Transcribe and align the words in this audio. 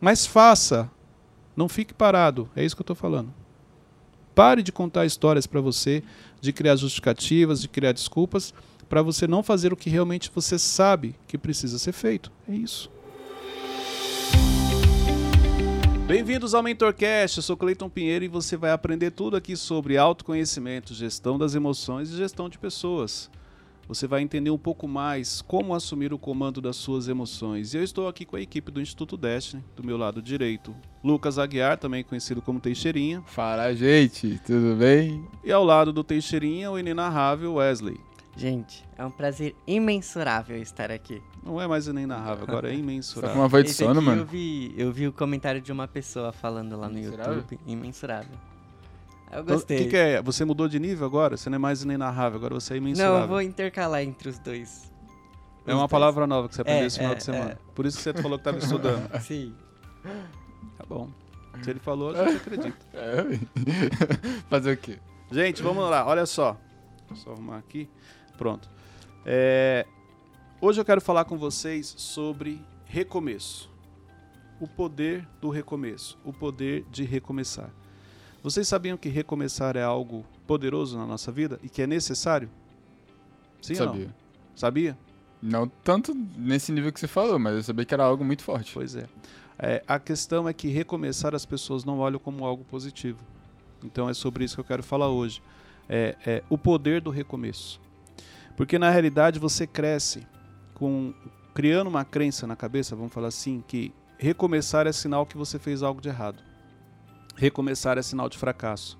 Mas 0.00 0.24
faça. 0.24 0.90
Não 1.54 1.68
fique 1.68 1.92
parado. 1.92 2.48
É 2.56 2.64
isso 2.64 2.74
que 2.74 2.80
eu 2.80 2.84
estou 2.84 2.96
falando. 2.96 3.32
Pare 4.34 4.62
de 4.62 4.72
contar 4.72 5.04
histórias 5.04 5.46
para 5.46 5.60
você, 5.60 6.02
de 6.40 6.52
criar 6.52 6.76
justificativas, 6.76 7.60
de 7.60 7.68
criar 7.68 7.92
desculpas, 7.92 8.54
para 8.88 9.02
você 9.02 9.26
não 9.26 9.42
fazer 9.42 9.72
o 9.72 9.76
que 9.76 9.90
realmente 9.90 10.30
você 10.34 10.58
sabe 10.58 11.14
que 11.28 11.36
precisa 11.36 11.78
ser 11.78 11.92
feito. 11.92 12.32
É 12.48 12.54
isso. 12.54 12.90
Bem-vindos 16.06 16.54
ao 16.54 16.62
MentorCast, 16.62 17.38
eu 17.38 17.42
sou 17.42 17.56
Cleiton 17.56 17.88
Pinheiro 17.88 18.24
e 18.24 18.28
você 18.28 18.56
vai 18.56 18.72
aprender 18.72 19.12
tudo 19.12 19.36
aqui 19.36 19.54
sobre 19.56 19.96
autoconhecimento, 19.96 20.92
gestão 20.92 21.38
das 21.38 21.54
emoções 21.54 22.10
e 22.10 22.16
gestão 22.16 22.48
de 22.48 22.58
pessoas. 22.58 23.30
Você 23.90 24.06
vai 24.06 24.22
entender 24.22 24.52
um 24.52 24.56
pouco 24.56 24.86
mais 24.86 25.42
como 25.42 25.74
assumir 25.74 26.12
o 26.12 26.18
comando 26.18 26.60
das 26.60 26.76
suas 26.76 27.08
emoções. 27.08 27.74
E 27.74 27.76
eu 27.76 27.82
estou 27.82 28.06
aqui 28.06 28.24
com 28.24 28.36
a 28.36 28.40
equipe 28.40 28.70
do 28.70 28.80
Instituto 28.80 29.16
Destiny, 29.16 29.64
do 29.74 29.82
meu 29.82 29.96
lado 29.96 30.22
direito, 30.22 30.72
Lucas 31.02 31.40
Aguiar, 31.40 31.76
também 31.76 32.04
conhecido 32.04 32.40
como 32.40 32.60
Teixeirinha. 32.60 33.20
Fala, 33.26 33.74
gente, 33.74 34.40
tudo 34.46 34.76
bem? 34.76 35.26
E 35.42 35.50
ao 35.50 35.64
lado 35.64 35.92
do 35.92 36.04
Teixeirinha, 36.04 36.70
o 36.70 36.78
inenarrável 36.78 37.54
Wesley. 37.54 37.98
Gente, 38.36 38.86
é 38.96 39.04
um 39.04 39.10
prazer 39.10 39.56
imensurável 39.66 40.56
estar 40.62 40.92
aqui. 40.92 41.20
Não 41.42 41.60
é 41.60 41.66
mais 41.66 41.88
inenarrável, 41.88 42.44
agora 42.46 42.72
é 42.72 42.76
imensurável. 42.76 43.30
Tá 43.30 43.34
com 43.34 43.42
uma 43.42 43.48
voz 43.48 43.64
de 43.64 43.72
sono, 43.72 43.98
aqui 43.98 44.06
mano? 44.06 44.22
Eu 44.22 44.26
vi, 44.26 44.72
eu 44.78 44.92
vi 44.92 45.08
o 45.08 45.12
comentário 45.12 45.60
de 45.60 45.72
uma 45.72 45.88
pessoa 45.88 46.30
falando 46.30 46.78
lá 46.78 46.88
no? 46.88 46.96
YouTube. 46.96 47.58
Imensurável. 47.66 48.38
Eu 49.32 49.42
Então, 49.42 49.54
gostei. 49.56 49.76
O 49.78 49.82
que, 49.84 49.88
que 49.90 49.96
é? 49.96 50.22
Você 50.22 50.44
mudou 50.44 50.68
de 50.68 50.78
nível 50.78 51.06
agora? 51.06 51.36
Você 51.36 51.48
não 51.50 51.56
é 51.56 51.58
mais 51.58 51.82
inenarrável, 51.82 52.38
agora 52.38 52.54
você 52.54 52.74
é 52.74 52.76
imensurável. 52.78 53.14
Não, 53.16 53.22
eu 53.22 53.28
vou 53.28 53.42
intercalar 53.42 54.02
entre 54.02 54.28
os 54.28 54.38
dois. 54.38 54.90
É 55.66 55.74
uma 55.74 55.88
palavra 55.88 56.26
nova 56.26 56.48
que 56.48 56.54
você 56.54 56.62
aprendeu 56.62 56.84
É, 56.84 56.86
esse 56.86 56.98
final 56.98 57.12
é, 57.12 57.14
de 57.16 57.22
semana. 57.24 57.50
é. 57.52 57.58
Por 57.74 57.86
isso 57.86 57.96
que 57.98 58.02
você 58.02 58.14
falou 58.14 58.38
que 58.38 58.48
estava 58.48 58.58
estudando. 58.58 59.08
Sim. 59.22 59.54
Tá 60.76 60.84
bom. 60.88 61.08
Se 61.62 61.70
ele 61.70 61.78
falou, 61.80 62.10
a 62.16 62.26
gente 62.28 62.36
acredita. 62.36 62.76
É. 62.94 63.24
Fazer 64.48 64.72
o 64.72 64.76
quê? 64.76 64.98
Gente, 65.30 65.62
vamos 65.62 65.88
lá, 65.88 66.06
olha 66.06 66.26
só. 66.26 66.56
Deixa 67.08 67.12
eu 67.12 67.16
só 67.16 67.32
arrumar 67.32 67.58
aqui. 67.58 67.88
Pronto. 68.36 68.68
É, 69.24 69.86
Hoje 70.62 70.78
eu 70.78 70.84
quero 70.84 71.00
falar 71.00 71.24
com 71.24 71.38
vocês 71.38 71.94
sobre 71.96 72.60
recomeço. 72.84 73.70
O 74.60 74.66
poder 74.68 75.26
do 75.40 75.48
recomeço. 75.48 76.18
O 76.22 76.32
poder 76.34 76.84
de 76.90 77.02
recomeçar. 77.04 77.70
Vocês 78.42 78.66
sabiam 78.66 78.96
que 78.96 79.08
recomeçar 79.08 79.76
é 79.76 79.82
algo 79.82 80.24
poderoso 80.46 80.96
na 80.98 81.06
nossa 81.06 81.30
vida 81.30 81.58
e 81.62 81.68
que 81.68 81.82
é 81.82 81.86
necessário? 81.86 82.48
Sim 83.60 83.74
ou 83.74 83.78
sabia. 83.78 84.04
não? 84.06 84.14
Sabia? 84.56 84.98
Não 85.42 85.68
tanto 85.68 86.14
nesse 86.36 86.72
nível 86.72 86.92
que 86.92 87.00
você 87.00 87.06
falou, 87.06 87.38
mas 87.38 87.54
eu 87.54 87.62
sabia 87.62 87.84
que 87.84 87.94
era 87.94 88.04
algo 88.04 88.24
muito 88.24 88.42
forte. 88.42 88.72
Pois 88.74 88.94
é. 88.94 89.06
É, 89.58 89.82
A 89.86 89.98
questão 89.98 90.48
é 90.48 90.52
que 90.54 90.68
recomeçar 90.68 91.34
as 91.34 91.44
pessoas 91.44 91.84
não 91.84 91.98
olham 91.98 92.18
como 92.18 92.44
algo 92.44 92.64
positivo. 92.64 93.18
Então 93.84 94.08
é 94.08 94.14
sobre 94.14 94.44
isso 94.44 94.54
que 94.54 94.60
eu 94.60 94.64
quero 94.64 94.82
falar 94.82 95.08
hoje. 95.08 95.42
É, 95.88 96.16
é 96.26 96.42
o 96.48 96.56
poder 96.56 97.00
do 97.00 97.10
recomeço. 97.10 97.80
Porque 98.56 98.78
na 98.78 98.90
realidade 98.90 99.38
você 99.38 99.66
cresce 99.66 100.26
com 100.74 101.12
criando 101.54 101.88
uma 101.88 102.04
crença 102.04 102.46
na 102.46 102.56
cabeça, 102.56 102.96
vamos 102.96 103.12
falar 103.12 103.28
assim, 103.28 103.62
que 103.66 103.92
recomeçar 104.18 104.86
é 104.86 104.92
sinal 104.92 105.26
que 105.26 105.36
você 105.36 105.58
fez 105.58 105.82
algo 105.82 106.00
de 106.00 106.08
errado. 106.08 106.38
Recomeçar 107.40 107.96
é 107.96 108.02
sinal 108.02 108.28
de 108.28 108.36
fracasso. 108.36 108.98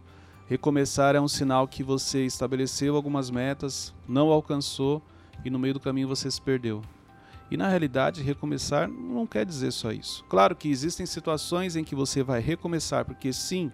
Recomeçar 0.49 1.15
é 1.15 1.21
um 1.21 1.29
sinal 1.29 1.69
que 1.69 1.83
você 1.83 2.25
estabeleceu 2.25 2.97
algumas 2.97 3.31
metas, 3.31 3.95
não 4.09 4.31
alcançou 4.31 5.03
e 5.45 5.51
no 5.51 5.59
meio 5.59 5.75
do 5.75 5.81
caminho 5.81 6.09
você 6.09 6.31
se 6.31 6.41
perdeu. 6.41 6.81
E 7.51 7.57
na 7.59 7.69
realidade, 7.69 8.23
recomeçar 8.23 8.89
não 8.89 9.27
quer 9.27 9.45
dizer 9.45 9.73
só 9.73 9.93
isso. 9.93 10.25
Claro 10.25 10.57
que 10.57 10.71
existem 10.71 11.05
situações 11.05 11.77
em 11.77 11.85
que 11.85 11.95
você 11.95 12.23
vai 12.23 12.41
recomeçar, 12.41 13.05
porque 13.05 13.31
sim, 13.31 13.71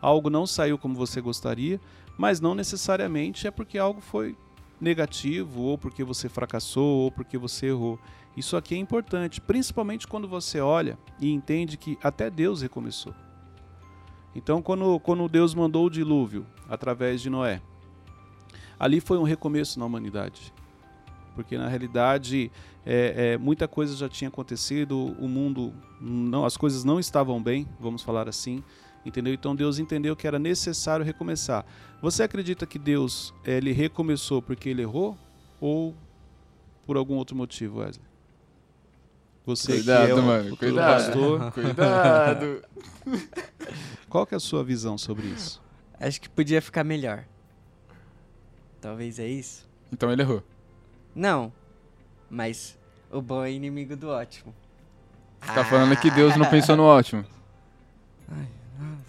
algo 0.00 0.30
não 0.30 0.46
saiu 0.46 0.78
como 0.78 0.94
você 0.94 1.20
gostaria, 1.20 1.80
mas 2.16 2.40
não 2.40 2.54
necessariamente 2.54 3.48
é 3.48 3.50
porque 3.50 3.78
algo 3.78 4.00
foi 4.00 4.36
negativo, 4.80 5.62
ou 5.62 5.76
porque 5.76 6.04
você 6.04 6.28
fracassou, 6.28 7.00
ou 7.00 7.10
porque 7.10 7.36
você 7.36 7.66
errou. 7.66 7.98
Isso 8.36 8.56
aqui 8.56 8.76
é 8.76 8.78
importante, 8.78 9.40
principalmente 9.40 10.06
quando 10.06 10.28
você 10.28 10.60
olha 10.60 10.96
e 11.18 11.32
entende 11.32 11.76
que 11.76 11.98
até 12.00 12.30
Deus 12.30 12.62
recomeçou. 12.62 13.12
Então, 14.34 14.60
quando, 14.60 14.98
quando 15.00 15.28
Deus 15.28 15.54
mandou 15.54 15.86
o 15.86 15.90
dilúvio 15.90 16.46
através 16.68 17.20
de 17.20 17.30
Noé, 17.30 17.60
ali 18.78 19.00
foi 19.00 19.16
um 19.18 19.22
recomeço 19.22 19.78
na 19.78 19.86
humanidade. 19.86 20.52
Porque 21.34 21.58
na 21.58 21.68
realidade 21.68 22.50
é, 22.86 23.32
é, 23.32 23.38
muita 23.38 23.66
coisa 23.66 23.96
já 23.96 24.08
tinha 24.08 24.28
acontecido, 24.28 25.16
o 25.18 25.28
mundo, 25.28 25.72
não, 26.00 26.44
as 26.44 26.56
coisas 26.56 26.84
não 26.84 27.00
estavam 27.00 27.42
bem, 27.42 27.66
vamos 27.80 28.02
falar 28.02 28.28
assim, 28.28 28.62
entendeu? 29.04 29.32
Então 29.32 29.54
Deus 29.54 29.78
entendeu 29.78 30.14
que 30.14 30.26
era 30.26 30.38
necessário 30.38 31.04
recomeçar. 31.04 31.64
Você 32.00 32.22
acredita 32.22 32.66
que 32.66 32.78
Deus 32.78 33.34
eh, 33.44 33.56
ele 33.56 33.72
recomeçou 33.72 34.42
porque 34.42 34.68
ele 34.68 34.82
errou 34.82 35.16
ou 35.60 35.94
por 36.86 36.96
algum 36.96 37.14
outro 37.14 37.34
motivo, 37.34 37.78
Wesley? 37.80 38.13
Você 39.46 39.74
Cuidado, 39.74 40.06
que 40.06 40.10
é 40.10 40.14
o 40.14 40.22
mano, 40.22 40.50
futuro 40.50 40.56
cuidado. 40.72 41.04
pastor, 41.04 41.52
Cuidado! 41.52 42.64
qual 44.08 44.26
que 44.26 44.34
é 44.34 44.36
a 44.38 44.40
sua 44.40 44.64
visão 44.64 44.96
sobre 44.96 45.26
isso? 45.26 45.62
Acho 46.00 46.20
que 46.20 46.28
podia 46.28 46.62
ficar 46.62 46.82
melhor. 46.82 47.24
Talvez 48.80 49.18
é 49.18 49.26
isso? 49.28 49.68
então 49.92 50.10
ele 50.10 50.22
errou. 50.22 50.42
Não. 51.14 51.52
Mas 52.28 52.76
o 53.10 53.20
bom 53.22 53.44
é 53.44 53.52
inimigo 53.52 53.94
do 53.94 54.08
ótimo. 54.08 54.54
Você 55.40 55.52
tá 55.52 55.64
falando 55.64 55.96
que 55.96 56.10
Deus 56.10 56.36
não 56.36 56.46
pensou 56.46 56.74
no 56.76 56.82
ótimo. 56.84 57.24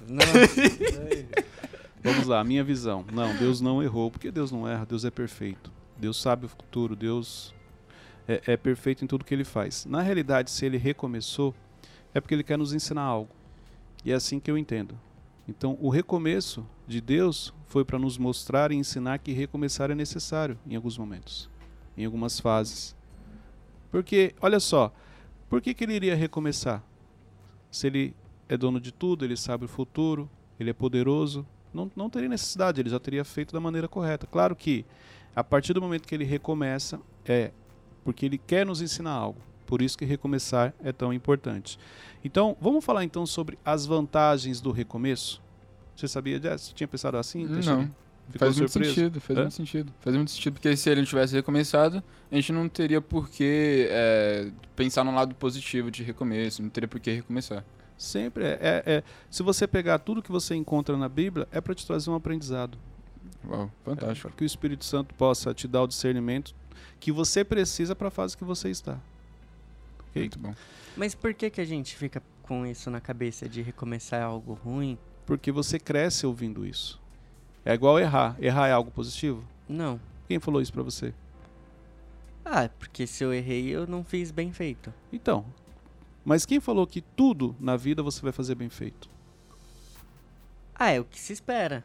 Nossa. 0.08 0.28
Vamos 2.04 2.28
lá, 2.28 2.42
a 2.42 2.44
minha 2.44 2.64
visão. 2.64 3.04
Não, 3.12 3.36
Deus 3.38 3.62
não 3.62 3.82
errou, 3.82 4.12
porque 4.12 4.30
Deus 4.30 4.52
não 4.52 4.68
erra, 4.68 4.86
Deus 4.86 5.04
é 5.06 5.10
perfeito. 5.10 5.72
Deus 5.98 6.22
sabe 6.22 6.46
o 6.46 6.50
futuro, 6.50 6.96
Deus 6.96 7.55
é, 8.28 8.42
é 8.54 8.58
perfeito 8.58 9.04
em 9.04 9.08
tudo 9.08 9.26
que 9.26 9.34
ele 9.34 9.44
faz. 9.44 9.86
Na 9.86 10.02
realidade, 10.02 10.52
se 10.52 10.66
ele 10.66 10.78
recomeçou, 10.78 11.54
é 12.14 12.20
porque 12.20 12.34
ele 12.34 12.44
quer 12.44 12.58
nos 12.58 12.74
ensinar 12.74 13.04
algo. 13.04 13.30
E 14.04 14.12
é 14.12 14.16
assim 14.16 14.40
que 14.40 14.50
eu 14.50 14.58
entendo. 14.58 14.98
Então, 15.48 15.78
o 15.80 15.90
recomeço 15.90 16.66
de 16.88 17.00
Deus 17.00 17.54
foi 17.68 17.86
para 17.86 18.00
nos 18.00 18.18
mostrar 18.18 18.72
e 18.72 18.76
ensinar 18.76 19.20
que 19.20 19.32
recomeçar 19.32 19.92
é 19.92 19.96
necessário 19.96 20.58
em 20.66 20.76
alguns 20.76 20.98
momentos, 20.98 21.50
em 21.96 22.06
algumas 22.06 22.40
fases. 22.40 22.96
Porque, 23.92 24.34
olha 24.42 24.60
só, 24.60 24.94
por 25.50 25.62
que, 25.62 25.74
que 25.74 25.84
ele 25.84 25.94
iria 25.94 26.16
recomeçar? 26.16 26.84
Se 27.70 27.88
ele 27.88 28.16
é 28.50 28.58
dono 28.58 28.80
de 28.80 28.92
tudo, 28.92 29.24
ele 29.24 29.38
sabe 29.38 29.66
o 29.66 29.68
futuro, 29.68 30.30
ele 30.60 30.70
é 30.70 30.74
poderoso, 30.74 31.46
não, 31.74 31.92
não 31.96 32.10
teria 32.10 32.30
necessidade, 32.30 32.82
ele 32.82 32.90
já 32.90 33.00
teria 33.00 33.24
feito 33.24 33.54
da 33.54 33.60
maneira 33.60 33.88
correta. 33.88 34.26
Claro 34.26 34.56
que, 34.56 34.86
a 35.36 35.44
partir 35.44 35.74
do 35.74 35.82
momento 35.82 36.08
que 36.08 36.16
ele 36.16 36.24
recomeça, 36.24 37.00
é 37.26 37.52
porque 38.06 38.26
ele 38.26 38.38
quer 38.38 38.66
nos 38.66 38.82
ensinar 38.82 39.12
algo. 39.12 39.42
Por 39.66 39.82
isso 39.82 39.98
que 39.98 40.06
recomeçar 40.06 40.74
é 40.82 40.94
tão 40.94 41.12
importante. 41.12 41.78
Então, 42.24 42.56
vamos 42.62 42.86
falar 42.86 43.04
então 43.04 43.26
sobre 43.26 43.58
as 43.66 43.86
vantagens 43.86 44.62
do 44.62 44.72
recomeço? 44.72 45.42
Você 45.96 46.08
sabia 46.08 46.40
disso? 46.40 46.68
Você 46.68 46.74
tinha 46.74 46.88
pensado 46.88 47.18
assim? 47.18 47.48
Teixeira? 47.48 47.78
Não. 47.80 47.96
Ficou 48.30 48.48
faz 48.48 48.58
muito 48.58 48.72
surpreso? 48.72 48.96
sentido, 48.96 49.22
faz 49.22 49.40
muito 49.40 49.54
sentido. 49.54 49.94
Faz 50.00 50.16
muito 50.16 50.32
sentido, 50.32 50.54
porque 50.54 50.76
se 50.78 50.90
ele 50.90 51.02
não 51.02 51.06
tivesse 51.08 51.34
recomeçado, 51.36 52.04
a 52.32 52.36
gente 52.36 52.52
não 52.52 52.68
teria 52.68 53.00
por 53.02 53.30
que 53.30 53.88
é, 53.90 54.52
pensar 54.76 55.04
no 55.04 55.14
lado 55.14 55.36
positivo 55.36 55.92
de 55.92 56.04
recomeço, 56.04 56.62
não 56.62 56.70
teria 56.70 56.88
por 56.88 57.00
que 57.00 57.12
recomeçar. 57.12 57.64
Sempre 57.98 58.44
é, 58.46 58.60
é- 58.62 58.84
é- 58.96 59.04
Se 59.30 59.42
você 59.44 59.68
pegar 59.68 60.00
tudo 60.00 60.22
que 60.22 60.32
você 60.32 60.56
encontra 60.56 60.98
na 60.98 61.08
Bíblia, 61.08 61.48
é 61.52 61.62
para 61.62 61.74
te 61.76 61.86
trazer 61.86 62.10
um 62.10 62.16
aprendizado. 62.16 62.78
Uau, 63.48 63.72
fantástico. 63.84 64.28
Para 64.28 64.38
que 64.38 64.44
o 64.44 64.46
Espírito 64.46 64.84
Santo 64.86 65.14
possa 65.16 65.54
te 65.54 65.68
dar 65.68 65.84
o 65.84 65.88
discernimento 65.88 66.54
que 67.00 67.12
você 67.12 67.44
precisa 67.44 67.96
para 67.96 68.08
a 68.08 68.12
fase 68.12 68.38
que 68.38 68.44
você 68.44 68.70
está. 68.70 69.00
Ok? 70.10 70.22
Muito 70.22 70.40
bom. 70.40 70.56
Mas 70.96 71.14
por 71.14 71.34
que 71.34 71.50
que 71.50 71.62
a 71.62 71.66
gente 71.66 71.96
fica 71.96 72.22
com 72.42 72.66
isso 72.66 72.90
na 72.90 73.02
cabeça 73.02 73.50
de 73.50 73.62
recomeçar 73.62 74.24
algo 74.24 74.54
ruim? 74.54 74.98
Porque 75.26 75.52
você 75.52 75.80
cresce 75.80 76.26
ouvindo 76.26 76.66
isso. 76.66 77.02
É 77.66 77.74
igual 77.74 78.00
errar. 78.00 78.36
Errar 78.40 78.68
é 78.68 78.72
algo 78.72 78.92
positivo? 78.92 79.44
Não. 79.68 80.00
Quem 80.28 80.40
falou 80.40 80.62
isso 80.62 80.72
pra 80.72 80.84
você? 80.84 81.14
Ah, 82.44 82.70
porque 82.70 83.08
se 83.08 83.24
eu 83.24 83.34
errei, 83.34 83.70
eu 83.70 83.88
não 83.88 84.04
fiz 84.04 84.30
bem 84.30 84.54
feito. 84.54 84.94
Então. 85.12 85.46
Mas 86.24 86.46
quem 86.46 86.60
falou 86.60 86.86
que 86.86 87.02
tudo 87.02 87.56
na 87.60 87.76
vida 87.76 88.04
você 88.04 88.22
vai 88.22 88.32
fazer 88.32 88.56
bem 88.56 88.70
feito? 88.70 89.10
Ah, 90.76 90.92
é 90.92 91.00
o 91.00 91.06
que 91.06 91.20
se 91.20 91.32
espera 91.32 91.84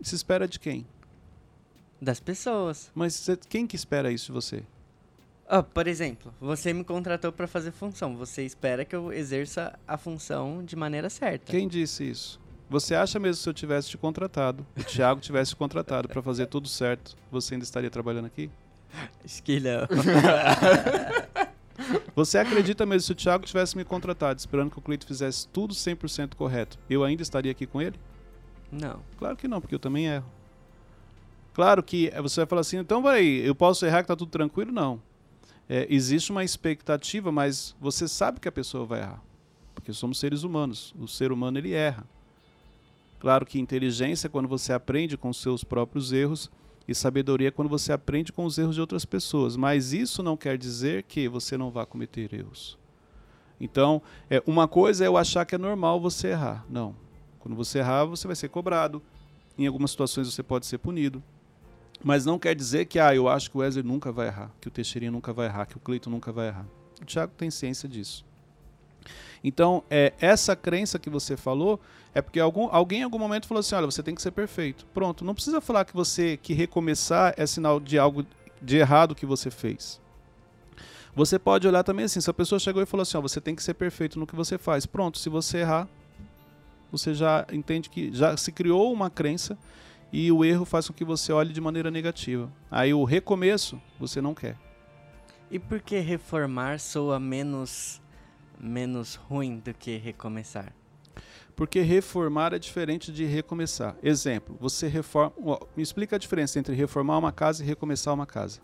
Se 0.00 0.14
espera 0.14 0.48
de 0.48 0.58
quem? 0.58 0.86
Das 2.00 2.20
pessoas. 2.20 2.90
Mas 2.94 3.14
cê- 3.14 3.38
quem 3.48 3.66
que 3.66 3.76
espera 3.76 4.10
isso 4.12 4.26
de 4.26 4.32
você? 4.32 4.62
Ah, 5.48 5.62
por 5.62 5.86
exemplo, 5.86 6.34
você 6.40 6.72
me 6.72 6.82
contratou 6.84 7.30
pra 7.32 7.46
fazer 7.46 7.70
função. 7.70 8.16
Você 8.16 8.44
espera 8.44 8.84
que 8.84 8.96
eu 8.96 9.12
exerça 9.12 9.78
a 9.86 9.96
função 9.96 10.64
de 10.64 10.74
maneira 10.74 11.08
certa. 11.08 11.50
Quem 11.52 11.68
disse 11.68 12.02
isso? 12.10 12.40
Você 12.68 12.96
acha 12.96 13.20
mesmo 13.20 13.36
que 13.38 13.42
se 13.44 13.48
eu 13.48 13.54
tivesse 13.54 13.88
te 13.90 13.96
contratado, 13.96 14.66
o 14.76 14.82
Thiago 14.82 15.20
tivesse 15.20 15.50
te 15.50 15.56
contratado 15.56 16.08
pra 16.08 16.20
fazer 16.20 16.46
tudo 16.46 16.66
certo, 16.68 17.16
você 17.30 17.54
ainda 17.54 17.62
estaria 17.64 17.88
trabalhando 17.88 18.26
aqui? 18.26 18.50
Acho 19.24 19.40
que 19.42 19.60
não. 19.60 19.86
Você 22.14 22.38
acredita 22.38 22.86
mesmo 22.86 23.02
se 23.02 23.12
o 23.12 23.14
Thiago 23.14 23.44
tivesse 23.44 23.76
me 23.76 23.84
contratado 23.84 24.38
esperando 24.40 24.70
que 24.70 24.78
o 24.78 24.82
Cleito 24.82 25.06
fizesse 25.06 25.46
tudo 25.48 25.74
100% 25.74 26.34
correto, 26.34 26.78
eu 26.88 27.04
ainda 27.04 27.22
estaria 27.22 27.52
aqui 27.52 27.66
com 27.66 27.80
ele? 27.82 27.96
Não. 28.72 29.00
Claro 29.18 29.36
que 29.36 29.46
não, 29.46 29.60
porque 29.60 29.74
eu 29.74 29.78
também 29.78 30.06
erro. 30.06 30.24
Claro 31.56 31.82
que 31.82 32.10
eh, 32.12 32.20
você 32.20 32.40
vai 32.40 32.46
falar 32.46 32.60
assim, 32.60 32.76
então 32.76 33.00
vai, 33.00 33.24
eu 33.24 33.54
posso 33.54 33.86
errar 33.86 34.02
que 34.02 34.08
tá 34.08 34.14
tudo 34.14 34.30
tranquilo? 34.30 34.70
Não. 34.70 35.00
É, 35.66 35.86
existe 35.88 36.30
uma 36.30 36.44
expectativa, 36.44 37.32
mas 37.32 37.74
você 37.80 38.06
sabe 38.06 38.38
que 38.38 38.46
a 38.46 38.52
pessoa 38.52 38.84
vai 38.84 39.00
errar. 39.00 39.22
Porque 39.74 39.90
somos 39.90 40.18
seres 40.18 40.42
humanos. 40.42 40.94
O 41.00 41.08
ser 41.08 41.32
humano 41.32 41.56
ele 41.56 41.72
erra. 41.72 42.06
Claro 43.18 43.46
que 43.46 43.58
inteligência 43.58 44.26
é 44.26 44.28
quando 44.28 44.46
você 44.46 44.70
aprende 44.70 45.16
com 45.16 45.32
seus 45.32 45.64
próprios 45.64 46.12
erros 46.12 46.50
e 46.86 46.94
sabedoria 46.94 47.48
é 47.48 47.50
quando 47.50 47.70
você 47.70 47.90
aprende 47.90 48.34
com 48.34 48.44
os 48.44 48.58
erros 48.58 48.74
de 48.74 48.82
outras 48.82 49.06
pessoas. 49.06 49.56
Mas 49.56 49.94
isso 49.94 50.22
não 50.22 50.36
quer 50.36 50.58
dizer 50.58 51.04
que 51.04 51.26
você 51.26 51.56
não 51.56 51.70
vá 51.70 51.86
cometer 51.86 52.34
erros. 52.34 52.76
Então, 53.58 54.02
é, 54.28 54.42
uma 54.46 54.68
coisa 54.68 55.04
é 55.04 55.06
eu 55.06 55.16
achar 55.16 55.46
que 55.46 55.54
é 55.54 55.58
normal 55.58 56.02
você 56.02 56.28
errar. 56.28 56.66
Não. 56.68 56.94
Quando 57.40 57.56
você 57.56 57.78
errar, 57.78 58.04
você 58.04 58.26
vai 58.26 58.36
ser 58.36 58.50
cobrado. 58.50 59.02
Em 59.56 59.66
algumas 59.66 59.92
situações 59.92 60.30
você 60.30 60.42
pode 60.42 60.66
ser 60.66 60.76
punido. 60.76 61.22
Mas 62.04 62.24
não 62.24 62.38
quer 62.38 62.54
dizer 62.54 62.86
que, 62.86 62.98
ah, 62.98 63.14
eu 63.14 63.28
acho 63.28 63.50
que 63.50 63.56
o 63.56 63.60
Wesley 63.60 63.84
nunca 63.84 64.12
vai 64.12 64.26
errar, 64.28 64.50
que 64.60 64.68
o 64.68 64.70
Teixeirinho 64.70 65.12
nunca 65.12 65.32
vai 65.32 65.46
errar, 65.46 65.66
que 65.66 65.76
o 65.76 65.80
Cleiton 65.80 66.10
nunca 66.10 66.32
vai 66.32 66.48
errar. 66.48 66.66
O 67.00 67.04
Thiago 67.04 67.32
tem 67.36 67.50
ciência 67.50 67.88
disso. 67.88 68.24
Então, 69.42 69.82
é, 69.90 70.12
essa 70.20 70.56
crença 70.56 70.98
que 70.98 71.08
você 71.08 71.36
falou 71.36 71.80
é 72.14 72.22
porque 72.22 72.40
algum, 72.40 72.68
alguém 72.70 73.00
em 73.00 73.04
algum 73.04 73.18
momento 73.18 73.46
falou 73.46 73.60
assim: 73.60 73.74
olha, 73.74 73.86
você 73.86 74.02
tem 74.02 74.14
que 74.14 74.22
ser 74.22 74.30
perfeito. 74.30 74.86
Pronto, 74.86 75.24
não 75.24 75.34
precisa 75.34 75.60
falar 75.60 75.84
que 75.84 75.94
você 75.94 76.36
que 76.36 76.54
recomeçar 76.54 77.34
é 77.36 77.46
sinal 77.46 77.78
de 77.78 77.98
algo 77.98 78.26
de 78.60 78.76
errado 78.76 79.14
que 79.14 79.26
você 79.26 79.50
fez. 79.50 80.00
Você 81.14 81.38
pode 81.38 81.66
olhar 81.68 81.82
também 81.82 82.06
assim: 82.06 82.20
se 82.20 82.28
a 82.28 82.34
pessoa 82.34 82.58
chegou 82.58 82.82
e 82.82 82.86
falou 82.86 83.02
assim, 83.02 83.16
ó, 83.16 83.20
você 83.20 83.40
tem 83.40 83.54
que 83.54 83.62
ser 83.62 83.74
perfeito 83.74 84.18
no 84.18 84.26
que 84.26 84.34
você 84.34 84.58
faz. 84.58 84.86
Pronto, 84.86 85.18
se 85.18 85.28
você 85.28 85.58
errar, 85.58 85.88
você 86.90 87.14
já 87.14 87.46
entende 87.52 87.88
que 87.90 88.10
já 88.12 88.36
se 88.36 88.50
criou 88.50 88.92
uma 88.92 89.10
crença 89.10 89.56
e 90.18 90.32
o 90.32 90.42
erro 90.42 90.64
faz 90.64 90.88
com 90.88 90.94
que 90.94 91.04
você 91.04 91.30
olhe 91.30 91.52
de 91.52 91.60
maneira 91.60 91.90
negativa. 91.90 92.50
Aí 92.70 92.94
o 92.94 93.04
recomeço 93.04 93.78
você 94.00 94.18
não 94.18 94.34
quer. 94.34 94.56
E 95.50 95.58
por 95.58 95.78
que 95.78 95.98
reformar 95.98 96.80
soa 96.80 97.20
menos 97.20 98.00
menos 98.58 99.16
ruim 99.16 99.58
do 99.58 99.74
que 99.74 99.98
recomeçar? 99.98 100.72
Porque 101.54 101.82
reformar 101.82 102.54
é 102.54 102.58
diferente 102.58 103.12
de 103.12 103.26
recomeçar. 103.26 103.94
Exemplo, 104.02 104.56
você 104.58 104.88
reforma. 104.88 105.34
me 105.76 105.82
explica 105.82 106.16
a 106.16 106.18
diferença 106.18 106.58
entre 106.58 106.74
reformar 106.74 107.18
uma 107.18 107.30
casa 107.30 107.62
e 107.62 107.66
recomeçar 107.66 108.14
uma 108.14 108.26
casa. 108.26 108.60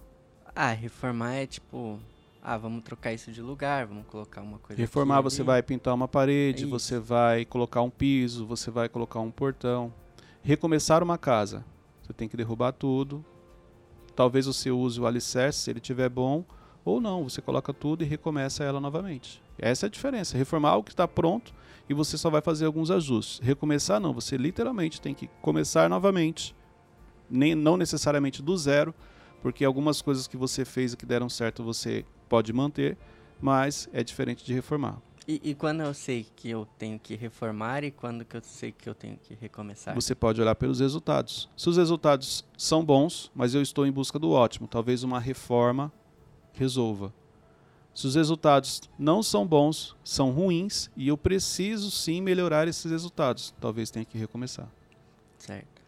Ah, 0.57 0.73
reformar 0.73 1.35
é 1.35 1.47
tipo. 1.47 2.01
Ah, 2.43 2.57
vamos 2.57 2.83
trocar 2.83 3.13
isso 3.13 3.31
de 3.31 3.43
lugar, 3.43 3.87
vamos 3.87 4.07
colocar 4.07 4.41
uma 4.41 4.59
coisa. 4.59 4.81
Reformar, 4.81 5.17
aqui, 5.19 5.25
você 5.25 5.43
vai 5.43 5.63
pintar 5.63 5.95
uma 5.95 6.09
parede, 6.09 6.65
É 6.65 6.67
você 6.67 6.99
vai 6.99 7.45
colocar 7.45 7.83
um 7.83 7.91
piso, 7.91 8.47
você 8.47 8.71
vai 8.71 8.89
colocar 8.89 9.21
um 9.21 9.31
portão. 9.31 9.93
Recomeçar 10.45 11.05
uma 11.05 11.17
casa, 11.17 11.65
você 12.03 12.13
tem 12.13 12.29
que 12.29 12.37
derrubar 12.37 12.73
tudo. 12.73 13.25
Talvez 14.17 14.45
você 14.45 14.73
use 14.73 15.01
o 15.01 15.07
alicerce, 15.07 15.61
se 15.61 15.71
ele 15.71 15.79
tiver 15.79 16.09
bom, 16.09 16.45
ou 16.85 17.01
não, 17.01 17.29
você 17.29 17.41
coloca 17.41 17.73
tudo 17.73 18.03
e 18.03 18.07
recomeça 18.07 18.65
ela 18.65 18.81
novamente. 18.81 19.41
Essa 19.57 19.87
é 19.87 19.89
a 19.89 19.91
diferença. 19.91 20.37
Reformar 20.37 20.71
algo 20.71 20.85
que 20.85 20.93
está 20.93 21.07
pronto 21.07 21.55
e 21.89 21.95
você 21.95 22.19
só 22.19 22.29
vai 22.29 22.41
fazer 22.41 22.67
alguns 22.67 22.91
ajustes. 22.91 23.39
Recomeçar 23.39 24.01
não, 24.01 24.13
você 24.13 24.37
literalmente 24.37 25.01
tem 25.01 25.15
que 25.15 25.31
começar 25.41 25.89
novamente, 25.89 26.57
nem 27.31 27.55
não 27.55 27.77
necessariamente 27.77 28.43
do 28.43 28.57
zero, 28.57 28.93
porque 29.41 29.65
algumas 29.65 30.03
coisas 30.03 30.27
que 30.27 30.37
você 30.37 30.65
fez 30.65 30.93
e 30.93 30.97
que 30.97 31.07
deram 31.07 31.29
certo 31.29 31.63
você 31.63 32.05
pode 32.29 32.53
manter, 32.53 32.99
mas 33.41 33.89
é 33.93 34.03
diferente 34.03 34.45
de 34.45 34.53
reformar. 34.53 35.01
E, 35.27 35.41
e 35.51 35.55
quando 35.55 35.81
eu 35.83 35.95
sei 35.95 36.27
que 36.35 36.51
eu 36.51 36.67
tenho 36.79 36.99
que 36.99 37.15
reformar 37.15 37.85
e 37.85 37.91
quando 37.93 38.25
que 38.25 38.37
eu 38.37 38.41
sei 38.43 38.73
que 38.73 38.89
eu 38.89 38.95
tenho 38.95 39.17
que 39.17 39.35
recomeçar? 39.41 39.95
Você 39.95 40.15
pode 40.15 40.41
olhar 40.41 40.55
pelos 40.57 40.81
resultados. 40.81 41.49
Se 41.57 41.69
os 41.69 41.77
resultados 41.77 42.45
são 42.59 42.85
bons, 42.85 43.31
mas 43.35 43.55
eu 43.55 43.63
estou 43.63 43.87
em 43.87 43.93
busca 43.93 44.19
do 44.19 44.31
ótimo, 44.33 44.67
talvez 44.67 45.05
uma 45.05 45.21
reforma 45.21 45.93
resolva. 46.53 47.13
Se 47.95 48.07
os 48.07 48.15
resultados 48.15 48.81
não 48.99 49.23
são 49.23 49.47
bons, 49.47 49.95
são 50.03 50.31
ruins 50.33 50.91
e 50.97 51.09
eu 51.09 51.17
preciso 51.17 51.91
sim 51.91 52.21
melhorar 52.21 52.67
esses 52.67 52.91
resultados, 52.91 53.55
talvez 53.61 53.91
tenha 53.91 54.05
que 54.05 54.17
recomeçar. 54.19 54.67
Certo. 55.39 55.83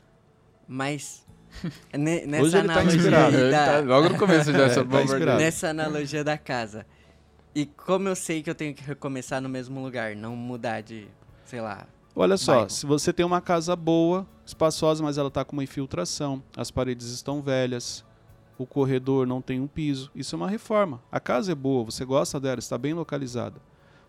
Mas 0.68 1.26
ne- 1.92 2.26
nessa 2.26 2.44
Hoje 2.44 2.58
ele 2.58 2.66
tá 2.68 2.72
analogia 2.74 2.98
inspirado. 2.98 3.36
aí 3.36 3.42
Ele 3.42 3.50
da- 3.50 3.66
tá 3.66 3.80
logo 3.80 4.08
no 4.10 4.18
começo 4.18 4.52
já, 4.52 4.58
É, 4.62 4.66
essa 4.66 4.84
tá 4.84 5.02
inspirado. 5.02 5.38
nessa 5.38 5.68
analogia 5.70 6.22
da 6.22 6.36
casa. 6.38 6.86
E 7.54 7.66
como 7.66 8.08
eu 8.08 8.16
sei 8.16 8.42
que 8.42 8.50
eu 8.50 8.54
tenho 8.54 8.74
que 8.74 8.82
recomeçar 8.82 9.40
no 9.40 9.48
mesmo 9.48 9.80
lugar, 9.82 10.16
não 10.16 10.34
mudar 10.34 10.80
de, 10.80 11.06
sei 11.44 11.60
lá. 11.60 11.86
Olha 12.16 12.36
só, 12.36 12.68
se 12.68 12.86
você 12.86 13.12
tem 13.12 13.24
uma 13.24 13.40
casa 13.40 13.74
boa, 13.76 14.26
espaçosa, 14.46 15.02
mas 15.02 15.18
ela 15.18 15.28
está 15.28 15.44
com 15.44 15.52
uma 15.52 15.64
infiltração, 15.64 16.42
as 16.56 16.70
paredes 16.70 17.08
estão 17.08 17.42
velhas, 17.42 18.04
o 18.58 18.66
corredor 18.66 19.26
não 19.26 19.40
tem 19.40 19.60
um 19.60 19.66
piso, 19.66 20.10
isso 20.14 20.34
é 20.34 20.38
uma 20.38 20.48
reforma. 20.48 21.00
A 21.10 21.18
casa 21.18 21.52
é 21.52 21.54
boa, 21.54 21.84
você 21.84 22.04
gosta 22.04 22.38
dela, 22.38 22.58
está 22.58 22.78
bem 22.78 22.94
localizada. 22.94 23.60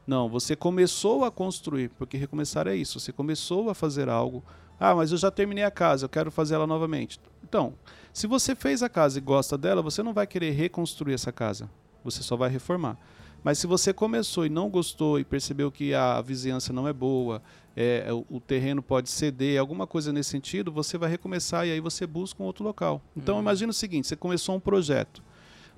Não, 0.06 0.30
você 0.30 0.56
começou 0.56 1.26
a 1.26 1.32
construir, 1.32 1.90
porque 1.90 2.16
recomeçar 2.16 2.68
é 2.68 2.76
isso. 2.76 3.00
Você 3.00 3.12
começou 3.12 3.70
a 3.70 3.76
fazer 3.76 4.08
algo. 4.08 4.44
Ah, 4.80 4.94
mas 4.94 5.12
eu 5.12 5.18
já 5.18 5.32
terminei 5.32 5.64
a 5.64 5.72
casa, 5.72 6.06
eu 6.06 6.10
quero 6.10 6.30
fazer 6.30 6.56
ela 6.56 6.68
novamente. 6.68 7.20
Então, 7.44 7.74
se 8.14 8.28
você 8.28 8.54
fez 8.56 8.84
a 8.84 8.90
casa 8.90 9.18
e 9.18 9.22
gosta 9.22 9.58
dela, 9.58 9.82
você 9.82 10.04
não 10.04 10.14
vai 10.14 10.28
querer 10.28 10.52
reconstruir 10.52 11.14
essa 11.14 11.32
casa. 11.32 11.70
Você 12.04 12.22
só 12.22 12.36
vai 12.36 12.50
reformar. 12.50 13.00
Mas 13.46 13.60
se 13.60 13.68
você 13.68 13.94
começou 13.94 14.44
e 14.44 14.50
não 14.50 14.72
gostou 14.72 15.20
e 15.20 15.24
percebeu 15.24 15.72
que 15.72 15.94
a 15.94 16.20
vizinhança 16.20 16.74
não 16.74 16.88
é 16.88 16.92
boa, 16.92 17.44
é, 17.78 18.12
o, 18.12 18.38
o 18.38 18.40
terreno 18.40 18.82
pode 18.82 19.08
ceder, 19.08 19.60
alguma 19.60 19.86
coisa 19.86 20.12
nesse 20.12 20.32
sentido, 20.32 20.72
você 20.72 20.98
vai 20.98 21.12
recomeçar 21.12 21.68
e 21.68 21.72
aí 21.72 21.80
você 21.80 22.08
busca 22.08 22.42
um 22.42 22.46
outro 22.48 22.64
local. 22.64 23.04
Então 23.16 23.36
Uhum. 23.36 23.42
imagina 23.42 23.70
o 23.70 23.74
seguinte: 23.74 24.08
você 24.08 24.16
começou 24.16 24.56
um 24.56 24.60
projeto, 24.60 25.22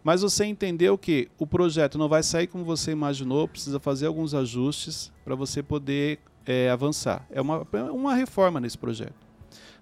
mas 0.02 0.22
você 0.22 0.46
entendeu 0.46 0.98
que 0.98 1.28
o 1.38 1.46
projeto 1.46 1.98
não 1.98 2.08
vai 2.08 2.24
sair 2.24 2.48
como 2.48 2.64
você 2.64 2.92
imaginou, 2.92 3.50
precisa 3.50 3.82
fazer 3.82 4.06
alguns 4.06 4.34
ajustes 4.34 5.12
para 5.26 5.36
você 5.36 5.62
poder 5.62 6.20
é, 6.46 6.70
avançar. 6.70 7.28
É 7.30 7.42
uma, 7.42 7.68
é 7.74 7.84
uma 7.92 8.16
reforma 8.16 8.62
nesse 8.62 8.78
projeto. 8.78 9.28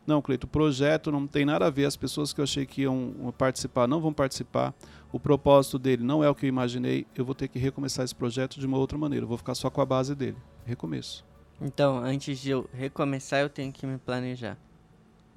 Não, 0.08 0.22
Cleito, 0.22 0.46
o 0.46 0.50
projeto 0.50 1.12
não 1.12 1.26
tem 1.26 1.46
nada 1.46 1.66
a 1.66 1.70
ver. 1.70 1.86
As 1.86 1.96
pessoas 1.96 2.32
que 2.32 2.40
eu 2.40 2.44
achei 2.44 2.66
que 2.66 2.84
iam 2.84 3.34
participar 3.38 3.88
não 3.88 4.00
vão 4.00 4.14
participar. 4.14 4.74
O 5.16 5.20
propósito 5.20 5.80
dele 5.80 6.04
não 6.04 6.22
é 6.22 6.30
o 6.30 6.36
que 6.36 6.46
eu 6.46 6.50
imaginei. 6.50 7.08
Eu 7.16 7.24
vou 7.24 7.34
ter 7.34 7.48
que 7.48 7.58
recomeçar 7.58 8.04
esse 8.04 8.14
projeto 8.14 8.60
de 8.60 8.66
uma 8.66 8.78
outra 8.78 8.98
maneira. 8.98 9.24
Eu 9.24 9.30
vou 9.30 9.38
ficar 9.38 9.56
só 9.56 9.70
com 9.70 9.80
a 9.80 9.86
base 9.86 10.14
dele. 10.14 10.36
Recomeço. 10.66 11.24
Então, 11.62 12.00
antes 12.00 12.38
de 12.38 12.50
eu 12.50 12.70
recomeçar, 12.74 13.40
eu 13.40 13.48
tenho 13.48 13.72
que 13.72 13.88
me 13.88 13.98
planejar. 13.98 14.58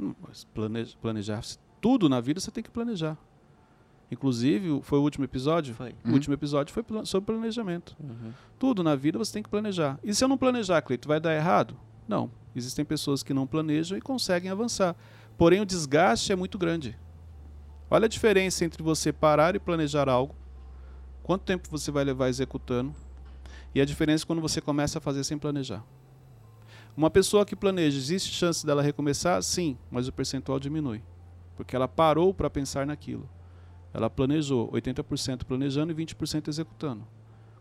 Hum, 0.01 0.17
mas 0.21 0.43
planejar, 0.43 0.97
planejar 1.01 1.43
tudo 1.81 2.09
na 2.09 2.21
vida 2.21 2.41
você 2.41 2.51
tem 2.51 2.65
que 2.65 2.71
planejar. 2.71 3.17
Inclusive, 4.11 4.81
foi 4.83 4.99
o 4.99 5.03
último 5.03 5.25
episódio. 5.25 5.73
Foi. 5.77 5.95
O 6.05 6.11
último 6.11 6.35
episódio 6.35 6.75
foi 6.75 6.85
sobre 7.05 7.33
planejamento. 7.33 7.97
Uhum. 8.01 8.33
Tudo 8.59 8.83
na 8.83 8.97
vida 8.97 9.17
você 9.17 9.33
tem 9.33 9.45
que 9.45 9.49
planejar. 9.49 9.97
E 10.03 10.13
se 10.13 10.25
eu 10.25 10.29
não 10.29 10.37
planejar, 10.37 10.83
Cleito, 10.83 11.07
vai 11.07 11.21
dar 11.21 11.37
errado? 11.37 11.77
Não. 12.09 12.33
Existem 12.53 12.85
pessoas 12.85 13.23
que 13.23 13.33
não 13.33 13.47
planejam 13.47 13.97
e 13.97 14.01
conseguem 14.01 14.51
avançar. 14.51 14.97
Porém, 15.37 15.61
o 15.61 15.65
desgaste 15.65 16.33
é 16.33 16.35
muito 16.35 16.59
grande. 16.59 16.99
Olha 17.91 18.05
a 18.05 18.09
diferença 18.09 18.65
entre 18.65 18.83
você 18.83 19.13
parar 19.13 19.57
e 19.57 19.59
planejar 19.59 20.09
algo, 20.09 20.35
quanto 21.23 21.43
tempo 21.45 21.69
você 21.71 21.91
vai 21.91 22.05
levar 22.05 22.29
executando, 22.29 22.95
e 23.75 23.81
a 23.81 23.85
diferença 23.85 24.27
quando 24.27 24.43
você 24.43 24.61
começa 24.61 24.99
a 24.99 25.01
fazer 25.01 25.25
sem 25.25 25.39
planejar. 25.39 25.85
Uma 26.97 27.11
pessoa 27.11 27.47
que 27.47 27.55
planeja, 27.55 27.97
existe 27.97 28.33
chance 28.33 28.67
dela 28.67 28.83
recomeçar? 28.83 29.43
Sim, 29.43 29.79
mas 29.91 30.09
o 30.09 30.13
percentual 30.13 30.59
diminui. 30.59 31.01
Porque 31.57 31.77
ela 31.77 31.87
parou 31.87 32.35
para 32.35 32.51
pensar 32.51 32.87
naquilo. 32.87 33.29
Ela 33.95 34.11
planejou 34.11 34.71
80% 34.73 35.45
planejando 35.45 35.93
e 35.93 35.95
20% 35.95 36.49
executando. 36.49 37.07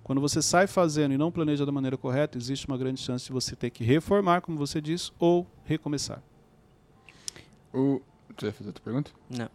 Quando 0.04 0.20
você 0.22 0.42
sai 0.42 0.68
fazendo 0.68 1.14
e 1.14 1.18
não 1.18 1.32
planeja 1.32 1.66
da 1.66 1.72
maneira 1.72 1.98
correta, 1.98 2.38
existe 2.38 2.68
uma 2.68 2.78
grande 2.78 3.00
chance 3.00 3.26
de 3.26 3.32
você 3.32 3.56
ter 3.56 3.70
que 3.70 3.84
reformar, 3.84 4.42
como 4.42 4.58
você 4.58 4.82
disse, 4.82 5.12
ou 5.20 5.46
recomeçar. 5.66 6.24
O... 7.74 8.02
Você 8.36 8.46
vai 8.46 8.52
fazer 8.52 8.70
outra 8.70 8.84
pergunta? 8.84 9.12
Não. 9.30 9.50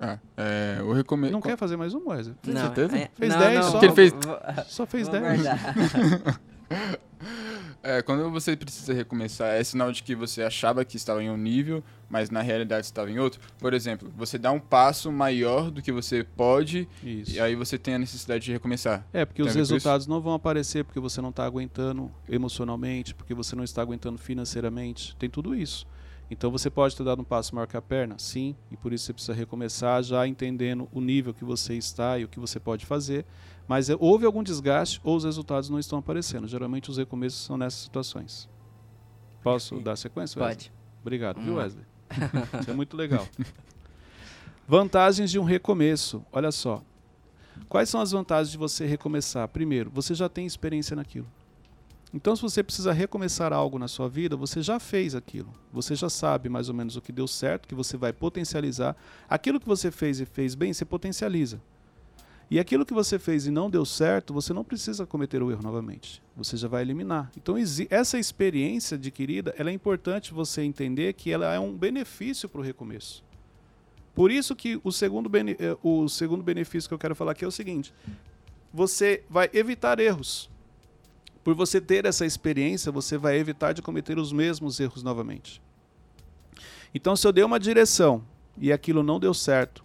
Ah, 0.00 0.18
é, 0.36 0.82
o 0.82 0.92
recomeço... 0.92 1.32
Não 1.32 1.40
quer 1.40 1.56
fazer 1.56 1.76
mais 1.76 1.94
um, 1.94 2.08
Wesley? 2.08 2.34
Tem 2.42 2.52
não, 2.54 2.60
certeza? 2.62 2.96
é- 2.98 3.10
Fez 3.14 3.32
não, 3.32 3.38
10 3.38 3.54
não, 3.54 3.62
só? 3.62 3.70
Porque 3.72 3.86
ele 3.86 3.94
fez- 3.94 4.12
Só 4.66 4.86
fez 4.86 5.08
vou 5.08 5.20
10. 5.20 5.42
guardar. 5.42 6.40
É, 7.82 8.00
quando 8.00 8.30
você 8.30 8.56
precisa 8.56 8.94
recomeçar, 8.94 9.48
é 9.54 9.62
sinal 9.62 9.92
de 9.92 10.02
que 10.02 10.14
você 10.14 10.42
achava 10.42 10.84
que 10.86 10.96
estava 10.96 11.22
em 11.22 11.28
um 11.28 11.36
nível, 11.36 11.84
mas 12.08 12.30
na 12.30 12.40
realidade 12.40 12.86
estava 12.86 13.10
em 13.10 13.18
outro. 13.18 13.38
Por 13.58 13.74
exemplo, 13.74 14.10
você 14.16 14.38
dá 14.38 14.50
um 14.50 14.58
passo 14.58 15.12
maior 15.12 15.70
do 15.70 15.82
que 15.82 15.92
você 15.92 16.24
pode 16.24 16.88
Isso. 17.02 17.32
e 17.36 17.40
aí 17.40 17.54
você 17.54 17.76
tem 17.76 17.94
a 17.94 17.98
necessidade 17.98 18.42
de 18.46 18.52
recomeçar. 18.52 19.06
É, 19.12 19.26
porque 19.26 19.42
Tem 19.42 19.50
os 19.50 19.54
isso? 19.54 19.58
resultados 19.74 20.06
não 20.06 20.18
vão 20.20 20.32
aparecer 20.32 20.82
porque 20.82 20.98
você 20.98 21.20
não 21.20 21.28
está 21.28 21.44
aguentando 21.44 22.10
emocionalmente, 22.26 23.14
porque 23.14 23.34
você 23.34 23.54
não 23.54 23.64
está 23.64 23.82
aguentando 23.82 24.16
financeiramente. 24.16 25.14
Tem 25.16 25.28
tudo 25.28 25.54
isso. 25.54 25.86
Então 26.30 26.50
você 26.50 26.70
pode 26.70 26.96
ter 26.96 27.04
dado 27.04 27.20
um 27.20 27.24
passo 27.24 27.54
maior 27.54 27.66
que 27.66 27.76
a 27.76 27.82
perna? 27.82 28.18
Sim, 28.18 28.56
e 28.70 28.76
por 28.76 28.92
isso 28.92 29.06
você 29.06 29.12
precisa 29.12 29.34
recomeçar 29.34 30.02
já 30.02 30.26
entendendo 30.26 30.88
o 30.92 31.00
nível 31.00 31.34
que 31.34 31.44
você 31.44 31.74
está 31.74 32.18
e 32.18 32.24
o 32.24 32.28
que 32.28 32.40
você 32.40 32.58
pode 32.58 32.86
fazer. 32.86 33.24
Mas 33.68 33.88
é, 33.88 33.96
houve 33.98 34.26
algum 34.26 34.42
desgaste 34.42 35.00
ou 35.04 35.16
os 35.16 35.24
resultados 35.24 35.70
não 35.70 35.78
estão 35.78 35.98
aparecendo. 35.98 36.46
Geralmente 36.46 36.90
os 36.90 36.96
recomeços 36.96 37.44
são 37.44 37.56
nessas 37.56 37.80
situações. 37.80 38.48
Posso 39.42 39.78
dar 39.80 39.96
sequência? 39.96 40.40
Wesley? 40.40 40.56
Pode. 40.56 40.72
Obrigado, 41.02 41.40
viu, 41.40 41.54
lá. 41.54 41.62
Wesley? 41.62 41.84
Isso 42.60 42.70
é 42.70 42.74
muito 42.74 42.96
legal. 42.96 43.26
Vantagens 44.66 45.30
de 45.30 45.38
um 45.38 45.44
recomeço. 45.44 46.24
Olha 46.32 46.50
só. 46.50 46.82
Quais 47.68 47.88
são 47.88 48.00
as 48.00 48.12
vantagens 48.12 48.50
de 48.50 48.58
você 48.58 48.86
recomeçar? 48.86 49.46
Primeiro, 49.48 49.90
você 49.90 50.14
já 50.14 50.28
tem 50.28 50.46
experiência 50.46 50.96
naquilo. 50.96 51.26
Então, 52.16 52.36
se 52.36 52.42
você 52.42 52.62
precisa 52.62 52.92
recomeçar 52.92 53.52
algo 53.52 53.76
na 53.76 53.88
sua 53.88 54.08
vida, 54.08 54.36
você 54.36 54.62
já 54.62 54.78
fez 54.78 55.16
aquilo. 55.16 55.52
Você 55.72 55.96
já 55.96 56.08
sabe 56.08 56.48
mais 56.48 56.68
ou 56.68 56.74
menos 56.74 56.94
o 56.94 57.00
que 57.00 57.10
deu 57.10 57.26
certo, 57.26 57.66
que 57.66 57.74
você 57.74 57.96
vai 57.96 58.12
potencializar. 58.12 58.96
Aquilo 59.28 59.58
que 59.58 59.66
você 59.66 59.90
fez 59.90 60.20
e 60.20 60.24
fez 60.24 60.54
bem, 60.54 60.72
você 60.72 60.84
potencializa. 60.84 61.60
E 62.48 62.60
aquilo 62.60 62.86
que 62.86 62.94
você 62.94 63.18
fez 63.18 63.48
e 63.48 63.50
não 63.50 63.68
deu 63.68 63.84
certo, 63.84 64.32
você 64.32 64.52
não 64.52 64.62
precisa 64.62 65.04
cometer 65.04 65.42
o 65.42 65.50
erro 65.50 65.62
novamente. 65.64 66.22
Você 66.36 66.56
já 66.56 66.68
vai 66.68 66.82
eliminar. 66.82 67.32
Então, 67.36 67.56
essa 67.90 68.16
experiência 68.16 68.94
adquirida, 68.94 69.52
ela 69.58 69.70
é 69.70 69.72
importante 69.72 70.32
você 70.32 70.62
entender 70.62 71.14
que 71.14 71.32
ela 71.32 71.52
é 71.52 71.58
um 71.58 71.76
benefício 71.76 72.48
para 72.48 72.60
o 72.60 72.64
recomeço. 72.64 73.24
Por 74.14 74.30
isso 74.30 74.54
que 74.54 74.80
o 74.84 74.92
segundo, 74.92 75.28
eh, 75.36 75.76
o 75.82 76.08
segundo 76.08 76.44
benefício 76.44 76.88
que 76.88 76.94
eu 76.94 76.98
quero 76.98 77.16
falar 77.16 77.32
aqui 77.32 77.44
é 77.44 77.48
o 77.48 77.50
seguinte: 77.50 77.92
você 78.72 79.24
vai 79.28 79.50
evitar 79.52 79.98
erros. 79.98 80.53
Por 81.44 81.54
você 81.54 81.78
ter 81.78 82.06
essa 82.06 82.24
experiência, 82.24 82.90
você 82.90 83.18
vai 83.18 83.36
evitar 83.36 83.74
de 83.74 83.82
cometer 83.82 84.18
os 84.18 84.32
mesmos 84.32 84.80
erros 84.80 85.02
novamente. 85.02 85.60
Então, 86.94 87.14
se 87.14 87.26
eu 87.26 87.32
dei 87.32 87.44
uma 87.44 87.60
direção 87.60 88.24
e 88.56 88.72
aquilo 88.72 89.02
não 89.02 89.20
deu 89.20 89.34
certo, 89.34 89.84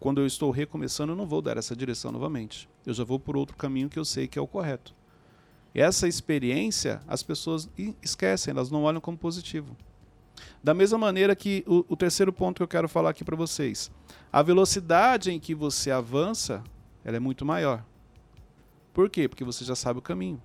quando 0.00 0.20
eu 0.20 0.26
estou 0.26 0.50
recomeçando, 0.50 1.12
eu 1.12 1.16
não 1.16 1.26
vou 1.26 1.42
dar 1.42 1.58
essa 1.58 1.76
direção 1.76 2.10
novamente. 2.10 2.68
Eu 2.86 2.94
já 2.94 3.04
vou 3.04 3.20
por 3.20 3.36
outro 3.36 3.56
caminho 3.56 3.90
que 3.90 3.98
eu 3.98 4.04
sei 4.04 4.26
que 4.26 4.38
é 4.38 4.42
o 4.42 4.46
correto. 4.46 4.94
Essa 5.74 6.08
experiência, 6.08 7.02
as 7.06 7.22
pessoas 7.22 7.68
esquecem, 8.02 8.52
elas 8.52 8.70
não 8.70 8.84
olham 8.84 9.00
como 9.00 9.18
positivo. 9.18 9.76
Da 10.62 10.72
mesma 10.72 10.96
maneira 10.96 11.36
que 11.36 11.62
o, 11.66 11.84
o 11.88 11.96
terceiro 11.96 12.32
ponto 12.32 12.56
que 12.56 12.62
eu 12.62 12.68
quero 12.68 12.88
falar 12.88 13.10
aqui 13.10 13.22
para 13.22 13.36
vocês, 13.36 13.90
a 14.32 14.40
velocidade 14.40 15.30
em 15.30 15.38
que 15.38 15.54
você 15.54 15.90
avança, 15.90 16.62
ela 17.04 17.16
é 17.16 17.20
muito 17.20 17.44
maior. 17.44 17.84
Por 18.98 19.08
quê? 19.08 19.28
Porque 19.28 19.44
você 19.44 19.64
já 19.64 19.76
sabe 19.76 20.00
o 20.00 20.02
caminho. 20.02 20.42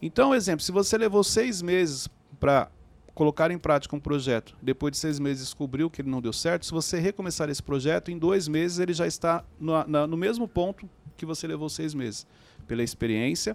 Então, 0.00 0.34
exemplo, 0.34 0.64
se 0.64 0.72
você 0.72 0.96
levou 0.96 1.22
seis 1.22 1.60
meses 1.60 2.08
para 2.40 2.70
colocar 3.14 3.50
em 3.50 3.58
prática 3.58 3.94
um 3.94 4.00
projeto, 4.00 4.56
depois 4.62 4.92
de 4.92 4.96
seis 4.96 5.18
meses 5.18 5.44
descobriu 5.44 5.90
que 5.90 6.00
ele 6.00 6.08
não 6.08 6.22
deu 6.22 6.32
certo, 6.32 6.64
se 6.64 6.72
você 6.72 6.98
recomeçar 6.98 7.50
esse 7.50 7.62
projeto, 7.62 8.10
em 8.10 8.16
dois 8.16 8.48
meses 8.48 8.78
ele 8.78 8.94
já 8.94 9.06
está 9.06 9.44
no, 9.60 9.84
na- 9.86 10.06
no 10.06 10.16
mesmo 10.16 10.48
ponto 10.48 10.88
que 11.14 11.26
você 11.26 11.46
levou 11.46 11.68
seis 11.68 11.92
meses. 11.92 12.26
Pela 12.66 12.82
experiência, 12.82 13.54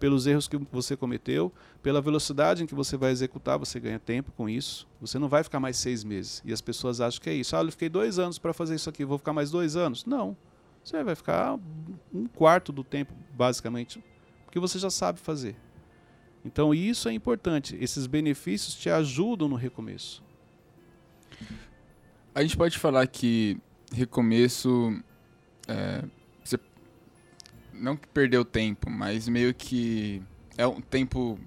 pelos 0.00 0.26
erros 0.26 0.48
que 0.48 0.56
você 0.72 0.96
cometeu, 0.96 1.52
pela 1.80 2.00
velocidade 2.00 2.64
em 2.64 2.66
que 2.66 2.74
você 2.74 2.96
vai 2.96 3.12
executar, 3.12 3.60
você 3.60 3.78
ganha 3.78 4.00
tempo 4.00 4.32
com 4.32 4.48
isso. 4.48 4.88
Você 5.00 5.20
não 5.20 5.28
vai 5.28 5.44
ficar 5.44 5.60
mais 5.60 5.76
seis 5.76 6.02
meses. 6.02 6.42
E 6.44 6.52
as 6.52 6.60
pessoas 6.60 7.00
acham 7.00 7.22
que 7.22 7.30
é 7.30 7.34
isso. 7.34 7.54
Ah, 7.56 7.62
eu 7.62 7.70
fiquei 7.70 7.88
dois 7.88 8.18
anos 8.18 8.40
para 8.40 8.52
fazer 8.52 8.74
isso 8.74 8.90
aqui, 8.90 9.04
vou 9.04 9.18
ficar 9.18 9.32
mais 9.32 9.52
dois 9.52 9.76
anos? 9.76 10.04
Não. 10.04 10.36
Você 10.82 11.02
vai 11.04 11.14
ficar 11.14 11.58
um 12.12 12.26
quarto 12.26 12.72
do 12.72 12.82
tempo, 12.84 13.14
basicamente, 13.34 14.02
porque 14.44 14.58
você 14.58 14.78
já 14.78 14.90
sabe 14.90 15.18
fazer. 15.20 15.56
Então 16.44 16.74
isso 16.74 17.08
é 17.08 17.12
importante. 17.12 17.76
Esses 17.80 18.06
benefícios 18.06 18.74
te 18.74 18.90
ajudam 18.90 19.48
no 19.48 19.56
recomeço. 19.56 20.22
A 22.34 22.42
gente 22.42 22.56
pode 22.56 22.78
falar 22.78 23.06
que 23.06 23.58
recomeço. 23.92 25.00
é, 25.66 26.04
você 26.44 26.58
não 27.72 27.96
que 27.96 28.06
perdeu 28.08 28.44
tempo, 28.44 28.90
mas 28.90 29.28
meio 29.28 29.54
que 29.54 30.22
é 30.56 30.66
um 30.66 30.80
tempo 30.80 31.38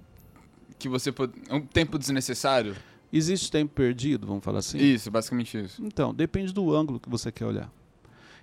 que 0.79 0.89
você 0.89 1.11
pode. 1.11 1.33
É 1.47 1.53
um 1.53 1.61
tempo 1.61 1.97
desnecessário? 1.99 2.75
Existe 3.11 3.49
tempo 3.49 3.73
perdido, 3.73 4.27
vamos 4.27 4.43
falar 4.43 4.59
assim? 4.59 4.77
Isso, 4.77 5.09
basicamente 5.09 5.57
isso. 5.57 5.83
Então, 5.83 6.13
depende 6.13 6.53
do 6.53 6.73
ângulo 6.75 6.99
que 6.99 7.09
você 7.09 7.31
quer 7.31 7.45
olhar. 7.45 7.71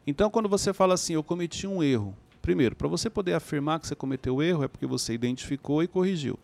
Então, 0.07 0.31
quando 0.31 0.49
você 0.49 0.73
fala 0.73 0.95
assim, 0.95 1.15
eu 1.15 1.23
cometi 1.23 1.67
um 1.67 1.83
erro, 1.83 2.17
primeiro, 2.45 2.77
para 2.77 2.87
você 2.87 3.09
poder 3.09 3.33
afirmar 3.33 3.81
que 3.81 3.87
você 3.87 3.95
cometeu 3.95 4.43
erro, 4.43 4.65
é 4.65 4.69
porque 4.69 4.85
você 4.85 5.15
identificou 5.15 5.83
e 5.83 5.89
corrigiu. 5.89 6.39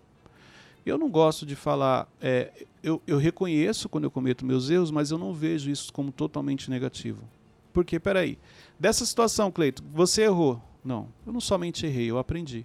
Eu 0.87 0.97
não 0.97 1.11
gosto 1.11 1.45
de 1.45 1.54
falar, 1.54 2.09
é, 2.23 2.66
eu, 2.83 3.02
eu 3.07 3.19
reconheço 3.19 3.87
quando 3.87 4.04
eu 4.04 4.11
cometo 4.11 4.47
meus 4.47 4.71
erros, 4.71 4.90
mas 4.90 5.11
eu 5.11 5.19
não 5.19 5.35
vejo 5.35 5.71
isso 5.71 5.92
como 5.92 6.11
totalmente 6.11 6.71
negativo. 6.71 7.23
Porque, 7.71 8.00
peraí, 8.00 8.38
dessa 8.78 9.04
situação, 9.04 9.52
Cleito, 9.52 9.85
você 9.92 10.23
errou. 10.23 10.62
Não, 10.83 11.07
eu 11.26 11.35
não 11.35 11.40
somente 11.40 11.85
errei, 11.85 12.11
eu 12.11 12.16
aprendi. 12.16 12.64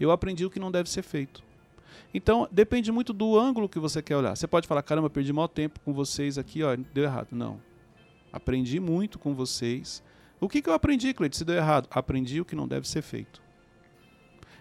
Eu 0.00 0.10
aprendi 0.10 0.46
o 0.46 0.50
que 0.50 0.58
não 0.58 0.72
deve 0.72 0.88
ser 0.88 1.02
feito. 1.02 1.42
Então, 2.14 2.48
depende 2.50 2.90
muito 2.90 3.12
do 3.12 3.38
ângulo 3.38 3.68
que 3.68 3.78
você 3.78 4.00
quer 4.00 4.16
olhar. 4.16 4.34
Você 4.34 4.46
pode 4.46 4.66
falar, 4.66 4.82
caramba, 4.82 5.10
perdi 5.10 5.34
mau 5.34 5.48
tempo 5.48 5.80
com 5.80 5.92
vocês 5.92 6.38
aqui, 6.38 6.62
ó, 6.62 6.74
deu 6.94 7.04
errado. 7.04 7.28
Não. 7.32 7.60
Aprendi 8.32 8.80
muito 8.80 9.18
com 9.18 9.34
vocês. 9.34 10.02
O 10.44 10.48
que, 10.48 10.60
que 10.60 10.68
eu 10.68 10.74
aprendi, 10.74 11.14
Cleiton, 11.14 11.38
se 11.38 11.44
deu 11.44 11.56
errado? 11.56 11.88
Aprendi 11.90 12.38
o 12.38 12.44
que 12.44 12.54
não 12.54 12.68
deve 12.68 12.86
ser 12.86 13.00
feito. 13.00 13.40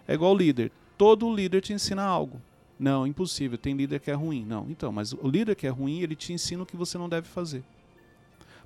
É 0.07 0.13
igual 0.13 0.33
líder. 0.33 0.71
Todo 0.97 1.29
líder 1.35 1.59
te 1.59 1.73
ensina 1.73 2.01
algo. 2.01 2.41
Não, 2.79 3.05
impossível. 3.05 3.57
Tem 3.57 3.75
líder 3.75 3.99
que 3.99 4.09
é 4.09 4.13
ruim. 4.13 4.45
Não, 4.45 4.65
então, 4.69 4.93
mas 4.93 5.11
o 5.11 5.27
líder 5.27 5.57
que 5.57 5.67
é 5.67 5.69
ruim, 5.69 5.99
ele 5.99 6.15
te 6.15 6.31
ensina 6.31 6.63
o 6.63 6.65
que 6.65 6.77
você 6.77 6.97
não 6.97 7.09
deve 7.09 7.27
fazer. 7.27 7.65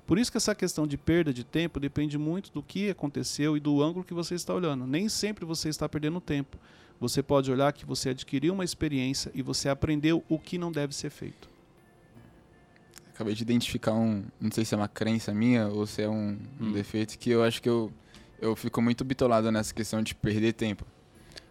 Por 0.06 0.16
isso 0.16 0.30
que 0.30 0.36
essa 0.36 0.54
questão 0.54 0.86
de 0.86 0.96
perda 0.96 1.34
de 1.34 1.42
tempo 1.42 1.80
depende 1.80 2.16
muito 2.16 2.52
do 2.52 2.62
que 2.62 2.88
aconteceu 2.88 3.56
e 3.56 3.60
do 3.60 3.82
ângulo 3.82 4.04
que 4.04 4.14
você 4.14 4.36
está 4.36 4.54
olhando. 4.54 4.86
Nem 4.86 5.08
sempre 5.08 5.44
você 5.44 5.68
está 5.68 5.88
perdendo 5.88 6.20
tempo. 6.20 6.56
Você 7.00 7.20
pode 7.20 7.50
olhar 7.50 7.72
que 7.72 7.84
você 7.84 8.10
adquiriu 8.10 8.54
uma 8.54 8.64
experiência 8.64 9.32
e 9.34 9.42
você 9.42 9.68
aprendeu 9.68 10.22
o 10.28 10.38
que 10.38 10.56
não 10.56 10.70
deve 10.70 10.94
ser 10.94 11.10
feito. 11.10 11.47
Acabei 13.18 13.34
de 13.34 13.42
identificar 13.42 13.94
um. 13.94 14.22
Não 14.40 14.48
sei 14.52 14.64
se 14.64 14.74
é 14.74 14.76
uma 14.78 14.86
crença 14.86 15.34
minha 15.34 15.66
ou 15.66 15.84
se 15.88 16.02
é 16.02 16.08
um, 16.08 16.38
um 16.60 16.66
Hum. 16.68 16.72
defeito 16.72 17.18
que 17.18 17.28
eu 17.30 17.42
acho 17.42 17.60
que 17.60 17.68
eu, 17.68 17.90
eu 18.40 18.54
fico 18.54 18.80
muito 18.80 19.04
bitolado 19.04 19.50
nessa 19.50 19.74
questão 19.74 20.00
de 20.00 20.14
perder 20.14 20.52
tempo. 20.52 20.84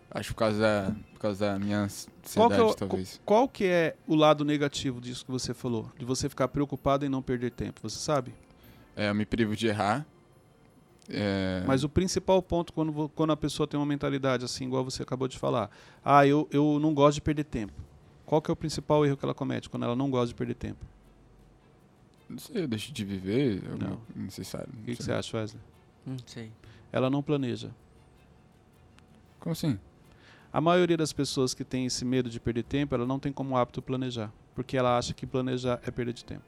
Acho 0.09 0.29
por 0.33 0.39
causa 0.39 0.59
da, 0.61 0.95
por 1.11 1.19
causa 1.19 1.45
da 1.45 1.59
minha 1.59 1.79
Qual 1.79 1.89
que, 1.89 2.55
ansiedade, 2.55 2.61
é 2.61 2.63
o, 2.63 2.73
talvez. 2.73 3.21
qual 3.25 3.49
que 3.49 3.65
é 3.65 3.95
o 4.07 4.15
lado 4.15 4.45
negativo 4.45 5.01
disso 5.01 5.25
que 5.25 5.31
você 5.31 5.53
falou? 5.53 5.91
De 5.99 6.05
você 6.05 6.29
ficar 6.29 6.47
preocupado 6.47 7.05
em 7.05 7.09
não 7.09 7.21
perder 7.21 7.51
tempo, 7.51 7.81
você 7.83 7.99
sabe? 7.99 8.33
É, 8.95 9.09
eu 9.09 9.13
me 9.15 9.25
privo 9.25 9.53
de 9.53 9.67
errar. 9.67 10.05
É, 11.09 11.63
Mas 11.67 11.83
o 11.83 11.89
principal 11.89 12.41
ponto 12.41 12.71
quando, 12.71 13.09
quando 13.09 13.31
a 13.31 13.37
pessoa 13.37 13.67
tem 13.67 13.77
uma 13.77 13.85
mentalidade 13.85 14.45
assim, 14.45 14.65
igual 14.65 14.85
você 14.85 15.03
acabou 15.03 15.27
de 15.27 15.37
falar, 15.37 15.69
ah, 16.03 16.25
eu, 16.25 16.47
eu 16.49 16.79
não 16.79 16.93
gosto 16.93 17.15
de 17.15 17.21
perder 17.21 17.43
tempo. 17.43 17.73
Qual 18.25 18.41
que 18.41 18.49
é 18.49 18.53
o 18.53 18.55
principal 18.55 19.05
erro 19.05 19.17
que 19.17 19.25
ela 19.25 19.33
comete 19.33 19.69
quando 19.69 19.83
ela 19.83 19.95
não 19.97 20.09
gosta 20.09 20.27
de 20.27 20.35
perder 20.35 20.55
tempo? 20.55 20.85
Não 22.29 22.37
sei, 22.37 22.63
eu 22.63 22.67
deixo 22.67 22.91
de 22.91 23.05
viver. 23.05 23.63
é 23.63 23.83
Não. 23.83 23.99
necessário. 24.15 24.69
O 24.81 24.83
que, 24.83 24.95
que 24.95 25.03
você 25.03 25.11
acha, 25.11 25.37
Wesley? 25.37 25.61
Não 26.05 26.17
sei. 26.25 26.51
Ela 26.91 27.09
não 27.09 27.21
planeja. 27.23 27.71
Como 29.39 29.53
assim? 29.53 29.79
A 30.51 30.59
maioria 30.61 30.97
das 30.97 31.13
pessoas 31.13 31.53
que 31.53 31.63
tem 31.63 31.85
esse 31.85 32.03
medo 32.03 32.29
de 32.29 32.39
perder 32.39 32.63
tempo, 32.63 32.95
ela 32.95 33.05
não 33.05 33.19
tem 33.19 33.31
como 33.31 33.55
hábito 33.57 33.81
planejar. 33.81 34.31
Porque 34.55 34.75
ela 34.77 34.97
acha 34.97 35.13
que 35.13 35.25
planejar 35.25 35.79
é 35.85 35.91
perda 35.91 36.11
de 36.13 36.25
tempo. 36.25 36.43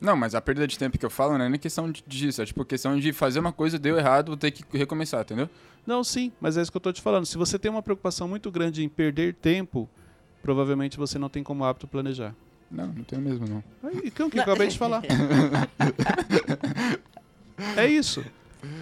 Não, 0.00 0.16
mas 0.16 0.34
a 0.34 0.40
perda 0.40 0.66
de 0.66 0.78
tempo 0.78 0.98
que 0.98 1.04
eu 1.04 1.10
falo 1.10 1.36
não 1.36 1.44
é 1.44 1.48
nem 1.48 1.60
questão 1.60 1.90
de- 1.92 2.02
disso. 2.06 2.40
É 2.40 2.46
tipo 2.46 2.64
questão 2.64 2.98
de 2.98 3.12
fazer 3.12 3.38
uma 3.38 3.52
coisa, 3.52 3.78
deu 3.78 3.96
errado, 3.98 4.28
vou 4.28 4.36
ter 4.36 4.50
que 4.50 4.64
recomeçar, 4.76 5.20
entendeu? 5.20 5.48
Não, 5.86 6.02
sim, 6.02 6.32
mas 6.40 6.56
é 6.56 6.62
isso 6.62 6.70
que 6.70 6.76
eu 6.76 6.80
estou 6.80 6.92
te 6.92 7.02
falando. 7.02 7.26
Se 7.26 7.36
você 7.36 7.58
tem 7.58 7.70
uma 7.70 7.82
preocupação 7.82 8.26
muito 8.26 8.50
grande 8.50 8.82
em 8.82 8.88
perder 8.88 9.34
tempo, 9.34 9.88
provavelmente 10.42 10.96
você 10.96 11.18
não 11.18 11.28
tem 11.28 11.42
como 11.44 11.64
hábito 11.64 11.86
planejar. 11.86 12.34
Não, 12.70 12.86
não 12.86 13.04
tenho 13.04 13.20
mesmo, 13.22 13.46
não. 13.46 13.64
Aí, 13.82 14.00
Então, 14.04 14.28
o 14.28 14.30
que 14.30 14.38
eu 14.38 14.42
acabei 14.42 14.68
de 14.68 14.78
falar. 14.78 15.02
É 17.76 17.86
isso. 17.86 18.24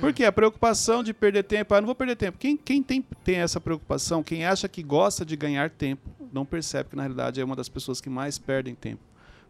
Porque 0.01 0.25
a 0.25 0.33
preocupação 0.33 1.03
de 1.03 1.15
perder 1.15 1.45
tempo, 1.45 1.75
ah, 1.75 1.81
não 1.81 1.87
vou 1.87 1.95
perder 1.95 2.17
tempo. 2.17 2.39
Quem, 2.39 2.57
quem 2.57 2.83
tem, 2.83 3.03
tem 3.25 3.37
essa 3.37 3.61
preocupação, 3.61 4.23
quem 4.23 4.45
acha 4.45 4.69
que 4.69 4.83
gosta 4.83 5.25
de 5.25 5.37
ganhar 5.37 5.71
tempo, 5.71 6.11
não 6.33 6.45
percebe 6.45 6.91
que 6.91 6.97
na 6.97 7.03
realidade 7.03 7.41
é 7.41 7.45
uma 7.45 7.57
das 7.57 7.69
pessoas 7.69 8.01
que 8.01 8.11
mais 8.11 8.39
perdem 8.39 8.75
tempo. 8.75 9.03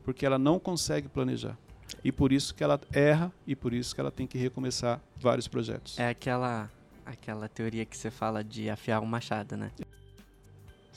Porque 0.05 0.25
ela 0.25 0.39
não 0.39 0.59
consegue 0.59 1.09
planejar. 1.09 1.57
E 2.05 2.13
por 2.13 2.33
isso 2.33 2.55
que 2.55 2.63
ela 2.63 2.81
erra 2.93 3.33
e 3.47 3.57
por 3.57 3.73
isso 3.73 3.95
que 3.95 4.01
ela 4.01 4.11
tem 4.11 4.27
que 4.27 4.39
recomeçar 4.39 5.01
vários 5.19 5.49
projetos. 5.49 5.99
É 5.99 6.09
aquela, 6.11 6.71
aquela 7.05 7.49
teoria 7.49 7.85
que 7.85 7.97
você 7.97 8.11
fala 8.11 8.45
de 8.45 8.69
afiar 8.71 9.01
um 9.01 9.07
machado, 9.07 9.57
né? 9.57 9.71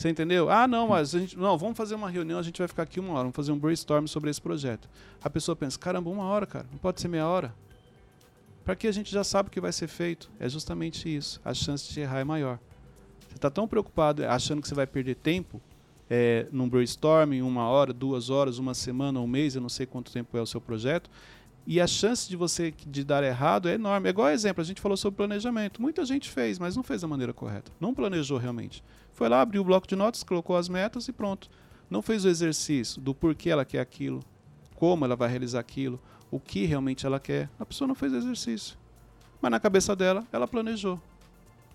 Você 0.01 0.09
entendeu? 0.09 0.49
Ah, 0.49 0.67
não, 0.67 0.87
mas 0.87 1.13
a 1.13 1.19
gente, 1.19 1.37
não, 1.37 1.55
vamos 1.55 1.77
fazer 1.77 1.93
uma 1.93 2.09
reunião, 2.09 2.39
a 2.39 2.41
gente 2.41 2.57
vai 2.57 2.67
ficar 2.67 2.81
aqui 2.81 2.99
uma 2.99 3.13
hora, 3.13 3.21
vamos 3.21 3.35
fazer 3.35 3.51
um 3.51 3.59
brainstorm 3.59 4.07
sobre 4.07 4.31
esse 4.31 4.41
projeto. 4.41 4.89
A 5.23 5.29
pessoa 5.29 5.55
pensa, 5.55 5.77
caramba, 5.77 6.09
uma 6.09 6.23
hora, 6.23 6.47
cara, 6.47 6.65
não 6.71 6.79
pode 6.79 6.99
ser 6.99 7.07
meia 7.07 7.27
hora. 7.27 7.53
Para 8.65 8.75
que 8.75 8.87
a 8.87 8.91
gente 8.91 9.11
já 9.11 9.23
sabe 9.23 9.49
o 9.49 9.51
que 9.51 9.61
vai 9.61 9.71
ser 9.71 9.87
feito. 9.87 10.31
É 10.39 10.49
justamente 10.49 11.07
isso. 11.15 11.39
A 11.45 11.53
chance 11.53 11.93
de 11.93 11.99
errar 11.99 12.19
é 12.19 12.23
maior. 12.23 12.57
Você 13.29 13.35
está 13.35 13.51
tão 13.51 13.67
preocupado 13.67 14.25
achando 14.25 14.59
que 14.59 14.67
você 14.67 14.73
vai 14.73 14.87
perder 14.87 15.17
tempo, 15.17 15.61
é, 16.09 16.47
num 16.51 16.67
brainstorming, 16.67 17.43
uma 17.43 17.69
hora, 17.69 17.93
duas 17.93 18.31
horas, 18.31 18.57
uma 18.57 18.73
semana, 18.73 19.19
um 19.19 19.27
mês, 19.27 19.53
eu 19.53 19.61
não 19.61 19.69
sei 19.69 19.85
quanto 19.85 20.11
tempo 20.11 20.35
é 20.35 20.41
o 20.41 20.47
seu 20.47 20.59
projeto, 20.59 21.11
e 21.67 21.79
a 21.79 21.85
chance 21.85 22.27
de 22.27 22.35
você 22.35 22.73
de 22.87 23.03
dar 23.03 23.23
errado 23.23 23.69
é 23.69 23.75
enorme. 23.75 24.07
É 24.07 24.09
igual 24.09 24.29
exemplo, 24.29 24.61
a 24.61 24.65
gente 24.65 24.81
falou 24.81 24.97
sobre 24.97 25.17
planejamento. 25.17 25.79
Muita 25.79 26.03
gente 26.05 26.27
fez, 26.27 26.57
mas 26.57 26.75
não 26.75 26.81
fez 26.81 27.01
da 27.01 27.07
maneira 27.07 27.33
correta. 27.33 27.71
Não 27.79 27.93
planejou 27.93 28.39
realmente. 28.39 28.83
Foi 29.13 29.29
lá, 29.29 29.41
abriu 29.41 29.61
o 29.61 29.65
bloco 29.65 29.87
de 29.87 29.95
notas, 29.95 30.23
colocou 30.23 30.55
as 30.55 30.69
metas 30.69 31.07
e 31.07 31.13
pronto. 31.13 31.49
Não 31.89 32.01
fez 32.01 32.25
o 32.25 32.29
exercício 32.29 33.01
do 33.01 33.13
porquê 33.13 33.49
ela 33.49 33.65
quer 33.65 33.79
aquilo, 33.79 34.21
como 34.75 35.05
ela 35.05 35.15
vai 35.15 35.29
realizar 35.29 35.59
aquilo, 35.59 35.99
o 36.31 36.39
que 36.39 36.65
realmente 36.65 37.05
ela 37.05 37.19
quer. 37.19 37.49
A 37.59 37.65
pessoa 37.65 37.87
não 37.87 37.95
fez 37.95 38.13
o 38.13 38.17
exercício. 38.17 38.77
Mas 39.41 39.51
na 39.51 39.59
cabeça 39.59 39.95
dela, 39.95 40.25
ela 40.31 40.47
planejou. 40.47 40.99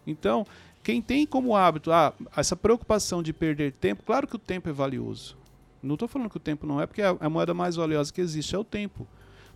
Então, 0.07 0.47
quem 0.83 1.03
tem 1.03 1.27
como 1.27 1.57
hábito 1.57 1.93
ah, 1.93 2.15
essa 2.37 2.57
preocupação 2.57 3.23
de 3.23 3.33
perder 3.33 3.73
tempo, 3.73 4.03
claro 4.05 4.27
que 4.27 4.37
o 4.37 4.39
tempo 4.39 4.69
é 4.69 4.73
valioso. 4.73 5.37
Não 5.83 5.95
estou 5.95 6.09
falando 6.09 6.31
que 6.31 6.37
o 6.37 6.41
tempo 6.41 6.67
não 6.67 6.81
é, 6.81 6.87
porque 6.87 7.03
a, 7.03 7.17
a 7.21 7.29
moeda 7.29 7.53
mais 7.53 7.77
valiosa 7.77 8.13
que 8.13 8.21
existe 8.21 8.55
é 8.55 8.59
o 8.59 8.65
tempo. 8.65 9.07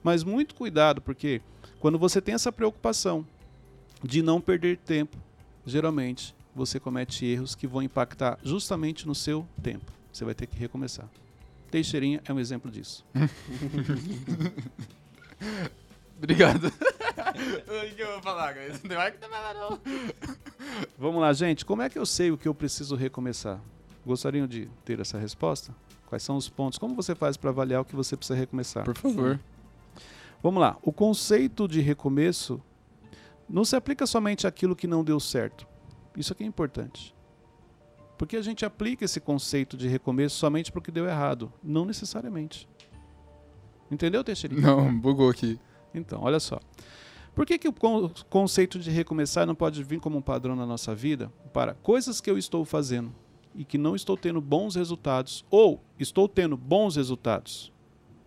Mas 0.02 0.24
muito 0.24 0.54
cuidado, 0.54 1.00
porque 1.00 1.40
quando 1.78 1.98
você 1.98 2.20
tem 2.20 2.34
essa 2.34 2.52
preocupação 2.52 3.26
de 4.02 4.22
não 4.22 4.40
perder 4.40 4.76
tempo, 4.78 5.16
geralmente 5.64 6.34
você 6.54 6.80
comete 6.80 7.24
erros 7.24 7.54
que 7.54 7.66
vão 7.66 7.82
impactar 7.82 8.38
justamente 8.42 9.06
no 9.06 9.14
seu 9.14 9.46
tempo. 9.62 9.92
Você 10.12 10.24
vai 10.24 10.34
ter 10.34 10.46
que 10.46 10.58
recomeçar. 10.58 11.08
Teixeirinha 11.70 12.20
é 12.24 12.32
um 12.32 12.40
exemplo 12.40 12.70
disso. 12.70 13.04
Obrigado. 16.18 16.66
o 16.66 17.94
que 17.94 18.02
eu 18.02 18.12
vou 18.12 18.22
falar, 18.22 18.54
Não 18.84 18.96
vai 18.96 19.12
que 19.12 19.18
não. 19.26 19.80
Vamos 20.98 21.20
lá, 21.20 21.32
gente. 21.32 21.64
Como 21.64 21.80
é 21.80 21.88
que 21.88 21.98
eu 21.98 22.04
sei 22.04 22.30
o 22.30 22.36
que 22.36 22.46
eu 22.46 22.54
preciso 22.54 22.94
recomeçar? 22.94 23.60
Gostariam 24.04 24.46
de 24.46 24.68
ter 24.84 25.00
essa 25.00 25.18
resposta? 25.18 25.74
Quais 26.06 26.22
são 26.22 26.36
os 26.36 26.48
pontos? 26.48 26.78
Como 26.78 26.94
você 26.94 27.14
faz 27.14 27.36
para 27.36 27.50
avaliar 27.50 27.80
o 27.80 27.84
que 27.84 27.94
você 27.94 28.16
precisa 28.16 28.38
recomeçar? 28.38 28.84
Por 28.84 28.96
favor. 28.96 29.38
Vamos 30.42 30.60
lá. 30.60 30.76
O 30.82 30.92
conceito 30.92 31.68
de 31.68 31.80
recomeço 31.80 32.60
não 33.48 33.64
se 33.64 33.76
aplica 33.76 34.06
somente 34.06 34.46
àquilo 34.46 34.76
que 34.76 34.86
não 34.86 35.04
deu 35.04 35.20
certo. 35.20 35.66
Isso 36.16 36.32
aqui 36.32 36.44
é 36.44 36.46
importante. 36.46 37.14
Porque 38.18 38.36
a 38.36 38.42
gente 38.42 38.64
aplica 38.64 39.04
esse 39.04 39.20
conceito 39.20 39.76
de 39.76 39.88
recomeço 39.88 40.36
somente 40.36 40.70
porque 40.70 40.90
deu 40.90 41.06
errado. 41.06 41.52
Não 41.62 41.84
necessariamente. 41.84 42.68
Entendeu, 43.90 44.22
Teixeirinho? 44.22 44.60
Não, 44.60 44.98
bugou 44.98 45.30
aqui. 45.30 45.58
Então, 45.94 46.20
olha 46.22 46.38
só. 46.38 46.60
Por 47.34 47.46
que, 47.46 47.58
que 47.58 47.68
o 47.68 47.74
conceito 48.28 48.78
de 48.78 48.90
recomeçar 48.90 49.46
não 49.46 49.54
pode 49.54 49.82
vir 49.82 50.00
como 50.00 50.18
um 50.18 50.22
padrão 50.22 50.54
na 50.54 50.66
nossa 50.66 50.94
vida 50.94 51.32
para 51.52 51.74
coisas 51.74 52.20
que 52.20 52.30
eu 52.30 52.36
estou 52.36 52.64
fazendo 52.64 53.14
e 53.54 53.64
que 53.64 53.78
não 53.78 53.96
estou 53.96 54.16
tendo 54.16 54.40
bons 54.40 54.74
resultados 54.74 55.44
ou 55.50 55.82
estou 55.98 56.28
tendo 56.28 56.56
bons 56.56 56.96
resultados? 56.96 57.72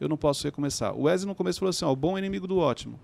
eu 0.03 0.09
não 0.09 0.17
posso 0.17 0.43
recomeçar. 0.43 0.95
O 0.95 1.03
Wesley 1.03 1.27
no 1.27 1.35
começo 1.35 1.59
falou 1.59 1.69
assim: 1.69 1.85
ó, 1.85 1.91
o 1.91 1.95
bom 1.95 2.17
é 2.17 2.19
inimigo 2.19 2.47
do 2.47 2.57
ótimo. 2.57 2.99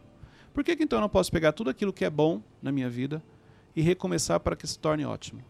Por 0.54 0.64
que, 0.64 0.76
que 0.76 0.84
então 0.84 0.98
eu 0.98 1.02
não 1.02 1.10
posso 1.10 1.32
pegar 1.32 1.54
tudo 1.54 1.70
aquilo 1.70 1.94
que 1.94 2.04
é 2.04 2.10
bom 2.10 2.42
na 2.62 2.72
minha 2.72 2.90
vida 2.90 3.24
e 3.76 3.82
recomeçar 3.82 4.40
para 4.40 4.56
que 4.56 4.68
se 4.68 4.78
torne 4.78 5.06
ótimo? 5.06 5.42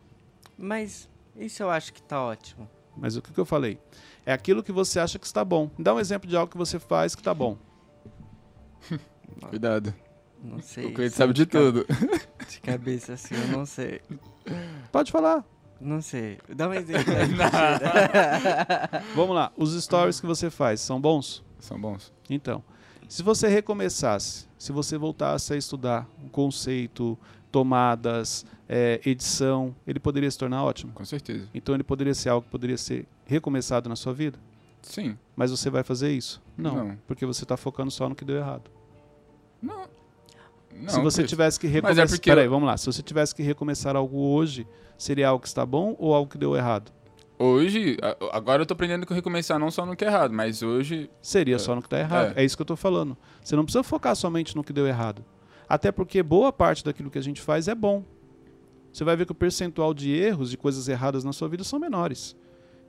Mas 0.57 1.09
isso 1.35 1.63
eu 1.63 1.69
acho 1.69 1.93
que 1.93 1.99
está 1.99 2.21
ótimo. 2.21 2.69
Mas 2.97 3.15
o 3.15 3.21
que, 3.21 3.31
que 3.31 3.39
eu 3.39 3.45
falei? 3.45 3.79
É 4.25 4.33
aquilo 4.33 4.61
que 4.61 4.71
você 4.71 4.99
acha 4.99 5.17
que 5.17 5.25
está 5.25 5.43
bom. 5.43 5.69
Dá 5.79 5.93
um 5.93 5.99
exemplo 5.99 6.29
de 6.29 6.35
algo 6.35 6.51
que 6.51 6.57
você 6.57 6.79
faz 6.79 7.15
que 7.15 7.21
está 7.21 7.33
bom. 7.33 7.57
Cuidado. 9.49 9.93
Não 10.43 10.61
sei. 10.61 10.85
O 10.85 10.93
Cleiton 10.93 11.15
sabe 11.15 11.33
de, 11.33 11.45
de 11.45 11.51
tudo. 11.51 11.85
De 12.47 12.61
cabeça 12.61 13.13
assim, 13.13 13.35
eu 13.35 13.47
não 13.47 13.65
sei. 13.65 14.01
Pode 14.91 15.11
falar. 15.11 15.43
Não 15.79 16.01
sei. 16.01 16.39
Dá 16.53 16.67
um 16.67 16.73
exemplo. 16.73 17.13
Vamos 19.15 19.35
lá. 19.35 19.51
Os 19.55 19.81
stories 19.81 20.19
que 20.19 20.27
você 20.27 20.49
faz 20.49 20.81
são 20.81 20.99
bons? 20.99 21.43
São 21.59 21.79
bons. 21.79 22.13
Então, 22.29 22.63
se 23.07 23.23
você 23.23 23.47
recomeçasse, 23.47 24.47
se 24.57 24.71
você 24.71 24.97
voltasse 24.97 25.53
a 25.53 25.57
estudar 25.57 26.07
um 26.23 26.29
conceito, 26.29 27.17
tomadas, 27.51 28.45
é, 28.67 29.01
edição, 29.05 29.75
ele 29.85 29.99
poderia 29.99 30.29
se 30.29 30.37
tornar 30.37 30.63
ótimo? 30.63 30.93
Com 30.93 31.05
certeza. 31.05 31.47
Então 31.53 31.75
ele 31.75 31.83
poderia 31.83 32.13
ser 32.13 32.29
algo 32.29 32.45
que 32.45 32.51
poderia 32.51 32.77
ser 32.77 33.07
recomeçado 33.25 33.89
na 33.89 33.95
sua 33.95 34.13
vida? 34.13 34.39
Sim. 34.81 35.17
Mas 35.35 35.51
você 35.51 35.69
vai 35.69 35.83
fazer 35.83 36.11
isso? 36.11 36.41
Não. 36.57 36.75
Não. 36.75 36.97
Porque 37.07 37.25
você 37.25 37.43
está 37.43 37.57
focando 37.57 37.91
só 37.91 38.07
no 38.07 38.15
que 38.15 38.23
deu 38.23 38.37
errado. 38.37 38.69
Não. 39.61 39.87
Não, 40.73 40.89
se 40.89 41.01
você 41.01 41.23
tivesse 41.23 41.59
que 41.59 41.67
recomeçar. 41.67 42.03
Mas 42.03 42.11
é 42.11 42.15
porque... 42.15 42.29
Peraí, 42.29 42.47
vamos 42.47 42.67
lá. 42.67 42.77
Se 42.77 42.85
você 42.85 43.01
tivesse 43.01 43.35
que 43.35 43.43
recomeçar 43.43 43.95
algo 43.95 44.17
hoje, 44.17 44.65
seria 44.97 45.27
algo 45.29 45.41
que 45.41 45.47
está 45.47 45.65
bom 45.65 45.95
ou 45.99 46.13
algo 46.13 46.29
que 46.29 46.37
deu 46.37 46.55
errado? 46.55 46.91
Hoje, 47.37 47.97
agora 48.33 48.61
eu 48.61 48.65
tô 48.65 48.73
aprendendo 48.73 49.05
que 49.05 49.13
recomeçar 49.13 49.57
não 49.57 49.71
só 49.71 49.85
no 49.85 49.95
que 49.95 50.03
é 50.03 50.07
errado, 50.07 50.33
mas 50.33 50.61
hoje. 50.61 51.09
Seria 51.21 51.55
é, 51.55 51.59
só 51.59 51.73
no 51.73 51.81
que 51.81 51.87
está 51.87 51.97
errado. 51.97 52.37
É. 52.37 52.41
é 52.41 52.45
isso 52.45 52.55
que 52.55 52.61
eu 52.61 52.65
tô 52.65 52.75
falando. 52.75 53.17
Você 53.41 53.55
não 53.55 53.63
precisa 53.63 53.81
focar 53.81 54.13
somente 54.15 54.55
no 54.55 54.63
que 54.63 54.73
deu 54.73 54.85
errado. 54.85 55.23
Até 55.69 55.91
porque 55.91 56.23
boa 56.23 56.51
parte 56.51 56.83
daquilo 56.83 57.11
que 57.11 57.19
a 57.19 57.21
gente 57.21 57.39
faz 57.39 57.67
é 57.67 57.75
bom. 57.75 58.03
Você 58.91 59.03
vai 59.03 59.15
ver 59.15 59.27
que 59.27 59.31
o 59.31 59.35
percentual 59.35 59.93
de 59.93 60.11
erros, 60.11 60.49
de 60.49 60.57
coisas 60.57 60.87
erradas 60.87 61.23
na 61.23 61.31
sua 61.31 61.47
vida 61.47 61.63
são 61.63 61.77
menores. 61.77 62.35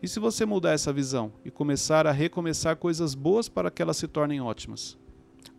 E 0.02 0.08
se 0.08 0.18
você 0.18 0.46
mudar 0.46 0.72
essa 0.72 0.90
visão 0.90 1.30
e 1.44 1.50
começar 1.50 2.06
a 2.06 2.10
recomeçar 2.10 2.74
coisas 2.76 3.14
boas 3.14 3.50
para 3.50 3.70
que 3.70 3.82
elas 3.82 3.98
se 3.98 4.08
tornem 4.08 4.40
ótimas? 4.40 4.98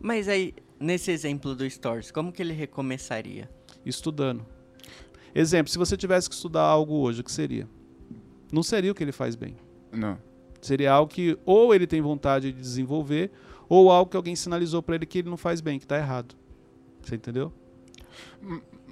Mas 0.00 0.26
aí, 0.26 0.52
nesse 0.80 1.12
exemplo 1.12 1.54
do 1.54 1.68
Stories, 1.70 2.10
como 2.10 2.32
que 2.32 2.42
ele 2.42 2.52
recomeçaria? 2.52 3.48
Estudando. 3.86 4.44
Exemplo, 5.32 5.70
se 5.70 5.78
você 5.78 5.96
tivesse 5.96 6.28
que 6.28 6.34
estudar 6.34 6.62
algo 6.62 6.96
hoje, 6.96 7.20
o 7.20 7.24
que 7.24 7.30
seria? 7.30 7.68
Não 8.52 8.64
seria 8.64 8.90
o 8.90 8.94
que 8.96 9.04
ele 9.04 9.12
faz 9.12 9.36
bem. 9.36 9.56
Não. 9.92 10.18
Seria 10.60 10.92
algo 10.92 11.12
que 11.12 11.38
ou 11.46 11.72
ele 11.72 11.86
tem 11.86 12.00
vontade 12.00 12.52
de 12.52 12.60
desenvolver, 12.60 13.30
ou 13.68 13.92
algo 13.92 14.10
que 14.10 14.16
alguém 14.16 14.34
sinalizou 14.34 14.82
para 14.82 14.96
ele 14.96 15.06
que 15.06 15.18
ele 15.18 15.30
não 15.30 15.36
faz 15.36 15.60
bem, 15.60 15.78
que 15.78 15.84
está 15.84 15.96
errado. 15.96 16.34
Você 17.02 17.16
entendeu? 17.16 17.52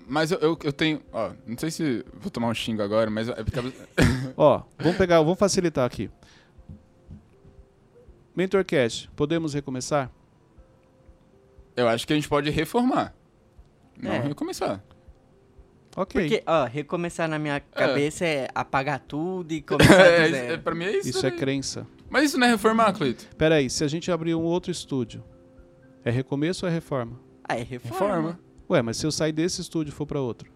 Mas 0.06 0.32
eu, 0.32 0.38
eu, 0.38 0.58
eu, 0.64 0.72
tenho. 0.72 1.00
Ó, 1.12 1.32
não 1.46 1.56
sei 1.56 1.70
se 1.70 2.04
vou 2.14 2.30
tomar 2.30 2.48
um 2.48 2.54
xingo 2.54 2.82
agora, 2.82 3.10
mas. 3.10 3.28
É 3.28 3.44
porque... 3.44 3.60
ó, 4.36 4.62
vamos 4.78 4.98
pegar, 4.98 5.20
vamos 5.22 5.38
facilitar 5.38 5.86
aqui. 5.86 6.10
Mentorcast, 8.34 9.10
podemos 9.14 9.54
recomeçar? 9.54 10.10
Eu 11.76 11.88
acho 11.88 12.06
que 12.06 12.12
a 12.12 12.16
gente 12.16 12.28
pode 12.28 12.50
reformar. 12.50 13.14
Não 13.96 14.12
é. 14.12 14.20
recomeçar. 14.20 14.82
Ok. 15.96 16.20
Porque, 16.20 16.42
ó, 16.46 16.64
recomeçar 16.64 17.28
na 17.28 17.38
minha 17.38 17.60
cabeça 17.60 18.24
é, 18.24 18.34
é 18.34 18.48
apagar 18.54 19.00
tudo 19.00 19.52
e 19.52 19.60
começar 19.62 20.06
é, 20.06 20.26
do 20.26 20.34
zero. 20.34 20.52
É, 20.54 20.56
pra 20.56 20.74
mim 20.74 20.84
é 20.84 20.96
isso. 20.96 21.08
Isso 21.10 21.26
é 21.26 21.30
crença. 21.30 21.86
Mas 22.08 22.24
isso 22.24 22.38
não 22.38 22.46
é 22.46 22.50
reformar, 22.50 22.92
Cleito? 22.92 23.28
Peraí, 23.36 23.68
se 23.70 23.84
a 23.84 23.88
gente 23.88 24.10
abrir 24.10 24.34
um 24.34 24.42
outro 24.42 24.70
estúdio, 24.70 25.22
é 26.04 26.10
recomeço 26.10 26.66
ou 26.66 26.70
é 26.70 26.74
reforma? 26.74 27.18
Ah, 27.50 27.58
é 27.58 27.62
reforma. 27.62 28.16
reforma. 28.16 28.40
Ué, 28.70 28.82
mas 28.82 28.96
se 28.96 29.06
eu 29.06 29.10
sair 29.10 29.32
desse 29.32 29.60
estúdio 29.60 29.90
e 29.90 29.94
for 29.94 30.06
para 30.06 30.20
outro? 30.20 30.48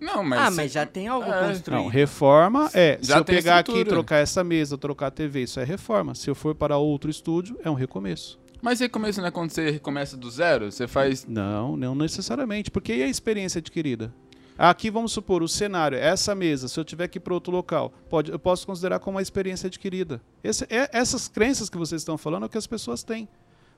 Não, 0.00 0.24
mas. 0.24 0.40
Ah, 0.40 0.50
mas 0.50 0.72
já 0.72 0.86
tem 0.86 1.08
algo 1.08 1.30
é. 1.30 1.48
construído. 1.48 1.82
Não, 1.82 1.88
reforma 1.88 2.70
é. 2.72 2.98
Já 3.02 3.14
se 3.14 3.20
eu 3.20 3.24
pegar 3.24 3.58
aqui 3.58 3.78
e 3.78 3.84
trocar 3.84 4.16
essa 4.18 4.42
mesa, 4.42 4.78
trocar 4.78 5.08
a 5.08 5.10
TV, 5.10 5.42
isso 5.42 5.60
é 5.60 5.64
reforma. 5.64 6.14
Se 6.14 6.30
eu 6.30 6.34
for 6.34 6.54
para 6.54 6.76
outro 6.78 7.10
estúdio, 7.10 7.58
é 7.62 7.70
um 7.70 7.74
recomeço. 7.74 8.38
Mas 8.62 8.80
recomeço 8.80 9.20
não 9.20 9.28
é 9.28 9.30
quando 9.30 9.50
você 9.50 9.70
recomeça 9.70 10.16
do 10.16 10.30
zero? 10.30 10.70
Você 10.72 10.86
faz. 10.86 11.26
Não, 11.26 11.76
não 11.76 11.94
necessariamente. 11.94 12.70
Porque 12.70 12.94
e 12.94 13.02
a 13.02 13.08
experiência 13.08 13.58
adquirida? 13.58 14.12
Aqui 14.56 14.90
vamos 14.90 15.12
supor 15.12 15.40
o 15.40 15.48
cenário, 15.48 15.96
essa 15.96 16.34
mesa, 16.34 16.66
se 16.66 16.80
eu 16.80 16.84
tiver 16.84 17.06
que 17.06 17.18
ir 17.18 17.20
para 17.20 17.32
outro 17.32 17.52
local, 17.52 17.92
pode, 18.10 18.32
eu 18.32 18.40
posso 18.40 18.66
considerar 18.66 18.98
como 18.98 19.16
uma 19.16 19.22
experiência 19.22 19.68
adquirida. 19.68 20.20
Esse, 20.42 20.64
é, 20.64 20.90
essas 20.92 21.28
crenças 21.28 21.70
que 21.70 21.78
vocês 21.78 22.00
estão 22.00 22.18
falando 22.18 22.42
é 22.42 22.46
o 22.46 22.48
que 22.48 22.58
as 22.58 22.66
pessoas 22.66 23.04
têm. 23.04 23.28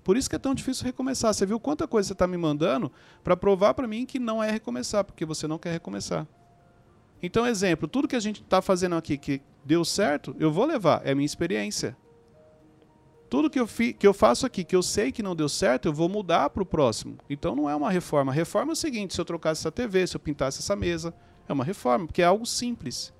Por 0.02 0.16
isso 0.16 0.28
que 0.28 0.36
é 0.36 0.38
tão 0.38 0.54
difícil 0.54 0.84
recomeçar. 0.84 1.32
Você 1.32 1.44
viu 1.44 1.60
quanta 1.60 1.86
coisa 1.86 2.08
você 2.08 2.12
está 2.12 2.26
me 2.26 2.36
mandando 2.36 2.90
para 3.22 3.36
provar 3.36 3.74
para 3.74 3.86
mim 3.86 4.06
que 4.06 4.18
não 4.18 4.42
é 4.42 4.50
recomeçar, 4.50 5.04
porque 5.04 5.24
você 5.24 5.46
não 5.46 5.58
quer 5.58 5.72
recomeçar. 5.72 6.26
Então, 7.22 7.46
exemplo, 7.46 7.86
tudo 7.86 8.08
que 8.08 8.16
a 8.16 8.20
gente 8.20 8.40
está 8.40 8.62
fazendo 8.62 8.96
aqui 8.96 9.18
que 9.18 9.42
deu 9.64 9.84
certo, 9.84 10.34
eu 10.38 10.50
vou 10.50 10.64
levar, 10.64 11.02
é 11.04 11.14
minha 11.14 11.26
experiência. 11.26 11.96
Tudo 13.28 13.50
que 13.50 13.60
eu, 13.60 13.66
fi, 13.66 13.92
que 13.92 14.06
eu 14.06 14.12
faço 14.12 14.44
aqui, 14.44 14.64
que 14.64 14.74
eu 14.74 14.82
sei 14.82 15.12
que 15.12 15.22
não 15.22 15.36
deu 15.36 15.48
certo, 15.48 15.86
eu 15.86 15.92
vou 15.92 16.08
mudar 16.08 16.50
para 16.50 16.62
o 16.62 16.66
próximo. 16.66 17.16
Então 17.28 17.54
não 17.54 17.70
é 17.70 17.76
uma 17.76 17.90
reforma. 17.90 18.32
Reforma 18.32 18.72
é 18.72 18.74
o 18.74 18.76
seguinte: 18.76 19.14
se 19.14 19.20
eu 19.20 19.24
trocasse 19.24 19.60
essa 19.60 19.70
TV, 19.70 20.04
se 20.06 20.16
eu 20.16 20.20
pintasse 20.20 20.58
essa 20.58 20.74
mesa, 20.74 21.14
é 21.48 21.52
uma 21.52 21.62
reforma, 21.62 22.06
porque 22.06 22.22
é 22.22 22.24
algo 22.24 22.44
simples. 22.44 23.12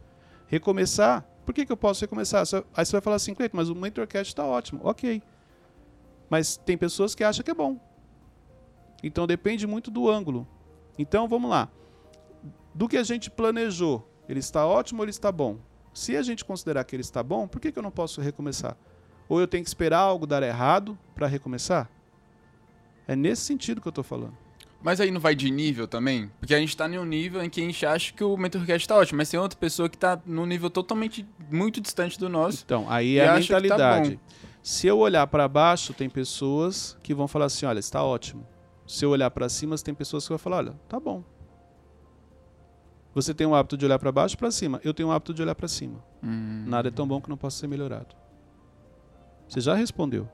Recomeçar, 0.48 1.24
por 1.46 1.54
que, 1.54 1.64
que 1.64 1.70
eu 1.70 1.76
posso 1.76 2.00
recomeçar? 2.00 2.42
Aí 2.74 2.84
você 2.84 2.92
vai 2.92 3.00
falar 3.00 3.16
assim, 3.16 3.34
Cleiton, 3.34 3.56
mas 3.56 3.68
o 3.68 3.74
MentorCast 3.74 4.32
está 4.32 4.44
ótimo. 4.44 4.80
Ok. 4.82 5.22
Mas 6.30 6.56
tem 6.56 6.78
pessoas 6.78 7.14
que 7.14 7.24
acham 7.24 7.44
que 7.44 7.50
é 7.50 7.54
bom. 7.54 7.78
Então 9.02 9.26
depende 9.26 9.66
muito 9.66 9.90
do 9.90 10.08
ângulo. 10.08 10.46
Então 10.96 11.28
vamos 11.28 11.50
lá. 11.50 11.68
Do 12.72 12.88
que 12.88 12.96
a 12.96 13.02
gente 13.02 13.30
planejou, 13.30 14.08
ele 14.28 14.38
está 14.38 14.64
ótimo 14.66 15.00
ou 15.00 15.04
ele 15.04 15.10
está 15.10 15.32
bom? 15.32 15.58
Se 15.92 16.16
a 16.16 16.22
gente 16.22 16.44
considerar 16.44 16.84
que 16.84 16.94
ele 16.94 17.00
está 17.02 17.22
bom, 17.22 17.48
por 17.48 17.60
que, 17.60 17.72
que 17.72 17.78
eu 17.78 17.82
não 17.82 17.90
posso 17.90 18.20
recomeçar? 18.20 18.76
Ou 19.28 19.40
eu 19.40 19.48
tenho 19.48 19.64
que 19.64 19.68
esperar 19.68 19.98
algo 19.98 20.26
dar 20.26 20.42
errado 20.42 20.96
para 21.14 21.26
recomeçar? 21.26 21.90
É 23.08 23.16
nesse 23.16 23.42
sentido 23.42 23.80
que 23.80 23.88
eu 23.88 23.90
estou 23.90 24.04
falando. 24.04 24.36
Mas 24.82 25.00
aí 25.00 25.10
não 25.10 25.20
vai 25.20 25.34
de 25.34 25.50
nível 25.50 25.86
também? 25.86 26.30
Porque 26.38 26.54
a 26.54 26.58
gente 26.58 26.76
tá 26.76 26.88
em 26.88 26.98
um 26.98 27.04
nível 27.04 27.42
em 27.42 27.50
que 27.50 27.60
a 27.60 27.64
gente 27.64 27.84
acha 27.84 28.12
que 28.12 28.24
o 28.24 28.36
MentorCast 28.36 28.88
tá 28.88 28.96
ótimo, 28.96 29.18
mas 29.18 29.28
tem 29.28 29.38
outra 29.38 29.58
pessoa 29.58 29.88
que 29.88 29.98
tá 29.98 30.18
num 30.24 30.46
nível 30.46 30.70
totalmente 30.70 31.26
muito 31.50 31.80
distante 31.80 32.18
do 32.18 32.28
nosso. 32.28 32.62
Então, 32.64 32.86
aí 32.88 33.18
é 33.18 33.28
a 33.28 33.32
tá 33.34 33.38
mentalidade. 33.40 34.10
bom. 34.16 34.20
Se 34.62 34.86
eu 34.86 34.98
olhar 34.98 35.26
para 35.26 35.48
baixo, 35.48 35.94
tem 35.94 36.08
pessoas 36.08 36.96
que 37.02 37.14
vão 37.14 37.26
falar 37.26 37.46
assim: 37.46 37.66
olha, 37.66 37.78
está 37.78 38.02
ótimo. 38.02 38.46
Se 38.86 39.04
eu 39.04 39.10
olhar 39.10 39.30
para 39.30 39.48
cima, 39.48 39.76
tem 39.76 39.94
pessoas 39.94 40.24
que 40.24 40.28
vão 40.30 40.38
falar: 40.38 40.58
olha, 40.58 40.72
tá 40.88 40.98
bom. 41.00 41.24
Você 43.14 43.34
tem 43.34 43.46
o 43.46 43.54
hábito 43.54 43.76
de 43.76 43.84
olhar 43.84 43.98
para 43.98 44.12
baixo 44.12 44.34
ou 44.36 44.38
para 44.38 44.50
cima? 44.50 44.80
Eu 44.84 44.94
tenho 44.94 45.08
o 45.08 45.12
hábito 45.12 45.34
de 45.34 45.42
olhar 45.42 45.54
para 45.54 45.66
cima. 45.66 46.04
Hum. 46.22 46.64
Nada 46.66 46.88
é 46.88 46.90
tão 46.90 47.06
bom 47.06 47.20
que 47.20 47.28
não 47.28 47.36
possa 47.36 47.58
ser 47.58 47.66
melhorado. 47.66 48.14
Você 49.48 49.60
já 49.60 49.74
respondeu. 49.74 50.28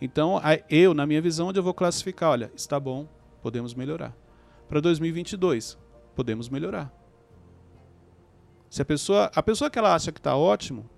Então, 0.00 0.40
eu, 0.68 0.92
na 0.92 1.06
minha 1.06 1.22
visão, 1.22 1.48
onde 1.48 1.58
eu 1.58 1.62
vou 1.62 1.74
classificar, 1.74 2.30
olha, 2.30 2.52
está 2.54 2.78
bom, 2.78 3.08
podemos 3.42 3.74
melhorar. 3.74 4.14
Para 4.68 4.80
2022, 4.80 5.78
podemos 6.14 6.48
melhorar. 6.48 6.92
Se 8.68 8.82
a 8.82 8.84
pessoa, 8.84 9.30
a 9.34 9.42
pessoa 9.42 9.70
que 9.70 9.78
ela 9.78 9.94
acha 9.94 10.12
que 10.12 10.20
está 10.20 10.36
ótimo, 10.36 10.88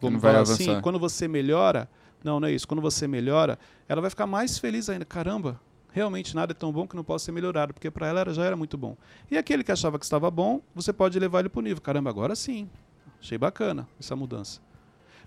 vamos 0.00 0.22
vai 0.22 0.32
falar 0.32 0.42
assim, 0.42 0.80
quando 0.80 0.98
você 0.98 1.26
melhora, 1.26 1.90
não, 2.22 2.40
não 2.40 2.48
é 2.48 2.52
isso. 2.52 2.66
Quando 2.66 2.80
você 2.80 3.06
melhora, 3.06 3.58
ela 3.88 4.00
vai 4.00 4.10
ficar 4.10 4.26
mais 4.26 4.58
feliz 4.58 4.88
ainda. 4.88 5.04
Caramba, 5.04 5.60
realmente 5.90 6.34
nada 6.34 6.52
é 6.52 6.54
tão 6.54 6.72
bom 6.72 6.86
que 6.86 6.96
não 6.96 7.04
possa 7.04 7.26
ser 7.26 7.32
melhorado, 7.32 7.72
porque 7.72 7.90
para 7.90 8.06
ela 8.06 8.32
já 8.32 8.44
era 8.44 8.56
muito 8.56 8.76
bom. 8.76 8.96
E 9.30 9.38
aquele 9.38 9.64
que 9.64 9.72
achava 9.72 9.98
que 9.98 10.04
estava 10.04 10.30
bom, 10.30 10.60
você 10.74 10.92
pode 10.92 11.18
levar 11.18 11.40
ele 11.40 11.48
para 11.48 11.58
o 11.58 11.62
nível. 11.62 11.80
Caramba, 11.80 12.10
agora 12.10 12.34
sim. 12.34 12.68
Achei 13.20 13.38
bacana 13.38 13.88
essa 13.98 14.14
mudança. 14.14 14.60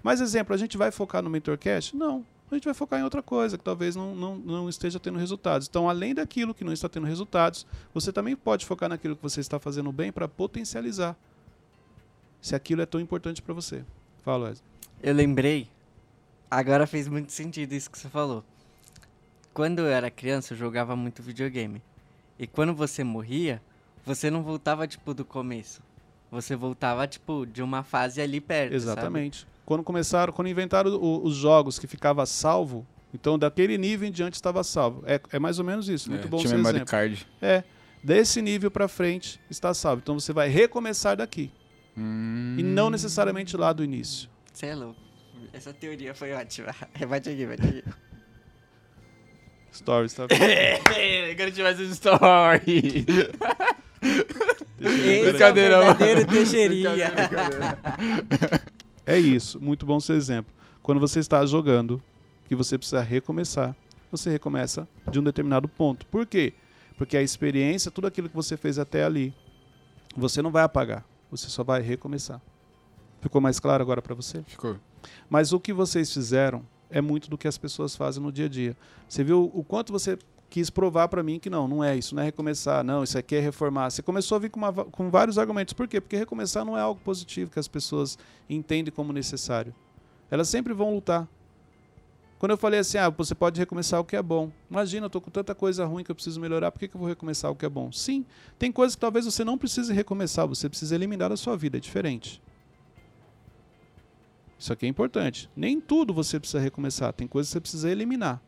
Mas, 0.04 0.22
exemplo, 0.22 0.54
a 0.54 0.58
gente 0.58 0.78
vai 0.78 0.92
focar 0.92 1.22
no 1.22 1.30
MentorCast? 1.30 1.96
Não. 1.96 2.26
A 2.50 2.56
gente 2.56 2.66
vai 2.66 2.74
focar 2.74 3.00
em 3.00 3.04
outra 3.04 3.22
coisa 3.22 3.58
que 3.58 3.64
talvez 3.64 3.96
não, 3.96 4.14
não, 4.14 4.36
não 4.36 4.70
esteja 4.70 5.00
tendo 5.00 5.18
resultados. 5.18 5.68
Então, 5.70 5.90
além 5.90 6.14
daquilo 6.14 6.54
que 6.54 6.66
não 6.66 6.74
está 6.74 6.90
tendo 6.90 7.08
resultados, 7.08 7.66
você 7.94 8.12
também 8.12 8.36
pode 8.36 8.66
focar 8.66 8.90
naquilo 8.90 9.16
que 9.16 9.24
você 9.24 9.40
está 9.40 9.58
fazendo 9.58 9.90
bem 9.92 10.12
para 10.12 10.28
potencializar. 10.28 11.16
Se 12.42 12.54
aquilo 12.54 12.82
é 12.82 12.86
tão 12.86 13.00
importante 13.00 13.42
para 13.42 13.54
você. 13.54 13.86
Fala, 14.24 14.50
Wesley. 14.50 14.68
Eu 15.02 15.14
lembrei, 15.14 15.70
agora 16.52 16.86
fez 16.86 17.08
muito 17.08 17.32
sentido 17.32 17.72
isso 17.74 17.90
que 17.90 17.98
você 17.98 18.10
falou. 18.10 18.44
Quando 19.54 19.80
eu 19.80 19.88
era 19.88 20.12
criança, 20.12 20.54
eu 20.54 20.58
jogava 20.58 20.96
muito 20.96 21.24
videogame. 21.24 21.82
E 22.38 22.46
quando 22.48 22.74
você 22.74 23.04
morria, 23.04 23.62
você 24.06 24.30
não 24.30 24.44
voltava, 24.44 24.88
tipo, 24.88 25.14
do 25.14 25.26
começo. 25.26 25.82
Você 26.30 26.56
voltava, 26.56 27.08
tipo, 27.08 27.46
de 27.46 27.62
uma 27.62 27.84
fase 27.84 28.22
ali 28.22 28.40
perto, 28.40 28.72
sabe? 28.72 28.84
Exatamente. 28.84 29.48
Quando 29.66 29.84
começaram, 29.84 30.32
quando 30.34 30.48
inventaram 30.48 30.92
o- 30.96 31.24
os 31.26 31.36
jogos 31.36 31.78
que 31.78 31.88
ficava 31.88 32.26
salvo, 32.26 32.86
então 33.14 33.38
daquele 33.38 33.78
nível 33.78 34.08
em 34.08 34.12
diante 34.12 34.36
estava 34.36 34.64
salvo. 34.64 35.04
É, 35.06 35.20
é 35.32 35.40
mais 35.40 35.60
ou 35.60 35.66
menos 35.66 35.90
isso. 35.90 36.10
Muito 36.10 36.28
É, 36.28 36.30
bom 36.30 36.38
memory 36.42 36.60
exemplo. 36.78 36.86
card. 36.86 37.28
É, 37.42 37.64
desse 38.04 38.42
nível 38.42 38.72
para 38.72 38.88
frente 38.88 39.40
está 39.50 39.74
salvo. 39.74 40.02
Então 40.02 40.18
você 40.20 40.32
vai 40.32 40.48
recomeçar 40.48 41.18
daqui 41.18 41.52
Hum. 41.98 42.56
e 42.58 42.64
não 42.64 42.90
necessariamente 42.90 43.56
lá 43.58 43.74
do 43.74 43.84
início. 43.84 44.30
Você 44.54 44.68
é 44.68 44.76
louco. 44.76 45.00
Essa 45.54 45.74
teoria 45.74 46.14
foi 46.14 46.32
ótima. 46.34 46.74
Bate 47.10 47.30
aqui, 47.30 47.46
bate 47.46 47.68
aqui. 47.68 47.84
Stories, 49.74 50.14
tá 50.14 50.26
vendo? 50.30 51.30
Eu 51.30 51.36
quero 51.36 51.52
tirar 51.52 51.70
essa 51.70 51.84
story. 51.84 53.06
Esse 54.82 55.20
é 55.20 55.22
o 55.22 55.30
Brincadeira, 55.30 55.78
mano. 55.78 55.96
verdadeiro 55.96 56.28
Teixeirinha. 56.30 56.92
É 59.06 59.18
isso, 59.18 59.60
muito 59.62 59.86
bom 59.86 60.00
seu 60.00 60.16
exemplo. 60.16 60.54
Quando 60.82 61.00
você 61.00 61.20
está 61.20 61.46
jogando, 61.46 62.02
que 62.48 62.56
você 62.56 62.78
precisa 62.78 63.02
recomeçar, 63.02 63.76
você 64.12 64.30
recomeça 64.30 64.88
de 65.10 65.20
um 65.20 65.24
determinado 65.24 65.68
ponto. 65.70 66.06
Por 66.08 66.26
quê? 66.26 66.54
Porque 66.98 67.16
a 67.16 67.22
experiência, 67.22 67.90
tudo 67.90 68.08
aquilo 68.08 68.28
que 68.28 68.36
você 68.36 68.58
fez 68.58 68.78
até 68.78 69.04
ali, 69.04 69.34
você 70.16 70.42
não 70.42 70.52
vai 70.52 70.64
apagar, 70.64 71.06
você 71.32 71.48
só 71.48 71.64
vai 71.64 71.82
recomeçar. 71.82 72.42
Ficou 73.22 73.40
mais 73.40 73.60
claro 73.60 73.82
agora 73.82 74.02
para 74.02 74.14
você? 74.14 74.44
Ficou. 74.48 74.78
Mas 75.30 75.54
o 75.54 75.60
que 75.60 75.74
vocês 75.74 76.14
fizeram 76.14 76.64
é 76.90 77.02
muito 77.02 77.30
do 77.30 77.38
que 77.38 77.48
as 77.48 77.58
pessoas 77.58 77.96
fazem 77.96 78.22
no 78.22 78.32
dia 78.32 78.46
a 78.46 78.50
dia. 78.50 78.78
Você 79.08 79.24
viu 79.24 79.50
o 79.54 79.64
quanto 79.64 79.92
você 79.94 80.18
quis 80.50 80.70
provar 80.70 81.08
para 81.08 81.24
mim 81.24 81.40
que 81.40 81.50
não, 81.50 81.68
não 81.68 81.84
é 81.84 81.96
isso, 81.96 82.14
não 82.14 82.22
é 82.22 82.26
recomeçar, 82.26 82.84
não, 82.84 83.04
isso 83.04 83.18
aqui 83.18 83.36
é 83.36 83.40
reformar. 83.40 83.90
Você 83.90 84.02
começou 84.02 84.36
a 84.36 84.40
vir 84.40 84.50
com, 84.50 84.60
uma 84.60 84.74
com 84.74 85.10
vários 85.10 85.40
argumentos. 85.40 85.74
Por 85.74 85.88
quê? 85.88 86.02
Porque 86.02 86.18
recomeçar 86.18 86.66
não 86.66 86.78
é 86.78 86.82
algo 86.82 87.00
positivo 87.02 87.50
que 87.50 87.60
as 87.60 87.70
pessoas 87.70 88.18
entendem 88.50 88.94
como 88.94 89.14
necessário. 89.14 89.74
Elas 90.30 90.50
sempre 90.50 90.74
vão 90.74 90.94
lutar. 90.94 91.28
Quando 92.38 92.52
eu 92.52 92.58
falei 92.58 92.80
assim, 92.80 92.98
ah, 92.98 93.08
você 93.08 93.36
pode 93.36 93.60
recomeçar 93.60 94.00
o 94.00 94.04
que 94.04 94.16
é 94.16 94.22
bom. 94.22 94.52
Imagina, 94.70 95.06
eu 95.06 95.10
tô 95.12 95.22
com 95.22 95.30
tanta 95.30 95.54
coisa 95.54 95.86
ruim 95.86 96.04
que 96.04 96.10
eu 96.10 96.16
preciso 96.16 96.42
melhorar, 96.42 96.72
por 96.72 96.80
que, 96.80 96.88
que 96.88 96.96
eu 96.96 97.00
vou 97.00 97.08
recomeçar 97.08 97.52
o 97.52 97.56
que 97.56 97.66
é 97.66 97.70
bom? 97.70 97.92
Sim, 97.92 98.26
tem 98.58 98.72
coisas 98.72 98.96
que 98.96 99.02
talvez 99.02 99.26
você 99.26 99.44
não 99.44 99.60
precise 99.60 99.94
recomeçar, 99.94 100.48
você 100.48 100.68
precisa 100.68 100.96
eliminar 100.96 101.30
da 101.30 101.38
sua 101.38 101.56
vida, 101.56 101.78
é 101.78 101.80
diferente. 101.80 102.42
Isso 104.62 104.72
aqui 104.72 104.86
é 104.86 104.90
importante. 104.90 105.50
Nem 105.56 105.82
tudo 105.82 106.14
você 106.14 106.40
precisa 106.40 106.60
recomeçar, 106.60 107.12
tem 107.14 107.28
coisas 107.28 107.50
que 107.50 107.54
você 107.54 107.60
precisa 107.60 107.90
eliminar. 107.90 108.40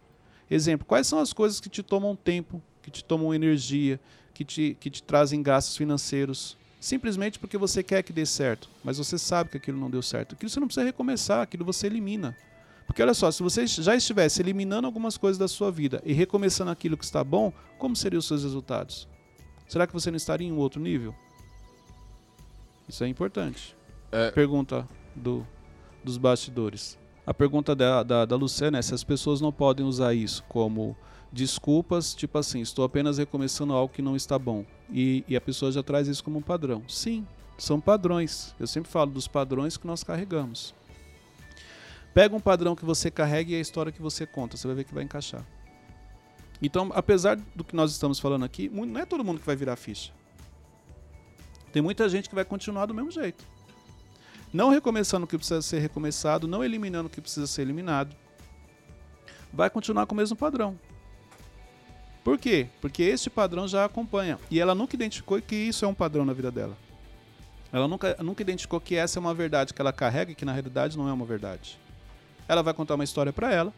Exemplo, 0.48 0.86
quais 0.86 1.08
são 1.08 1.18
as 1.18 1.34
coisas 1.34 1.60
que 1.60 1.68
te 1.68 1.82
tomam 1.82 2.16
tempo, 2.16 2.62
que 2.84 2.92
te 2.92 3.04
tomam 3.04 3.34
energia, 3.34 4.00
que 4.32 4.46
te, 4.46 4.78
que 4.80 4.92
te 4.92 5.02
trazem 5.02 5.42
gastos 5.42 5.76
financeiros? 5.76 6.56
Simplesmente 6.80 7.40
porque 7.40 7.58
você 7.58 7.82
quer 7.82 8.04
que 8.04 8.14
dê 8.14 8.28
certo, 8.28 8.70
mas 8.84 9.00
você 9.00 9.18
sabe 9.18 9.50
que 9.50 9.58
aquilo 9.58 9.80
não 9.80 9.90
deu 9.90 10.04
certo. 10.04 10.36
Aquilo 10.36 10.52
você 10.52 10.60
não 10.60 10.68
precisa 10.68 10.86
recomeçar, 10.86 11.42
aquilo 11.42 11.66
você 11.66 11.88
elimina. 11.88 12.38
Porque 12.86 13.02
olha 13.02 13.16
só, 13.16 13.32
se 13.32 13.42
você 13.42 13.66
já 13.66 13.96
estivesse 13.96 14.40
eliminando 14.40 14.86
algumas 14.86 15.18
coisas 15.18 15.40
da 15.40 15.48
sua 15.48 15.72
vida 15.72 16.00
e 16.06 16.14
recomeçando 16.14 16.70
aquilo 16.70 16.96
que 16.96 17.06
está 17.06 17.24
bom, 17.24 17.52
como 17.80 17.96
seriam 17.96 18.20
os 18.20 18.28
seus 18.28 18.44
resultados? 18.44 19.08
Será 19.68 19.88
que 19.88 19.94
você 19.94 20.12
não 20.12 20.18
estaria 20.18 20.48
em 20.48 20.52
um 20.52 20.60
outro 20.60 20.80
nível? 20.80 21.16
Isso 22.88 23.04
é 23.04 23.08
importante. 23.08 23.76
É, 24.12 24.30
Pergunta 24.30 24.88
do, 25.16 25.48
dos 26.04 26.18
bastidores. 26.18 26.98
A 27.26 27.34
pergunta 27.34 27.76
da, 27.76 28.04
da, 28.04 28.26
da 28.26 28.36
Luciana 28.36 28.78
é 28.78 28.82
se 28.82 28.94
as 28.94 29.04
pessoas 29.04 29.40
não 29.40 29.52
podem 29.52 29.86
usar 29.86 30.14
isso 30.14 30.44
como 30.50 30.96
desculpas, 31.32 32.14
tipo 32.14 32.38
assim, 32.38 32.62
estou 32.62 32.86
apenas 32.86 33.18
recomeçando 33.18 33.74
algo 33.74 33.94
que 33.94 34.02
não 34.02 34.16
está 34.16 34.38
bom. 34.38 34.66
E, 34.92 35.24
e 35.28 35.36
a 35.36 35.42
pessoa 35.42 35.72
já 35.72 35.82
traz 35.82 36.08
isso 36.08 36.24
como 36.24 36.40
um 36.40 36.42
padrão. 36.42 36.84
Sim, 36.88 37.26
são 37.58 37.80
padrões. 37.80 38.54
Eu 38.60 38.68
sempre 38.68 38.92
falo 38.92 39.12
dos 39.12 39.28
padrões 39.28 39.78
que 39.78 39.88
nós 39.88 40.04
carregamos. 40.04 40.76
Pega 42.14 42.36
um 42.36 42.40
padrão 42.40 42.76
que 42.76 42.86
você 42.86 43.10
carrega 43.10 43.52
e 43.52 43.56
a 43.56 43.60
história 43.60 43.92
que 43.92 44.02
você 44.02 44.28
conta, 44.28 44.56
você 44.56 44.68
vai 44.68 44.76
ver 44.76 44.84
que 44.84 44.94
vai 44.94 45.04
encaixar. 45.04 45.44
Então, 46.62 46.92
apesar 46.94 47.38
do 47.56 47.64
que 47.64 47.76
nós 47.76 47.92
estamos 47.92 48.20
falando 48.20 48.46
aqui, 48.46 48.70
não 48.70 49.00
é 49.00 49.06
todo 49.06 49.24
mundo 49.24 49.40
que 49.40 49.46
vai 49.46 49.56
virar 49.56 49.76
ficha. 49.76 50.14
Tem 51.72 51.82
muita 51.82 52.08
gente 52.08 52.30
que 52.30 52.36
vai 52.36 52.46
continuar 52.46 52.86
do 52.86 52.94
mesmo 52.94 53.10
jeito. 53.10 53.44
Não 54.54 54.70
recomeçando 54.70 55.26
o 55.26 55.28
que 55.28 55.36
precisa 55.36 55.64
ser 55.64 55.80
recomeçado, 55.80 56.48
não 56.48 56.64
eliminando 56.64 57.08
o 57.08 57.10
que 57.10 57.20
precisa 57.20 57.48
ser 57.48 57.64
eliminado. 57.64 58.16
Vai 59.52 59.68
continuar 59.68 60.06
com 60.06 60.14
o 60.14 60.18
mesmo 60.18 60.38
padrão. 60.38 60.80
Por 62.24 62.38
quê? 62.38 62.68
Porque 62.80 63.02
este 63.02 63.32
padrão 63.32 63.68
já 63.68 63.84
acompanha. 63.84 64.40
E 64.52 64.60
ela 64.60 64.76
nunca 64.76 64.96
identificou 64.96 65.42
que 65.42 65.56
isso 65.56 65.84
é 65.84 65.88
um 65.88 65.94
padrão 65.94 66.24
na 66.24 66.34
vida 66.34 66.52
dela. 66.52 66.78
Ela 67.72 67.88
nunca, 67.88 68.16
nunca 68.22 68.44
identificou 68.44 68.80
que 68.80 68.96
essa 68.96 69.18
é 69.18 69.20
uma 69.20 69.34
verdade 69.34 69.74
que 69.74 69.82
ela 69.82 69.92
carrega 69.92 70.32
e 70.32 70.36
que 70.36 70.46
na 70.46 70.54
realidade 70.54 70.96
não 70.96 71.10
é 71.10 71.14
uma 71.14 71.26
verdade. 71.26 71.80
Ela 72.48 72.62
vai 72.62 72.74
contar 72.74 72.94
uma 72.94 73.04
história 73.04 73.34
pra 73.34 73.52
ela. 73.52 73.74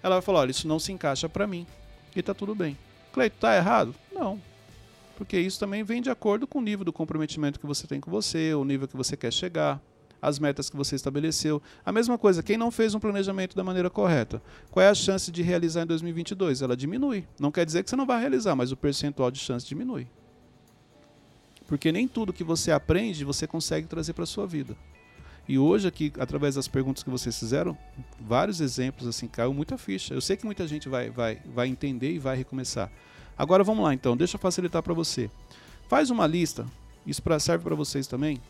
Ela 0.00 0.14
vai 0.14 0.22
falar: 0.22 0.40
olha, 0.40 0.52
isso 0.52 0.68
não 0.68 0.78
se 0.78 0.92
encaixa 0.92 1.28
pra 1.28 1.46
mim. 1.46 1.66
E 2.14 2.22
tá 2.22 2.32
tudo 2.32 2.54
bem. 2.54 2.78
Cleito, 3.12 3.36
tá 3.40 3.56
errado? 3.56 3.94
Não. 4.12 4.40
Porque 5.22 5.38
isso 5.38 5.60
também 5.60 5.84
vem 5.84 6.02
de 6.02 6.10
acordo 6.10 6.48
com 6.48 6.58
o 6.58 6.60
nível 6.60 6.84
do 6.84 6.92
comprometimento 6.92 7.60
que 7.60 7.64
você 7.64 7.86
tem 7.86 8.00
com 8.00 8.10
você, 8.10 8.52
o 8.54 8.64
nível 8.64 8.88
que 8.88 8.96
você 8.96 9.16
quer 9.16 9.32
chegar, 9.32 9.80
as 10.20 10.40
metas 10.40 10.68
que 10.68 10.76
você 10.76 10.96
estabeleceu. 10.96 11.62
A 11.86 11.92
mesma 11.92 12.18
coisa, 12.18 12.42
quem 12.42 12.56
não 12.56 12.72
fez 12.72 12.92
um 12.92 12.98
planejamento 12.98 13.54
da 13.54 13.62
maneira 13.62 13.88
correta, 13.88 14.42
qual 14.68 14.84
é 14.84 14.88
a 14.88 14.94
chance 14.94 15.30
de 15.30 15.40
realizar 15.40 15.84
em 15.84 15.86
2022? 15.86 16.60
Ela 16.60 16.76
diminui. 16.76 17.24
Não 17.38 17.52
quer 17.52 17.64
dizer 17.64 17.84
que 17.84 17.90
você 17.90 17.94
não 17.94 18.04
vai 18.04 18.20
realizar, 18.20 18.56
mas 18.56 18.72
o 18.72 18.76
percentual 18.76 19.30
de 19.30 19.38
chance 19.38 19.64
diminui. 19.64 20.08
Porque 21.68 21.92
nem 21.92 22.08
tudo 22.08 22.32
que 22.32 22.42
você 22.42 22.72
aprende 22.72 23.24
você 23.24 23.46
consegue 23.46 23.86
trazer 23.86 24.14
para 24.14 24.26
sua 24.26 24.44
vida. 24.44 24.76
E 25.48 25.56
hoje 25.56 25.86
aqui, 25.86 26.12
através 26.18 26.56
das 26.56 26.66
perguntas 26.66 27.04
que 27.04 27.10
vocês 27.10 27.38
fizeram, 27.38 27.78
vários 28.20 28.60
exemplos 28.60 29.06
assim, 29.06 29.28
caiu 29.28 29.54
muita 29.54 29.78
ficha. 29.78 30.14
Eu 30.14 30.20
sei 30.20 30.36
que 30.36 30.44
muita 30.44 30.66
gente 30.66 30.88
vai, 30.88 31.10
vai, 31.10 31.40
vai 31.54 31.68
entender 31.68 32.10
e 32.12 32.18
vai 32.18 32.36
recomeçar. 32.36 32.90
Agora 33.42 33.64
vamos 33.64 33.82
lá 33.84 33.92
então, 33.92 34.16
deixa 34.16 34.36
eu 34.36 34.40
facilitar 34.40 34.84
para 34.84 34.94
você. 34.94 35.28
Faz 35.88 36.10
uma 36.10 36.28
lista, 36.28 36.64
isso 37.04 37.20
pra, 37.20 37.40
serve 37.40 37.64
para 37.64 37.74
vocês 37.74 38.06
também. 38.06 38.40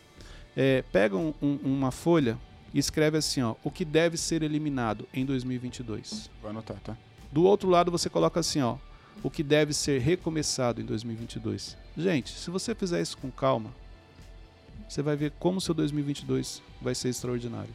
É, 0.55 0.83
pega 0.93 1.17
um- 1.17 1.33
um- 1.41 1.59
uma 1.65 1.91
folha 1.91 2.37
e 2.75 2.79
escreve 2.79 3.17
assim, 3.17 3.41
ó, 3.41 3.55
o 3.65 3.71
que 3.71 3.87
deve 3.87 4.19
ser 4.19 4.43
eliminado 4.43 5.09
em 5.15 5.25
2022. 5.25 6.29
vou 6.43 6.51
anotar, 6.51 6.77
tá? 6.81 6.95
Do 7.33 7.43
outro 7.45 7.71
lado 7.71 7.91
você 7.91 8.11
coloca 8.11 8.39
assim, 8.39 8.61
ó, 8.61 8.77
o 9.23 9.31
que 9.31 9.43
deve 9.43 9.73
ser 9.73 9.99
recomeçado 9.99 10.79
em 10.83 10.85
2022. 10.85 11.75
Gente, 11.97 12.31
se 12.31 12.51
você 12.51 12.75
fizer 12.75 13.01
isso 13.01 13.17
com 13.17 13.31
calma, 13.31 13.71
você 14.87 15.01
vai 15.01 15.17
ver 15.17 15.33
como 15.39 15.57
o 15.57 15.61
seu 15.63 15.73
2022 15.73 16.63
vai 16.83 16.95
ser 16.95 17.09
extraordinário. 17.09 17.75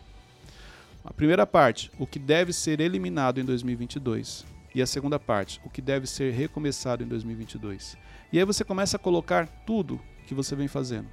A 1.03 1.11
primeira 1.11 1.47
parte, 1.47 1.91
o 1.97 2.05
que 2.05 2.19
deve 2.19 2.53
ser 2.53 2.79
eliminado 2.79 3.39
em 3.39 3.43
2022. 3.43 4.45
E 4.77 4.81
a 4.81 4.85
segunda 4.85 5.17
parte, 5.17 5.59
o 5.65 5.71
que 5.71 5.81
deve 5.81 6.05
ser 6.05 6.31
recomeçado 6.33 7.03
em 7.03 7.07
2022. 7.07 7.97
E 8.31 8.37
aí 8.37 8.45
você 8.45 8.63
começa 8.63 8.95
a 8.95 8.99
colocar 8.99 9.47
tudo 9.65 9.99
que 10.27 10.35
você 10.35 10.55
vem 10.55 10.67
fazendo. 10.67 11.07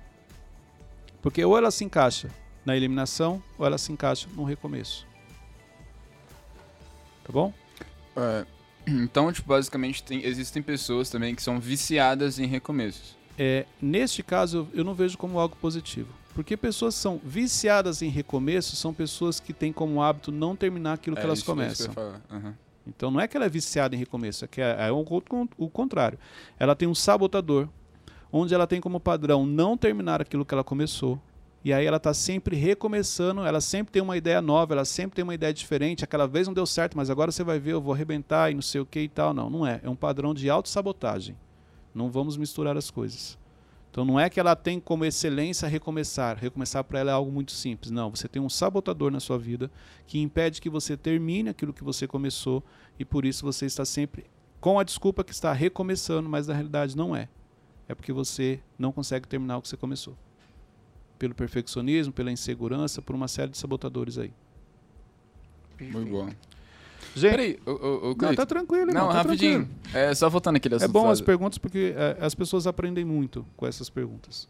Porque 1.23 1.43
ou 1.43 1.57
ela 1.57 1.71
se 1.71 1.83
encaixa 1.83 2.29
na 2.63 2.77
eliminação 2.77 3.43
ou 3.57 3.65
ela 3.65 3.79
se 3.79 3.91
encaixa 3.91 4.29
no 4.37 4.45
recomeço. 4.45 5.07
Tá 7.25 7.33
bom? 7.33 7.55
É, 8.15 8.45
então, 8.87 9.33
tipo, 9.33 9.49
basicamente 9.49 10.03
tem, 10.03 10.23
existem 10.27 10.63
pessoas 10.63 11.09
também 11.09 11.35
que 11.35 11.43
são 11.43 11.59
viciadas 11.59 12.39
em 12.39 12.45
recomeços. 12.45 13.17
É, 13.39 13.65
neste 13.81 14.23
caso, 14.23 14.69
eu, 14.75 14.85
não 14.85 14.93
vejo 14.95 15.17
como 15.17 15.39
algo 15.41 15.57
positivo. 15.57 16.13
Porque 16.35 16.55
pessoas 16.55 16.95
são 16.95 17.19
viciadas 17.25 18.03
em 18.03 18.11
recomeço 18.11 18.77
são 18.77 18.93
pessoas 18.93 19.41
que 19.41 19.55
têm 19.55 19.73
como 19.73 20.03
hábito 20.03 20.31
não 20.31 20.55
terminar 20.55 20.93
aquilo 20.93 21.17
que 21.17 21.23
é, 21.23 21.25
elas 21.25 21.39
isso- 21.39 21.45
isso 21.51 21.51
começam. 21.51 21.95
que 21.95 21.99
eu 21.99 22.05
ia 22.05 22.11
falar. 22.11 22.23
Aham. 22.31 22.55
Então 22.87 23.11
não 23.11 23.21
é 23.21 23.27
que 23.27 23.37
ela 23.37 23.47
é 23.47 23.49
viciada 23.49 23.95
em 23.95 23.99
recomeço, 23.99 24.45
é 24.45 24.49
que 24.49 24.61
é, 24.61 24.89
é 24.89 24.93
o, 24.93 25.05
o 25.59 25.71
contrário. 25.71 26.19
Ela 26.59 26.75
tem 26.75 26.87
um 26.87 26.95
sabotador, 26.95 27.69
onde 28.31 28.55
ela 28.55 28.67
tem 28.67 28.81
como 28.81 29.01
padrão 29.01 29.47
não 29.47 29.77
terminar 29.77 30.21
aquilo 30.21 30.45
que 30.45 30.55
ela 30.55 30.65
começou. 30.65 31.21
E 31.65 31.73
aí 31.73 31.87
ela 31.87 31.97
está 31.97 32.13
sempre 32.13 32.57
recomeçando, 32.57 33.41
ela 33.43 33.61
sempre 33.61 33.91
tem 33.91 34.03
uma 34.03 34.19
ideia 34.19 34.43
nova, 34.43 34.75
ela 34.75 34.85
sempre 34.85 35.17
tem 35.17 35.23
uma 35.23 35.35
ideia 35.35 35.53
diferente. 35.53 36.05
Aquela 36.05 36.27
vez 36.27 36.47
não 36.47 36.53
deu 36.53 36.67
certo, 36.67 36.95
mas 36.95 37.09
agora 37.09 37.33
você 37.33 37.43
vai 37.43 37.59
ver, 37.59 37.73
eu 37.73 37.81
vou 37.81 37.95
arrebentar 37.95 38.51
e 38.51 38.55
não 38.55 38.61
sei 38.61 38.83
o 38.83 38.87
que 38.87 39.01
e 39.01 39.09
tal. 39.09 39.33
Não, 39.33 39.49
não 39.49 39.67
é. 39.67 39.81
É 39.83 39.89
um 39.89 39.97
padrão 39.97 40.35
de 40.35 40.51
autossabotagem. 40.51 41.35
Não 41.95 42.11
vamos 42.11 42.37
misturar 42.37 42.77
as 42.77 42.91
coisas. 42.91 43.39
Então 43.95 44.05
não 44.05 44.19
é 44.19 44.29
que 44.29 44.41
ela 44.41 44.57
tem 44.57 44.81
como 44.81 45.05
excelência 45.05 45.69
recomeçar. 45.69 46.37
Recomeçar 46.37 46.83
para 46.83 46.99
ela 46.99 47.13
é 47.13 47.15
algo 47.15 47.31
muito 47.31 47.53
simples. 47.53 47.93
Não, 47.93 48.11
você 48.11 48.27
tem 48.27 48.43
um 48.43 48.49
sabotador 48.49 49.09
na 49.09 49.21
sua 49.21 49.39
vida 49.39 49.71
que 50.05 50.19
impede 50.19 50.61
que 50.61 50.69
você 50.69 50.97
termine 50.97 51.49
aquilo 51.49 51.73
que 51.73 51.85
você 51.85 52.05
começou 52.09 52.61
e 52.99 53.05
por 53.05 53.25
isso 53.25 53.45
você 53.45 53.67
está 53.67 53.85
sempre 53.85 54.25
com 54.61 54.81
a 54.81 54.83
desculpa 54.83 55.23
que 55.23 55.31
está 55.31 55.53
recomeçando, 55.53 56.29
mas 56.29 56.49
na 56.49 56.55
realidade 56.55 56.97
não 56.97 57.15
é. 57.15 57.29
É 57.89 57.95
porque 57.95 58.13
você 58.13 58.59
não 58.77 58.91
consegue 58.91 59.29
terminar 59.29 59.59
o 59.59 59.63
que 59.63 59.69
você 59.69 59.77
começou. 59.77 60.19
Pelo 61.17 61.33
perfeccionismo, 61.33 62.13
pela 62.13 62.33
insegurança, 62.33 63.01
por 63.01 63.15
uma 63.15 63.29
série 63.29 63.53
de 63.53 63.59
sabotadores 63.59 64.19
aí. 64.19 64.33
Muito 65.81 66.11
bom. 66.11 66.31
Gente, 67.15 67.31
Peraí, 67.31 67.59
ô, 67.65 67.71
ô, 67.71 68.11
ô, 68.11 68.17
não, 68.21 68.35
tá 68.35 68.45
tranquilo, 68.45 68.91
irmão, 68.91 69.05
Não, 69.05 69.13
tá 69.13 69.23
rapidinho. 69.23 69.67
tranquilo. 69.67 70.09
É, 70.11 70.15
só 70.15 70.29
voltando 70.29 70.57
aquele 70.57 70.75
É 70.77 70.89
bom 70.89 71.09
as 71.09 71.21
perguntas 71.21 71.59
porque 71.59 71.95
é, 71.97 72.17
as 72.21 72.35
pessoas 72.35 72.67
aprendem 72.67 73.05
muito 73.05 73.47
com 73.57 73.67
essas 73.67 73.89
perguntas. 73.89 74.49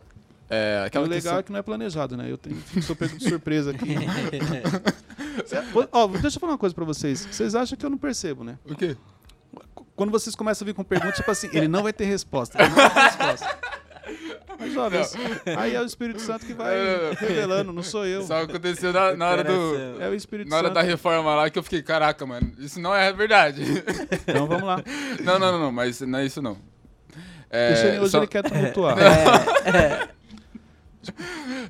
É, 0.49 0.81
o 0.83 0.87
aquela 0.87 1.05
legal 1.05 1.17
questão... 1.17 1.39
é 1.39 1.43
que 1.43 1.53
não 1.53 1.59
é 1.59 1.63
planejado, 1.63 2.17
né? 2.17 2.31
Eu 2.31 2.39
tenho, 2.39 2.57
sou 2.83 2.95
pego 2.97 3.17
de 3.17 3.29
surpresa 3.29 3.71
aqui. 3.71 3.95
Ó, 5.93 6.07
deixa 6.09 6.37
eu 6.37 6.41
falar 6.41 6.53
uma 6.53 6.59
coisa 6.59 6.75
pra 6.75 6.85
vocês. 6.85 7.27
Vocês 7.31 7.55
acham 7.55 7.77
que 7.77 7.85
eu 7.85 7.91
não 7.91 7.99
percebo, 7.99 8.45
né? 8.45 8.59
O 8.65 8.75
quê? 8.75 8.97
Quando 9.97 10.11
vocês 10.11 10.35
começam 10.35 10.65
a 10.65 10.67
vir 10.67 10.75
com 10.75 10.83
perguntas, 10.85 11.17
tipo 11.17 11.31
assim, 11.31 11.49
ele 11.53 11.69
não 11.69 11.83
vai 11.83 11.93
ter 11.93 12.05
resposta. 12.05 12.61
Ele 12.61 12.69
não 12.69 12.77
vai 12.77 12.91
ter 12.91 13.01
resposta. 13.01 13.59
Mas, 14.59 14.73
jovens, 14.73 15.13
aí 15.59 15.75
é 15.75 15.81
o 15.81 15.85
Espírito 15.85 16.21
Santo 16.21 16.47
que 16.47 16.53
vai 16.55 16.75
É. 16.75 17.11
revelando, 17.19 17.73
não 17.73 17.83
sou 17.83 18.07
eu. 18.07 18.23
Só 18.23 18.43
aconteceu 18.43 18.93
na, 18.93 19.15
na 19.17 19.29
hora 19.29 19.45
do... 19.45 20.01
É 20.01 20.09
o 20.09 20.15
Espírito 20.15 20.49
Na 20.49 20.57
hora 20.57 20.67
Santo. 20.69 20.75
da 20.75 20.83
reforma 20.83 21.35
lá 21.35 21.51
que 21.51 21.59
eu 21.59 21.63
fiquei, 21.63 21.83
caraca, 21.83 22.25
mano, 22.25 22.53
isso 22.59 22.81
não 22.81 22.95
é 22.95 23.13
verdade. 23.13 23.63
Então 24.27 24.47
vamos 24.47 24.65
lá. 24.65 24.83
não, 25.25 25.39
não, 25.39 25.53
não, 25.53 25.59
não, 25.61 25.73
mas 25.73 26.01
não 26.01 26.19
é 26.19 26.27
isso 26.27 26.41
não. 26.41 26.57
É, 27.51 27.73
Deixa 27.75 28.01
hoje 28.03 28.11
só- 28.11 28.19
ele 28.19 28.27
quer 28.27 28.43
tumultuar. 28.43 28.97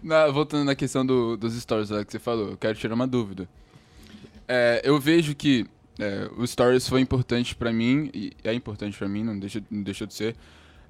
Na- 0.03 0.29
voltando 0.29 0.65
na 0.65 0.75
questão 0.75 1.05
do- 1.05 1.37
dos 1.37 1.55
stories 1.61 1.91
lá 1.91 2.05
que 2.05 2.13
você 2.13 2.19
falou, 2.19 2.51
eu 2.51 2.57
quero 2.57 2.77
tirar 2.79 2.95
uma 2.95 3.07
dúvida. 3.07 3.49
É, 4.47 4.81
eu 4.85 4.99
vejo 5.01 5.35
que 5.35 5.67
é, 5.99 6.29
o 6.37 6.47
stories 6.47 6.89
foi 6.89 7.01
importante 7.01 7.55
pra 7.55 7.73
mim, 7.73 8.11
e 8.15 8.33
é 8.45 8.53
importante 8.53 8.97
pra 8.97 9.09
mim, 9.09 9.25
não, 9.25 9.39
deixa, 9.39 9.63
não 9.71 9.83
deixou 9.83 10.07
de 10.07 10.15
ser. 10.15 10.37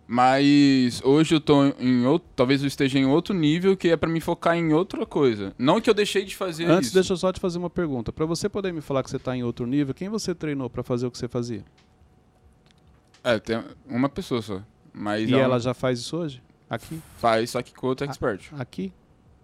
Mas 0.06 1.00
hoje 1.02 1.34
eu 1.34 1.40
tô 1.40 1.64
em 1.78 2.04
outro. 2.06 2.28
Talvez 2.36 2.60
eu 2.60 2.68
esteja 2.68 2.98
em 2.98 3.06
outro 3.06 3.34
nível 3.34 3.76
que 3.76 3.88
é 3.88 3.96
pra 3.96 4.08
me 4.08 4.20
focar 4.20 4.56
em 4.56 4.72
outra 4.72 5.06
coisa. 5.06 5.54
Não 5.58 5.80
que 5.80 5.88
eu 5.88 5.94
deixei 5.94 6.24
de 6.24 6.36
fazer 6.36 6.66
Antes, 6.66 6.88
isso. 6.88 6.94
deixa 6.94 7.12
eu 7.14 7.16
só 7.16 7.32
te 7.32 7.40
fazer 7.40 7.58
uma 7.58 7.70
pergunta. 7.70 8.12
Pra 8.12 8.26
você 8.26 8.48
poder 8.48 8.72
me 8.72 8.80
falar 8.82 9.02
que 9.02 9.10
você 9.10 9.18
tá 9.18 9.34
em 9.34 9.42
outro 9.42 9.66
nível, 9.66 9.94
quem 9.94 10.08
você 10.08 10.34
treinou 10.34 10.68
pra 10.68 10.82
fazer 10.82 11.06
o 11.06 11.10
que 11.10 11.16
você 11.18 11.26
fazia? 11.28 11.64
É, 13.22 13.38
tem 13.38 13.62
uma 13.88 14.08
pessoa 14.08 14.42
só. 14.42 14.62
Mas 14.92 15.28
E 15.28 15.34
ela 15.34 15.58
já 15.58 15.72
faz 15.72 15.98
isso 15.98 16.16
hoje? 16.16 16.42
Aqui? 16.68 17.00
faz, 17.18 17.50
só 17.50 17.62
que 17.62 17.72
com 17.74 17.86
outro 17.86 18.06
expert. 18.06 18.52
Aqui? 18.58 18.92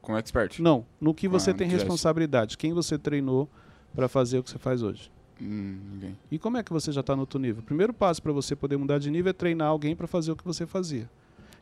Com 0.02 0.16
expert. 0.16 0.60
Não. 0.60 0.84
No 1.00 1.14
que 1.14 1.26
você 1.28 1.50
Ah, 1.50 1.54
tem 1.54 1.68
responsabilidade? 1.68 2.56
Quem 2.58 2.72
você 2.72 2.98
treinou 2.98 3.48
pra 3.94 4.08
fazer 4.08 4.38
o 4.38 4.42
que 4.42 4.50
você 4.50 4.58
faz 4.58 4.82
hoje? 4.82 5.10
Hum, 5.40 5.78
ninguém. 5.92 6.18
E 6.30 6.38
como 6.38 6.56
é 6.58 6.62
que 6.62 6.72
você 6.72 6.92
já 6.92 7.00
está 7.00 7.14
no 7.16 7.22
outro 7.22 7.38
nível? 7.38 7.62
O 7.62 7.64
primeiro 7.64 7.92
passo 7.94 8.22
para 8.22 8.32
você 8.32 8.54
poder 8.54 8.76
mudar 8.76 8.98
de 8.98 9.10
nível 9.10 9.30
é 9.30 9.32
treinar 9.32 9.68
alguém 9.68 9.96
para 9.96 10.06
fazer 10.06 10.32
o 10.32 10.36
que 10.36 10.44
você 10.44 10.66
fazia. 10.66 11.08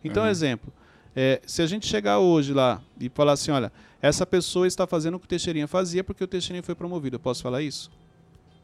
Então, 0.03 0.25
Uhum. 0.25 0.29
exemplo, 0.29 0.73
é, 1.15 1.41
se 1.47 1.63
a 1.63 1.67
gente 1.67 1.87
chegar 1.87 2.19
hoje 2.19 2.53
lá 2.53 2.81
e 3.01 3.09
falar 3.09 3.33
assim, 3.33 3.51
olha, 3.51 3.73
essa 4.01 4.27
pessoa 4.27 4.67
está 4.67 4.87
fazendo 4.87 5.15
o 5.15 5.19
que 5.21 5.27
o 5.27 5.29
Teixeirinha 5.29 5.67
fazia 5.69 6.03
porque 6.03 6.23
o 6.23 6.27
Teixeirinha 6.27 6.63
foi 6.63 6.75
promovido, 6.75 7.17
eu 7.17 7.21
posso 7.21 7.43
falar 7.43 7.63
isso? 7.63 7.91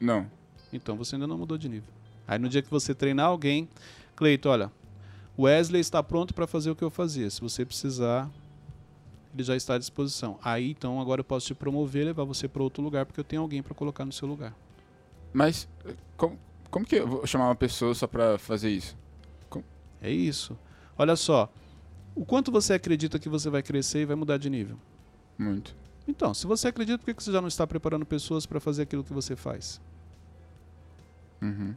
Não. 0.01 0.27
Então 0.73 0.97
você 0.97 1.15
ainda 1.17 1.27
não 1.27 1.39
mudou 1.39 1.57
de 1.57 1.69
nível. 1.69 1.89
Aí 2.27 2.39
no 2.39 2.49
dia 2.49 2.63
que 2.63 2.71
você 2.71 2.95
treinar 2.95 3.27
alguém, 3.27 3.69
Cleito, 4.17 4.49
olha, 4.49 4.71
Wesley 5.39 5.81
está 5.81 6.03
pronto 6.03 6.33
para 6.33 6.47
fazer 6.47 6.71
o 6.71 6.77
que 6.77 6.85
eu 6.85 6.91
fazia. 6.91 7.29
Se 7.29 7.41
você 7.41 7.65
precisar, 7.65 8.31
ele 9.33 9.43
já 9.43 9.57
está 9.57 9.75
à 9.75 9.79
disposição. 9.79 10.39
Aí 10.43 10.71
então 10.71 11.01
agora 11.01 11.21
eu 11.21 11.25
posso 11.25 11.47
te 11.47 11.55
promover, 11.55 12.03
e 12.03 12.07
levar 12.07 12.25
você 12.25 12.47
para 12.47 12.63
outro 12.63 12.83
lugar 12.83 13.05
porque 13.07 13.19
eu 13.21 13.25
tenho 13.25 13.43
alguém 13.43 13.63
para 13.63 13.75
colocar 13.75 14.05
no 14.05 14.13
seu 14.13 14.29
lugar. 14.29 14.55
Mas 15.35 15.69
como, 16.17 16.39
como 16.71 16.87
que 16.87 16.97
eu 16.97 17.07
vou 17.09 17.27
chamar 17.27 17.47
uma 17.49 17.55
pessoa 17.57 17.93
só 17.95 18.07
pra 18.07 18.39
fazer 18.39 18.71
isso? 18.71 18.97
É 20.01 20.11
isso. 20.11 20.57
Olha 20.99 21.17
só, 21.17 21.51
o 22.15 22.25
quanto 22.25 22.53
você 22.53 22.75
acredita 22.75 23.19
que 23.19 23.29
você 23.29 23.49
vai 23.51 23.63
crescer 23.63 24.01
e 24.03 24.05
vai 24.05 24.15
mudar 24.15 24.37
de 24.39 24.49
nível? 24.49 24.77
Muito. 25.39 25.75
Então, 26.07 26.33
se 26.35 26.47
você 26.47 26.69
acredita, 26.69 26.99
por 26.99 27.07
que 27.07 27.15
que 27.15 27.23
você 27.23 27.33
já 27.33 27.41
não 27.41 27.49
está 27.49 27.67
preparando 27.67 28.05
pessoas 28.07 28.45
para 28.47 28.61
fazer 28.61 28.83
aquilo 28.83 29.03
que 29.03 29.13
você 29.15 29.35
faz? 29.35 29.81
Uhum. 31.43 31.75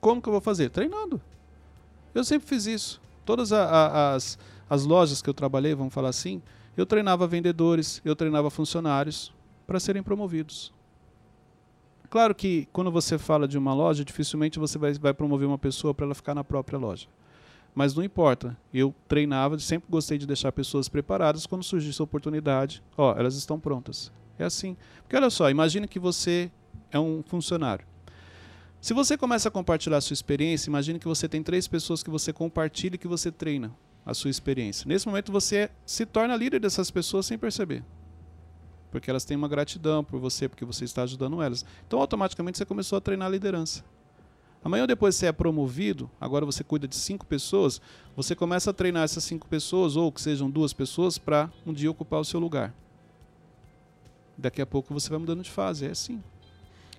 Como 0.00 0.20
que 0.22 0.28
eu 0.28 0.32
vou 0.32 0.40
fazer? 0.40 0.70
Treinando. 0.70 1.20
Eu 2.14 2.22
sempre 2.24 2.46
fiz 2.46 2.66
isso. 2.66 3.00
Todas 3.24 3.52
a- 3.52 3.64
a- 3.64 4.14
as, 4.14 4.38
as 4.68 4.84
lojas 4.84 5.22
que 5.22 5.28
eu 5.30 5.34
trabalhei, 5.34 5.74
vamos 5.74 5.92
falar 5.94 6.08
assim, 6.10 6.42
eu 6.76 6.84
treinava 6.86 7.26
vendedores, 7.26 8.00
eu 8.04 8.14
treinava 8.14 8.50
funcionários 8.50 9.32
para 9.66 9.80
serem 9.80 10.02
promovidos. 10.02 10.72
Claro 12.10 12.34
que 12.34 12.66
quando 12.72 12.90
você 12.90 13.16
fala 13.16 13.46
de 13.46 13.56
uma 13.56 13.72
loja, 13.72 14.04
dificilmente 14.04 14.58
você 14.58 14.76
vai, 14.76 14.92
vai 14.94 15.14
promover 15.14 15.46
uma 15.46 15.56
pessoa 15.56 15.94
para 15.94 16.06
ela 16.06 16.14
ficar 16.14 16.34
na 16.34 16.42
própria 16.42 16.76
loja. 16.76 17.06
Mas 17.72 17.94
não 17.94 18.02
importa. 18.02 18.56
Eu 18.74 18.92
treinava, 19.06 19.56
sempre 19.60 19.88
gostei 19.88 20.18
de 20.18 20.26
deixar 20.26 20.50
pessoas 20.50 20.88
preparadas 20.88 21.46
quando 21.46 21.62
surgisse 21.62 22.02
a 22.02 22.04
oportunidade. 22.04 22.82
Ó, 22.98 23.14
elas 23.16 23.36
estão 23.36 23.60
prontas. 23.60 24.10
É 24.36 24.44
assim. 24.44 24.76
Porque 25.02 25.14
olha 25.14 25.30
só, 25.30 25.48
imagina 25.48 25.86
que 25.86 26.00
você 26.00 26.50
é 26.90 26.98
um 26.98 27.22
funcionário. 27.24 27.86
Se 28.80 28.92
você 28.92 29.16
começa 29.16 29.48
a 29.48 29.52
compartilhar 29.52 29.98
a 29.98 30.00
sua 30.00 30.14
experiência, 30.14 30.68
imagine 30.68 30.98
que 30.98 31.06
você 31.06 31.28
tem 31.28 31.44
três 31.44 31.68
pessoas 31.68 32.02
que 32.02 32.10
você 32.10 32.32
compartilha 32.32 32.96
e 32.96 32.98
que 32.98 33.06
você 33.06 33.30
treina 33.30 33.70
a 34.04 34.14
sua 34.14 34.30
experiência. 34.30 34.88
Nesse 34.88 35.06
momento 35.06 35.30
você 35.30 35.70
se 35.86 36.04
torna 36.04 36.34
líder 36.34 36.58
dessas 36.58 36.90
pessoas 36.90 37.26
sem 37.26 37.38
perceber. 37.38 37.84
Porque 38.90 39.10
elas 39.10 39.24
têm 39.24 39.36
uma 39.36 39.48
gratidão 39.48 40.02
por 40.02 40.18
você, 40.18 40.48
porque 40.48 40.64
você 40.64 40.84
está 40.84 41.02
ajudando 41.02 41.40
elas. 41.40 41.64
Então 41.86 42.00
automaticamente 42.00 42.58
você 42.58 42.64
começou 42.64 42.96
a 42.98 43.00
treinar 43.00 43.28
a 43.28 43.30
liderança. 43.30 43.84
Amanhã 44.62 44.82
ou 44.82 44.86
depois 44.86 45.16
você 45.16 45.26
é 45.26 45.32
promovido, 45.32 46.10
agora 46.20 46.44
você 46.44 46.62
cuida 46.62 46.86
de 46.86 46.94
cinco 46.94 47.24
pessoas, 47.24 47.80
você 48.14 48.34
começa 48.34 48.70
a 48.70 48.74
treinar 48.74 49.04
essas 49.04 49.24
cinco 49.24 49.46
pessoas, 49.48 49.96
ou 49.96 50.12
que 50.12 50.20
sejam 50.20 50.50
duas 50.50 50.74
pessoas, 50.74 51.16
para 51.16 51.50
um 51.64 51.72
dia 51.72 51.90
ocupar 51.90 52.20
o 52.20 52.24
seu 52.24 52.38
lugar. 52.38 52.74
Daqui 54.36 54.60
a 54.60 54.66
pouco 54.66 54.92
você 54.92 55.08
vai 55.08 55.18
mudando 55.18 55.42
de 55.42 55.50
fase, 55.50 55.86
é 55.86 55.90
assim. 55.90 56.22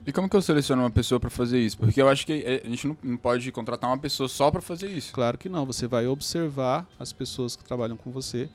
E 0.06 0.12
como 0.12 0.28
que 0.28 0.36
eu 0.36 0.42
seleciono 0.42 0.82
uma 0.82 0.90
pessoa 0.90 1.20
pra 1.20 1.30
fazer 1.30 1.60
isso? 1.60 1.78
Porque 1.78 2.02
eu 2.02 2.10
acho 2.10 2.26
que 2.26 2.34
eh, 2.34 2.64
a 2.66 2.68
gente 2.68 2.98
não, 3.04 3.18
pode 3.18 3.52
contratar 3.52 3.88
uma 3.88 3.98
pessoa 4.00 4.28
só 4.28 4.50
pra 4.50 4.62
fazer 4.62 4.90
isso. 4.90 5.14
Claro 5.14 5.38
que 5.38 5.48
não. 5.48 5.64
Você 5.66 5.86
vai 5.86 6.08
observar 6.08 6.88
as 7.00 7.14
pessoas 7.14 7.56
que 7.56 7.64
trabalham 7.64 7.96
com 7.96 8.10
você, 8.10 8.50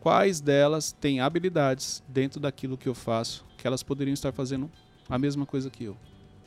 quais 0.00 0.40
delas 0.40 0.92
têm 0.92 1.20
habilidades 1.20 2.02
dentro 2.08 2.40
daquilo 2.40 2.76
que 2.76 2.88
eu 2.88 2.94
faço, 2.94 3.44
que 3.56 3.66
elas 3.66 3.82
poderiam 3.82 4.14
estar 4.14 4.32
fazendo 4.32 4.70
a 5.08 5.18
mesma 5.18 5.46
coisa 5.46 5.70
que 5.70 5.84
eu. 5.84 5.96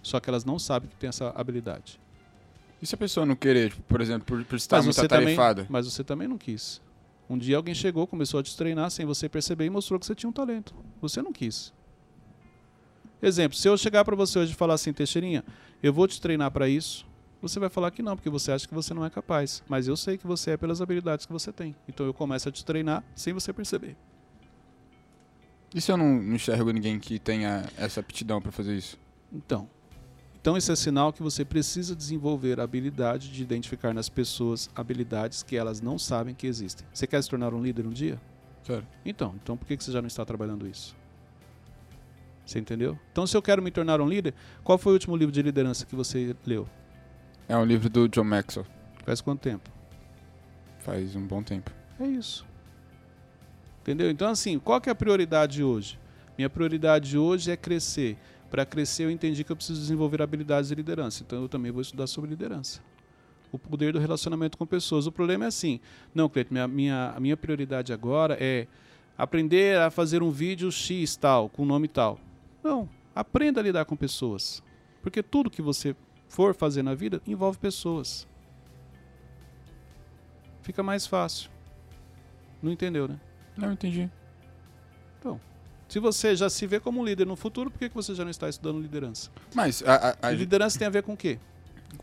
Só 0.02 0.20
que 0.20 0.30
elas 0.30 0.46
não 0.46 0.58
sabem 0.58 0.90
que 0.90 0.96
tem 0.96 1.10
essa 1.10 1.30
habilidade. 1.36 2.00
E 2.82 2.86
se 2.86 2.96
a 2.96 2.98
pessoa 2.98 3.26
não 3.26 3.36
querer, 3.36 3.72
tipo, 3.72 3.82
por 3.84 4.00
exemplo, 4.00 4.26
por, 4.26 4.46
por 4.46 4.56
estar 4.56 4.78
Mas 4.78 4.86
muito 4.86 4.96
também, 5.08 5.34
atarefada? 5.34 5.68
mas 5.70 5.86
você 5.86 6.04
também 6.04 6.28
não 6.28 6.38
quis. 6.38 6.82
Um 7.30 7.38
dia 7.38 7.58
alguém 7.58 7.76
chegou, 7.76 8.08
começou 8.08 8.40
a 8.40 8.44
te 8.44 8.56
treinar 8.56 8.90
sem 8.90 9.06
você 9.06 9.28
perceber 9.28 9.66
e 9.66 9.70
mostrou 9.70 10.00
que 10.00 10.06
você 10.06 10.16
tinha 10.16 10.30
um 10.30 10.34
talento. 10.34 10.74
Você 11.02 11.22
não 11.22 11.32
quis. 11.32 11.74
Exemplo, 13.22 13.58
se 13.58 13.68
eu 13.68 13.78
chegar 13.78 14.06
para 14.06 14.16
você 14.16 14.40
hoje 14.40 14.54
e 14.54 14.56
falar 14.56 14.76
assim, 14.76 14.94
Teixeirinha, 14.94 15.44
eu 15.84 15.92
vou 15.92 16.08
te 16.08 16.22
treinar 16.22 16.50
para 16.52 16.70
isso, 16.70 17.06
você 17.42 17.60
vai 17.60 17.70
falar 17.70 17.92
que 17.92 18.02
não, 18.02 18.16
porque 18.16 18.30
você 18.30 18.52
acha 18.52 18.68
que 18.68 18.74
você 18.74 18.94
não 18.94 19.06
é 19.06 19.10
capaz. 19.10 19.64
Mas 19.68 19.88
eu 19.88 19.96
sei 19.96 20.18
que 20.18 20.28
você 20.28 20.52
é 20.52 20.58
pelas 20.58 20.82
habilidades 20.82 21.26
que 21.26 21.32
você 21.32 21.52
tem. 21.52 21.76
Então 21.88 22.06
eu 22.06 22.14
começo 22.14 22.50
a 22.50 22.52
te 22.52 22.64
treinar 22.66 23.04
sem 23.16 23.34
você 23.34 23.54
perceber. 23.54 23.96
E 25.74 25.80
se 25.80 25.92
eu 25.92 25.98
não, 25.98 26.18
enxergo 26.34 26.72
ninguém 26.72 27.00
que 27.00 27.20
tenha 27.20 27.70
essa 27.78 28.00
aptidão 28.00 28.42
pra 28.42 28.52
fazer 28.52 28.76
isso? 28.76 28.98
Então, 29.32 29.70
Então, 30.42 30.58
esse 30.58 30.72
é 30.72 30.76
sinal 30.76 31.12
que 31.14 31.22
você 31.22 31.44
precisa 31.44 31.96
desenvolver 31.96 32.60
a 32.60 32.64
habilidade 32.64 33.30
de 33.32 33.44
identificar 33.44 33.94
nas 33.94 34.08
pessoas 34.10 34.70
habilidades 34.74 35.44
que 35.44 35.56
elas 35.56 35.82
não 35.82 36.00
sabem 36.00 36.34
que 36.34 36.48
existem. 36.48 36.88
Você 36.94 37.06
quer 37.06 37.22
se 37.22 37.30
tornar 37.30 37.54
um 37.54 37.62
líder 37.62 37.86
um 37.86 37.92
dia? 37.92 38.20
Claro. 38.66 38.88
Então, 39.06 39.36
então 39.44 39.58
por 39.58 39.68
que 39.68 39.76
que 39.78 39.84
você 39.84 39.92
já 39.92 40.02
não 40.02 40.08
está 40.08 40.26
trabalhando 40.26 40.66
isso? 40.66 40.96
Você 42.46 42.58
entendeu? 42.58 42.98
Então, 43.12 43.28
se 43.28 43.38
eu 43.38 43.42
quero 43.42 43.62
me 43.62 43.70
tornar 43.70 44.02
um 44.02 44.08
líder, 44.08 44.34
qual 44.64 44.78
foi 44.78 44.94
o 44.94 44.96
último 44.96 45.16
livro 45.16 45.32
de 45.32 45.42
liderança 45.42 45.86
que 45.86 45.96
você 45.96 46.36
leu? 46.48 46.68
É 47.50 47.58
um 47.58 47.66
livro 47.66 47.90
do 47.90 48.08
John 48.08 48.26
Maxwell. 48.26 48.68
Faz 49.04 49.22
quanto 49.22 49.40
tempo? 49.40 49.72
Faz 50.78 51.16
um 51.16 51.26
bom 51.26 51.42
tempo. 51.42 51.72
É 52.00 52.06
isso. 52.06 52.46
Entendeu? 53.82 54.12
Então, 54.12 54.30
assim, 54.30 54.60
qual 54.60 54.80
que 54.80 54.88
é 54.88 54.92
a 54.92 54.96
prioridade 54.96 55.64
hoje? 55.64 56.00
Minha 56.38 56.48
prioridade 56.48 57.18
hoje 57.18 57.50
é 57.50 57.58
crescer. 57.58 58.18
Para 58.52 58.68
crescer, 58.68 59.06
eu 59.06 59.10
entendi 59.10 59.44
que 59.44 59.52
eu 59.52 59.56
preciso 59.56 59.80
desenvolver 59.82 60.22
habilidades 60.22 60.70
de 60.70 60.76
liderança. 60.76 61.24
Então, 61.24 61.42
eu 61.42 61.50
também 61.50 61.72
vou 61.72 61.82
estudar 61.82 62.06
sobre 62.06 62.30
liderança. 62.30 62.82
O 63.52 63.58
poder 63.58 63.94
do 63.94 64.00
relacionamento 64.00 64.56
com 64.56 64.68
pessoas. 64.68 65.08
O 65.08 65.12
problema 65.12 65.46
é 65.46 65.48
assim: 65.48 65.80
não, 66.14 66.30
Cleiton, 66.30 66.54
minha, 66.54 66.68
minha, 66.68 67.14
a 67.18 67.20
minha 67.20 67.36
prioridade 67.36 67.92
agora 67.92 68.38
é 68.40 68.68
aprender 69.18 69.80
a 69.80 69.90
fazer 69.90 70.22
um 70.22 70.30
vídeo 70.30 70.72
X 70.72 71.16
tal, 71.16 71.50
com 71.50 71.66
nome 71.66 71.88
tal. 71.88 72.20
Não, 72.64 72.88
aprenda 73.16 73.60
a 73.60 73.64
lidar 73.64 73.86
com 73.86 73.96
pessoas. 73.96 74.62
Porque 75.02 75.24
tudo 75.24 75.50
que 75.50 75.64
você 75.64 75.96
for 76.30 76.56
fazer 76.56 76.82
na 76.82 76.96
vida 76.96 77.22
envolve 77.28 77.58
pessoas. 77.58 78.26
Fica 80.62 80.82
mais 80.82 81.06
fácil. 81.06 81.50
Não 82.62 82.72
entendeu, 82.72 83.08
né? 83.08 83.20
Não, 83.58 83.74
entendi. 83.74 84.10
Se 85.90 85.98
você 85.98 86.36
já 86.36 86.48
se 86.52 86.68
vê 86.68 86.80
como 86.80 87.04
líder 87.04 87.26
no 87.26 87.36
futuro, 87.36 87.72
por 87.72 87.80
que, 87.80 87.90
que 87.90 87.96
você 87.96 88.14
já 88.14 88.24
não 88.24 88.30
está 88.30 88.48
estudando 88.48 88.80
liderança? 88.80 89.32
Mas 89.56 89.82
a, 89.84 90.12
a, 90.22 90.28
a 90.28 90.32
liderança 90.32 90.78
tem 90.78 90.88
a 90.88 90.92
ver 90.92 91.02
com 91.02 91.14
o 91.14 91.18
quê? 91.18 91.40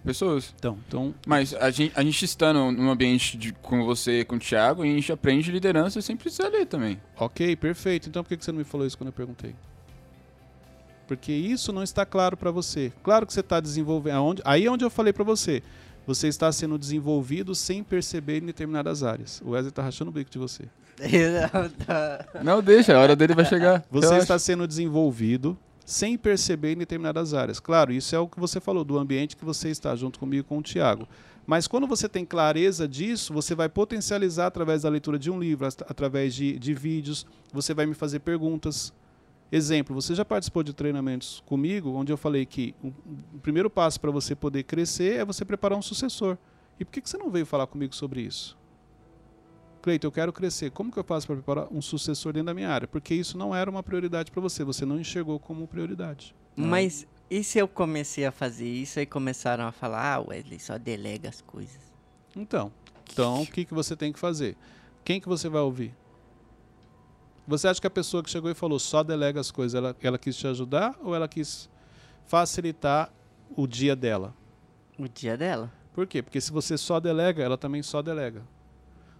pessoas. 0.04 0.52
Então, 0.58 0.76
então 0.88 1.14
Mas 1.24 1.54
a 1.54 1.70
gente, 1.70 1.92
a 1.94 2.02
gente 2.02 2.24
estando 2.24 2.72
num 2.72 2.90
ambiente 2.90 3.36
de, 3.36 3.52
com 3.52 3.84
você 3.84 4.20
e 4.20 4.24
com 4.24 4.34
o 4.34 4.38
Thiago, 4.40 4.82
a 4.82 4.86
gente 4.86 5.12
aprende 5.12 5.52
liderança 5.52 6.02
sem 6.02 6.16
precisar 6.16 6.48
ler 6.48 6.66
também. 6.66 7.00
ok, 7.16 7.54
perfeito. 7.54 8.08
Então 8.08 8.24
por 8.24 8.30
que, 8.30 8.36
que 8.36 8.44
você 8.44 8.50
não 8.50 8.58
me 8.58 8.64
falou 8.64 8.84
isso 8.84 8.98
quando 8.98 9.08
eu 9.08 9.12
perguntei? 9.12 9.54
Porque 11.06 11.32
isso 11.32 11.72
não 11.72 11.82
está 11.82 12.04
claro 12.04 12.36
para 12.36 12.50
você. 12.50 12.92
Claro 13.02 13.26
que 13.26 13.32
você 13.32 13.40
está 13.40 13.60
desenvolvendo. 13.60 14.14
Aonde, 14.16 14.42
aí 14.44 14.66
é 14.66 14.70
onde 14.70 14.84
eu 14.84 14.90
falei 14.90 15.12
para 15.12 15.24
você. 15.24 15.62
Você 16.06 16.28
está 16.28 16.50
sendo 16.52 16.78
desenvolvido 16.78 17.54
sem 17.54 17.82
perceber 17.82 18.38
em 18.42 18.46
determinadas 18.46 19.02
áreas. 19.02 19.40
O 19.44 19.50
Wesley 19.50 19.70
está 19.70 19.82
rachando 19.82 20.10
o 20.10 20.14
bico 20.14 20.30
de 20.30 20.38
você. 20.38 20.64
Não, 22.42 22.62
deixa, 22.62 22.96
a 22.96 23.00
hora 23.00 23.16
dele 23.16 23.34
vai 23.34 23.44
chegar. 23.44 23.84
Você 23.90 24.06
Relaxa. 24.06 24.22
está 24.22 24.38
sendo 24.38 24.66
desenvolvido 24.66 25.56
sem 25.84 26.16
perceber 26.16 26.72
em 26.72 26.76
determinadas 26.78 27.32
áreas. 27.34 27.60
Claro, 27.60 27.92
isso 27.92 28.14
é 28.14 28.18
o 28.18 28.26
que 28.28 28.40
você 28.40 28.60
falou, 28.60 28.84
do 28.84 28.98
ambiente 28.98 29.36
que 29.36 29.44
você 29.44 29.68
está 29.68 29.94
junto 29.94 30.18
comigo 30.18 30.40
e 30.40 30.48
com 30.48 30.58
o 30.58 30.62
Tiago. 30.62 31.06
Mas 31.46 31.68
quando 31.68 31.86
você 31.86 32.08
tem 32.08 32.24
clareza 32.24 32.88
disso, 32.88 33.32
você 33.32 33.54
vai 33.54 33.68
potencializar 33.68 34.46
através 34.46 34.82
da 34.82 34.88
leitura 34.88 35.16
de 35.18 35.30
um 35.30 35.38
livro, 35.38 35.66
at- 35.66 35.82
através 35.88 36.34
de, 36.34 36.58
de 36.58 36.74
vídeos, 36.74 37.24
você 37.52 37.72
vai 37.72 37.86
me 37.86 37.94
fazer 37.94 38.18
perguntas. 38.18 38.92
Exemplo, 39.50 39.94
você 39.94 40.14
já 40.14 40.24
participou 40.24 40.62
de 40.62 40.72
treinamentos 40.72 41.42
comigo, 41.46 41.90
onde 41.90 42.12
eu 42.12 42.16
falei 42.16 42.44
que 42.44 42.74
o, 42.82 42.92
primeiro 43.40 43.70
passo 43.70 44.00
para 44.00 44.10
você 44.10 44.34
poder 44.34 44.64
crescer 44.64 45.20
é 45.20 45.24
você 45.24 45.44
preparar 45.44 45.78
um 45.78 45.82
sucessor. 45.82 46.36
E 46.80 46.84
por 46.84 46.92
que, 46.92 47.00
que 47.00 47.08
você 47.08 47.16
não 47.16 47.30
veio 47.30 47.46
falar 47.46 47.66
comigo 47.66 47.94
sobre 47.94 48.22
isso? 48.22 48.58
Cleiton, 49.82 50.08
eu 50.08 50.12
quero 50.12 50.32
crescer. 50.32 50.72
Como 50.72 50.90
que 50.90 50.98
eu 50.98 51.04
faço 51.04 51.28
para 51.28 51.36
preparar 51.36 51.68
um 51.70 51.80
sucessor 51.80 52.32
dentro 52.32 52.46
da 52.46 52.54
minha 52.54 52.68
área? 52.68 52.88
Porque 52.88 53.14
isso 53.14 53.38
não 53.38 53.54
era 53.54 53.70
uma 53.70 53.84
prioridade 53.84 54.32
para 54.32 54.42
você. 54.42 54.64
Você 54.64 54.84
não 54.84 54.98
enxergou 54.98 55.38
como 55.38 55.66
prioridade. 55.68 56.34
Mas 56.56 57.06
e 57.28 57.42
se 57.42 57.58
eu 57.58 57.66
comecei 57.66 58.24
a 58.24 58.30
fazer 58.30 58.68
isso 58.68 59.00
e 59.00 59.06
começaram 59.06 59.66
a 59.66 59.72
falar, 59.72 60.14
ah, 60.14 60.20
Wesley, 60.20 60.60
só 60.60 60.78
delega 60.78 61.28
as 61.28 61.40
coisas. 61.40 61.80
Então, 62.36 62.72
então 63.12 63.42
o 63.42 63.46
que, 63.46 63.64
que 63.64 63.74
você 63.74 63.96
tem 63.96 64.12
que 64.12 64.18
fazer? 64.18 64.56
Quem 65.04 65.20
que 65.20 65.28
você 65.28 65.48
vai 65.48 65.60
ouvir? 65.60 65.92
Você 67.46 67.68
acha 67.68 67.80
que 67.80 67.86
a 67.86 67.90
pessoa 67.90 68.22
que 68.22 68.30
chegou 68.30 68.50
e 68.50 68.54
falou 68.54 68.78
só 68.78 69.04
delega 69.04 69.40
as 69.40 69.50
coisas, 69.50 69.74
ela, 69.74 69.96
ela 70.02 70.18
quis 70.18 70.36
te 70.36 70.46
ajudar 70.48 70.96
ou 71.00 71.14
ela 71.14 71.28
quis 71.28 71.70
facilitar 72.26 73.12
o 73.56 73.66
dia 73.66 73.94
dela? 73.94 74.34
O 74.98 75.08
dia 75.08 75.36
dela. 75.36 75.72
Por 75.94 76.06
quê? 76.06 76.22
Porque 76.22 76.40
se 76.40 76.50
você 76.50 76.76
só 76.76 76.98
delega, 76.98 77.42
ela 77.42 77.56
também 77.56 77.82
só 77.82 78.02
delega. 78.02 78.42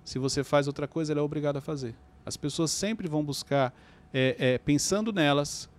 Se 0.04 0.18
você 0.18 0.42
faz 0.42 0.66
outra 0.66 0.88
coisa, 0.88 1.12
ela 1.12 1.20
é 1.20 1.22
obrigada 1.22 1.58
a 1.58 1.62
fazer. 1.62 1.94
As 2.24 2.36
pessoas 2.36 2.70
sempre 2.72 3.08
vão 3.08 3.24
buscar, 3.24 3.72
é, 4.12 4.36
é, 4.38 4.58
pensando 4.58 5.12
nelas, 5.12 5.70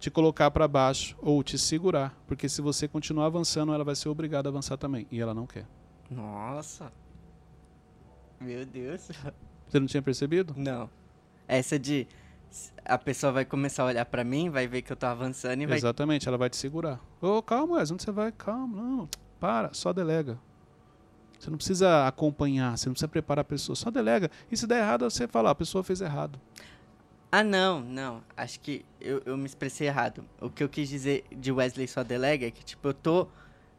te 0.00 0.10
colocar 0.10 0.50
para 0.50 0.66
baixo 0.66 1.16
ou 1.22 1.42
te 1.42 1.56
segurar. 1.56 2.16
Porque 2.26 2.48
se 2.48 2.60
você 2.60 2.88
continuar 2.88 3.26
avançando, 3.26 3.72
ela 3.72 3.84
vai 3.84 3.94
ser 3.94 4.08
obrigada 4.08 4.48
a 4.48 4.50
avançar 4.50 4.76
também. 4.76 5.06
E 5.10 5.20
ela 5.20 5.32
não 5.32 5.46
quer. 5.46 5.66
Nossa. 6.10 6.92
Meu 8.40 8.66
Deus. 8.66 9.08
Você 9.68 9.80
não 9.80 9.86
tinha 9.86 10.02
percebido? 10.02 10.52
Não. 10.56 10.90
Essa 11.46 11.78
de 11.78 12.06
a 12.84 12.98
pessoa 12.98 13.32
vai 13.32 13.44
começar 13.44 13.82
a 13.82 13.86
olhar 13.86 14.04
pra 14.04 14.24
mim, 14.24 14.50
vai 14.50 14.66
ver 14.66 14.82
que 14.82 14.92
eu 14.92 14.96
tô 14.96 15.06
avançando 15.06 15.62
e 15.62 15.66
vai 15.66 15.78
Exatamente, 15.78 16.28
ela 16.28 16.36
vai 16.36 16.50
te 16.50 16.56
segurar. 16.56 17.00
Ô, 17.20 17.42
calma, 17.42 17.76
Wes, 17.76 17.90
onde 17.90 18.02
você 18.02 18.10
vai? 18.12 18.30
Calma, 18.32 18.76
não. 18.82 19.08
Para, 19.40 19.72
só 19.72 19.92
delega. 19.92 20.38
Você 21.38 21.50
não 21.50 21.56
precisa 21.56 22.06
acompanhar, 22.06 22.76
você 22.76 22.88
não 22.88 22.92
precisa 22.92 23.08
preparar 23.08 23.40
a 23.42 23.44
pessoa, 23.44 23.74
só 23.74 23.90
delega. 23.90 24.30
E 24.50 24.56
se 24.56 24.66
der 24.66 24.78
errado, 24.78 25.02
você 25.10 25.26
fala, 25.26 25.48
"Ah, 25.48 25.52
a 25.52 25.54
pessoa 25.54 25.82
fez 25.82 26.00
errado. 26.00 26.38
Ah, 27.30 27.42
não, 27.42 27.80
não. 27.80 28.22
Acho 28.36 28.60
que 28.60 28.84
eu, 29.00 29.22
eu 29.24 29.36
me 29.36 29.46
expressei 29.46 29.86
errado. 29.88 30.24
O 30.40 30.50
que 30.50 30.62
eu 30.62 30.68
quis 30.68 30.88
dizer 30.88 31.24
de 31.34 31.50
Wesley 31.50 31.88
só 31.88 32.04
delega 32.04 32.46
é 32.46 32.50
que, 32.50 32.62
tipo, 32.62 32.86
eu 32.88 32.94
tô 32.94 33.26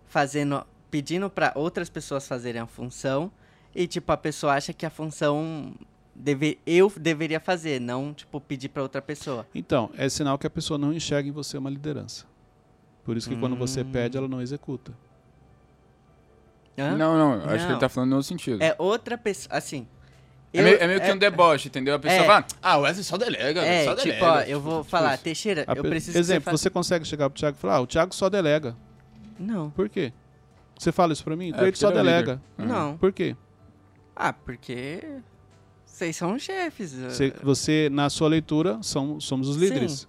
fazendo, 0.08 0.65
pedindo 0.89 1.30
pra 1.30 1.54
outras 1.56 1.89
pessoas 1.89 2.28
fazerem 2.28 2.60
a 2.62 2.65
função 2.65 3.32
e, 3.76 3.88
tipo, 3.88 4.12
a 4.12 4.17
pessoa 4.17 4.54
acha 4.56 4.73
que 4.73 4.86
a 4.86 4.89
função 4.89 5.73
deve, 6.15 6.60
eu 6.65 6.91
deveria 6.97 7.39
fazer, 7.39 7.80
não, 7.82 8.13
tipo, 8.13 8.39
pedir 8.41 8.69
pra 8.69 8.82
outra 8.84 9.02
pessoa. 9.02 9.45
Então, 9.54 9.89
é 9.97 10.08
sinal 10.10 10.38
que 10.38 10.45
a 10.47 10.49
pessoa 10.49 10.78
não 10.78 10.93
enxerga 10.93 11.28
em 11.28 11.32
você 11.32 11.58
uma 11.58 11.69
liderança. 11.69 12.26
Por 13.04 13.17
isso 13.17 13.28
que 13.30 13.36
quando 13.36 13.56
você 13.56 13.82
Hum. 13.82 13.91
pede, 13.91 14.17
ela 14.17 14.28
não 14.28 14.41
executa. 14.41 14.93
Hã? 16.78 16.95
Não, 16.97 17.17
não, 17.17 17.34
acho 17.45 17.58
que 17.58 17.63
Não. 17.65 17.69
ele 17.71 17.80
tá 17.80 17.89
falando 17.89 18.10
no 18.12 18.15
outro 18.17 18.28
sentido. 18.28 18.62
É 18.62 18.76
outra 18.80 19.17
pessoa, 19.17 19.56
assim... 19.58 19.88
É, 20.56 20.60
eu- 20.60 20.63
meio, 20.63 20.78
é 20.82 20.88
meio 20.88 21.02
que 21.02 21.12
um 21.12 21.17
deboche, 21.17 21.67
entendeu? 21.67 21.95
A 21.95 21.99
pessoa 21.99 22.21
é. 22.23 22.26
fala, 22.28 22.45
ah, 22.62 22.78
o 22.78 22.82
Wesley 22.82 23.04
só 23.04 23.17
delega, 23.17 23.62
É, 23.62 23.86
só 23.86 23.95
tipo, 23.95 24.06
delega. 24.06 24.26
ó, 24.28 24.39
eu 24.41 24.62
vou 24.62 24.84
falar, 24.84 25.15
isso. 25.15 25.23
Teixeira, 25.23 25.63
A 25.67 25.73
eu 25.73 25.84
preciso 25.84 26.17
Exemplo, 26.17 26.45
que 26.52 26.58
você, 26.58 26.63
você 26.63 26.69
consegue 26.69 27.06
chegar 27.06 27.28
pro 27.30 27.39
Thiago 27.39 27.58
e 27.58 27.60
falar, 27.60 27.76
ah, 27.78 27.82
o 27.82 27.88
Thiago 27.88 28.13
só 28.13 28.30
delega. 28.30 28.76
Não, 29.39 29.71
Por 29.71 29.89
quê? 29.89 30.13
Você 30.78 30.91
fala 30.91 31.12
isso 31.13 31.23
pra 31.23 31.36
mim? 31.36 31.52
É, 31.56 31.63
ele 31.67 31.76
só 31.76 31.89
é 31.89 31.93
delega. 31.93 32.41
líder. 32.58 32.71
não. 32.71 32.97
Por 32.97 33.12
quê? 33.12 33.36
Ah, 34.15 34.32
porque 34.34 35.04
vocês 35.93 36.15
são 36.15 36.39
chefes. 36.39 36.91
Você, 36.91 37.34
você, 37.43 37.89
na 37.91 38.10
sua 38.10 38.27
leitura, 38.27 38.79
são, 38.82 39.19
somos 39.19 39.47
os 39.47 39.58
Sim. 39.58 39.62
líderes. 39.62 40.08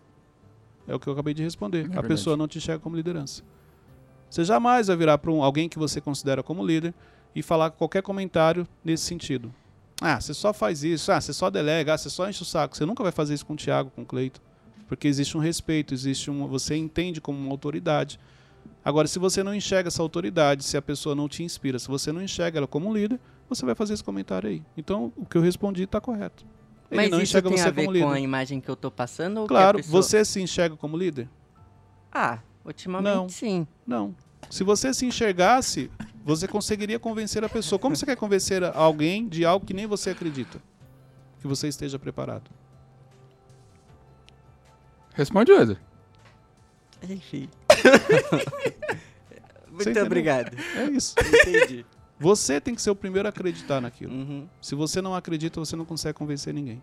É 0.89 0.95
o 0.95 0.99
que 0.99 1.07
eu 1.07 1.13
acabei 1.13 1.35
de 1.35 1.43
responder. 1.43 1.81
a 1.81 1.83
verdade. 1.83 2.09
pessoa 2.09 2.39
não 2.39 2.49
te 2.49 2.57
enxerga 2.57 2.81
como 2.81 2.97
liderança. 2.97 3.43
Você 4.31 4.45
jamais 4.45 4.87
vai 4.87 4.97
virar 4.97 5.19
para 5.19 5.31
um, 5.31 5.43
alguém 5.43 5.69
que 5.69 5.79
você 5.79 6.01
considera 6.01 6.43
como 6.43 6.65
líder 6.65 6.95
e 7.37 7.43
falar 7.43 7.71
qualquer 7.71 8.03
comentário 8.03 8.67
nesse 8.83 9.05
sentido. 9.05 9.55
Ah, 10.01 10.19
você 10.19 10.33
só 10.33 10.55
faz 10.55 10.83
isso. 10.83 11.13
Ah, 11.13 11.21
você 11.21 11.35
só 11.35 11.51
delega. 11.51 11.93
Ah, 11.93 11.99
você 11.99 12.09
só 12.09 12.31
enche 12.31 12.41
o 12.41 12.47
saco. 12.47 12.75
Você 12.75 12.87
nunca 12.87 13.03
vai 13.03 13.13
fazer 13.13 13.35
isso 13.35 13.45
com 13.45 13.53
o 13.53 13.57
Thiago, 13.57 13.91
com 13.91 14.03
o 14.03 14.07
Cleito. 14.07 14.41
Porque 14.89 15.07
existe 15.07 15.37
um 15.37 15.41
respeito, 15.41 15.93
existe 15.93 16.31
um. 16.31 16.47
Você 16.47 16.75
entende 16.75 17.21
como 17.21 17.39
uma 17.39 17.51
autoridade. 17.51 18.19
Agora, 18.83 19.07
se 19.07 19.19
você 19.19 19.43
não 19.43 19.55
enxerga 19.55 19.89
essa 19.89 20.01
autoridade, 20.01 20.65
se 20.65 20.79
a 20.79 20.83
pessoa 20.83 21.15
não 21.15 21.29
te 21.29 21.43
inspira, 21.43 21.79
se 21.79 21.89
você 21.89 22.11
não 22.11 22.23
enxerga 22.23 22.59
ela 22.59 22.67
como 22.67 22.89
um 22.89 22.95
líder, 22.95 23.21
você 23.49 23.65
vai 23.67 23.75
fazer 23.75 23.95
esse 23.95 24.05
comentário 24.05 24.49
aí. 24.49 24.63
Então, 24.77 25.13
o 25.17 25.25
que 25.27 25.37
eu 25.37 25.43
respondi 25.43 25.83
está 25.85 26.01
correto. 26.01 26.45
Ele 26.91 27.01
Mas 27.03 27.11
não 27.11 27.19
isso 27.19 27.33
enxerga 27.33 27.49
tem 27.49 27.59
você 27.59 27.69
a 27.69 27.71
ver 27.71 27.77
como 27.87 27.89
com 27.89 27.93
líder. 27.93 28.07
a 28.13 28.21
imagem 28.21 28.61
que 28.61 28.69
eu 28.69 28.77
tô 28.77 28.91
passando 28.91 29.39
ou 29.41 29.47
que 29.47 29.55
a 29.55 29.57
Claro, 29.57 29.79
pessoa... 29.79 30.03
você 30.03 30.25
se 30.25 30.41
enxerga 30.41 30.77
como 30.77 30.97
líder? 30.97 31.29
Ah, 32.13 32.39
ultimamente 32.65 33.15
Não. 33.15 33.29
sim. 33.29 33.67
Não. 33.87 34.15
Se 34.51 34.63
você 34.63 34.93
se 34.95 35.05
enxergasse, 35.07 35.91
você 36.25 36.47
conseguiria 36.47 36.99
convencer 36.99 37.43
a 37.43 37.49
pessoa. 37.49 37.79
Como 37.79 37.97
você 37.97 38.07
quer 38.07 38.17
convencer 38.17 38.63
alguém 38.63 39.27
de 39.29 39.45
algo 39.45 39.67
que 39.67 39.75
nem 39.75 39.87
você 39.87 40.11
acredita? 40.11 40.61
Que 41.41 41.49
você 41.49 41.67
esteja 41.69 41.99
preparado. 41.99 42.51
Responde, 45.15 45.53
Wesley. 45.53 45.79
Enfim. 47.09 47.49
Muito 49.71 49.99
obrigado. 50.01 50.57
É 50.77 50.85
isso. 50.91 51.15
Entendi. 51.19 51.85
Você 52.19 52.61
tem 52.61 52.75
que 52.75 52.83
ser 52.83 52.91
o 52.91 52.97
primeiro 52.97 53.29
a 53.29 53.31
acreditar 53.31 53.81
naquilo. 53.81 54.15
Uhum. 54.15 54.49
Se 54.61 54.75
você 54.75 55.03
não 55.03 55.15
acredita, 55.15 55.59
você 55.61 55.75
não 55.75 55.85
consegue 55.85 56.17
convencer 56.17 56.55
ninguém. 56.55 56.83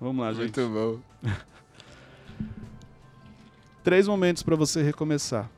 Vamos 0.00 0.24
lá, 0.24 0.32
gente. 0.32 0.58
Muito 0.60 1.00
bom. 1.22 1.30
Três 3.84 4.08
momentos 4.08 4.42
para 4.42 4.56
você 4.56 4.82
recomeçar. 4.82 5.50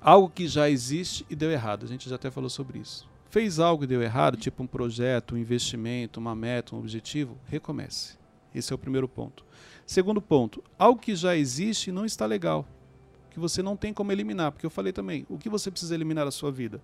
Algo 0.00 0.28
que 0.28 0.46
já 0.46 0.68
existe 0.68 1.26
e 1.30 1.34
deu 1.34 1.50
errado. 1.50 1.84
A 1.84 1.88
gente 1.88 2.08
já 2.08 2.16
até 2.16 2.30
falou 2.30 2.50
sobre 2.50 2.78
isso. 2.78 3.08
Fez 3.30 3.58
algo 3.58 3.84
e 3.84 3.86
deu 3.86 4.02
errado, 4.02 4.36
tipo 4.36 4.62
um 4.62 4.66
projeto, 4.66 5.34
um 5.34 5.38
investimento, 5.38 6.20
uma 6.20 6.34
meta, 6.34 6.76
um 6.76 6.78
objetivo, 6.78 7.38
recomece. 7.46 8.18
Esse 8.54 8.72
é 8.72 8.74
o 8.74 8.78
primeiro 8.78 9.08
ponto. 9.08 9.44
Segundo 9.86 10.20
ponto, 10.20 10.62
algo 10.78 11.00
que 11.00 11.16
já 11.16 11.36
existe 11.36 11.88
e 11.88 11.92
não 11.92 12.04
está 12.04 12.26
legal. 12.26 12.66
que 13.30 13.40
você 13.40 13.62
não 13.62 13.74
tem 13.74 13.94
como 13.94 14.12
eliminar, 14.12 14.52
porque 14.52 14.66
eu 14.66 14.70
falei 14.70 14.92
também, 14.92 15.24
o 15.26 15.38
que 15.38 15.48
você 15.48 15.70
precisa 15.70 15.94
eliminar 15.94 16.26
da 16.26 16.30
sua 16.30 16.52
vida? 16.52 16.82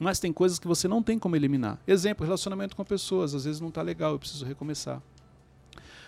Mas 0.00 0.20
tem 0.20 0.32
coisas 0.32 0.58
que 0.58 0.66
você 0.68 0.86
não 0.86 1.02
tem 1.02 1.18
como 1.18 1.34
eliminar. 1.34 1.78
Exemplo, 1.86 2.24
relacionamento 2.24 2.76
com 2.76 2.84
pessoas, 2.84 3.34
às 3.34 3.44
vezes 3.44 3.60
não 3.60 3.68
está 3.68 3.82
legal, 3.82 4.12
eu 4.12 4.18
preciso 4.18 4.44
recomeçar. 4.44 5.02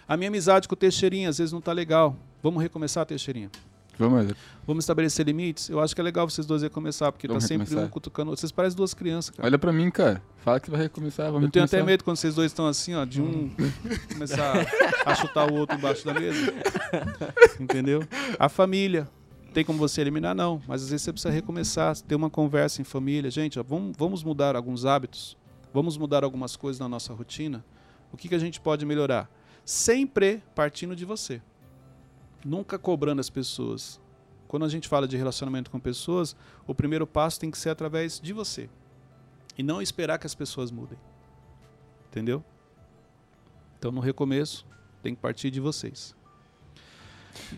A 0.06 0.16
minha 0.16 0.28
amizade 0.28 0.68
com 0.68 0.74
o 0.74 0.76
Teixeirinha, 0.76 1.28
às 1.28 1.38
vezes 1.38 1.52
não 1.52 1.58
está 1.60 1.72
legal. 1.72 2.16
Vamos 2.42 2.62
recomeçar, 2.62 3.04
Teixeirinha? 3.06 3.50
Vamos, 3.98 4.32
Vamos 4.66 4.84
estabelecer 4.84 5.26
limites? 5.26 5.68
Eu 5.68 5.78
acho 5.78 5.94
que 5.94 6.00
é 6.00 6.04
legal 6.04 6.28
vocês 6.28 6.46
dois 6.46 6.62
recomeçar, 6.62 7.12
porque 7.12 7.28
Vamos 7.28 7.44
tá 7.44 7.48
sempre 7.48 7.64
recomeçar. 7.64 7.86
um 7.86 7.90
cutucando. 7.90 8.30
Vocês 8.30 8.50
parecem 8.50 8.76
duas 8.76 8.94
crianças, 8.94 9.30
cara. 9.36 9.46
olha 9.46 9.58
pra 9.58 9.72
mim, 9.72 9.90
cara. 9.90 10.22
Fala 10.38 10.58
que 10.58 10.70
vai 10.70 10.80
recomeçar, 10.80 11.26
vamos 11.26 11.44
Eu 11.44 11.50
tenho 11.50 11.64
até 11.66 11.76
recomeçar. 11.76 11.86
medo 11.92 12.04
quando 12.04 12.16
vocês 12.16 12.34
dois 12.34 12.50
estão 12.50 12.66
assim, 12.66 12.94
ó, 12.94 13.04
de 13.04 13.20
um 13.20 13.50
começar 14.10 14.66
a 15.04 15.14
chutar 15.14 15.52
o 15.52 15.54
outro 15.54 15.76
embaixo 15.76 16.04
da 16.06 16.14
mesa. 16.14 16.50
Entendeu? 17.60 18.02
A 18.38 18.48
família. 18.48 19.06
Tem 19.52 19.64
como 19.64 19.78
você 19.78 20.00
eliminar? 20.00 20.34
Não. 20.34 20.62
Mas 20.66 20.82
às 20.82 20.90
vezes 20.90 21.02
você 21.02 21.12
precisa 21.12 21.32
recomeçar, 21.32 21.96
ter 22.02 22.14
uma 22.14 22.30
conversa 22.30 22.80
em 22.80 22.84
família. 22.84 23.30
Gente, 23.30 23.58
ó, 23.58 23.62
vamos, 23.62 23.96
vamos 23.96 24.22
mudar 24.22 24.54
alguns 24.54 24.84
hábitos. 24.84 25.36
Vamos 25.72 25.96
mudar 25.96 26.22
algumas 26.22 26.56
coisas 26.56 26.78
na 26.78 26.88
nossa 26.88 27.12
rotina. 27.12 27.64
O 28.12 28.16
que, 28.16 28.28
que 28.28 28.34
a 28.34 28.38
gente 28.38 28.60
pode 28.60 28.86
melhorar? 28.86 29.30
Sempre 29.64 30.42
partindo 30.54 30.94
de 30.94 31.04
você. 31.04 31.42
Nunca 32.44 32.78
cobrando 32.78 33.20
as 33.20 33.30
pessoas. 33.30 34.00
Quando 34.46 34.64
a 34.64 34.68
gente 34.68 34.88
fala 34.88 35.06
de 35.06 35.16
relacionamento 35.16 35.70
com 35.70 35.78
pessoas, 35.78 36.34
o 36.66 36.74
primeiro 36.74 37.06
passo 37.06 37.38
tem 37.38 37.50
que 37.50 37.58
ser 37.58 37.70
através 37.70 38.20
de 38.20 38.32
você. 38.32 38.68
E 39.56 39.62
não 39.62 39.82
esperar 39.82 40.18
que 40.18 40.26
as 40.26 40.34
pessoas 40.34 40.70
mudem. 40.70 40.98
Entendeu? 42.08 42.42
Então, 43.78 43.92
no 43.92 44.00
recomeço, 44.00 44.66
tem 45.02 45.14
que 45.14 45.20
partir 45.20 45.50
de 45.50 45.60
vocês. 45.60 46.14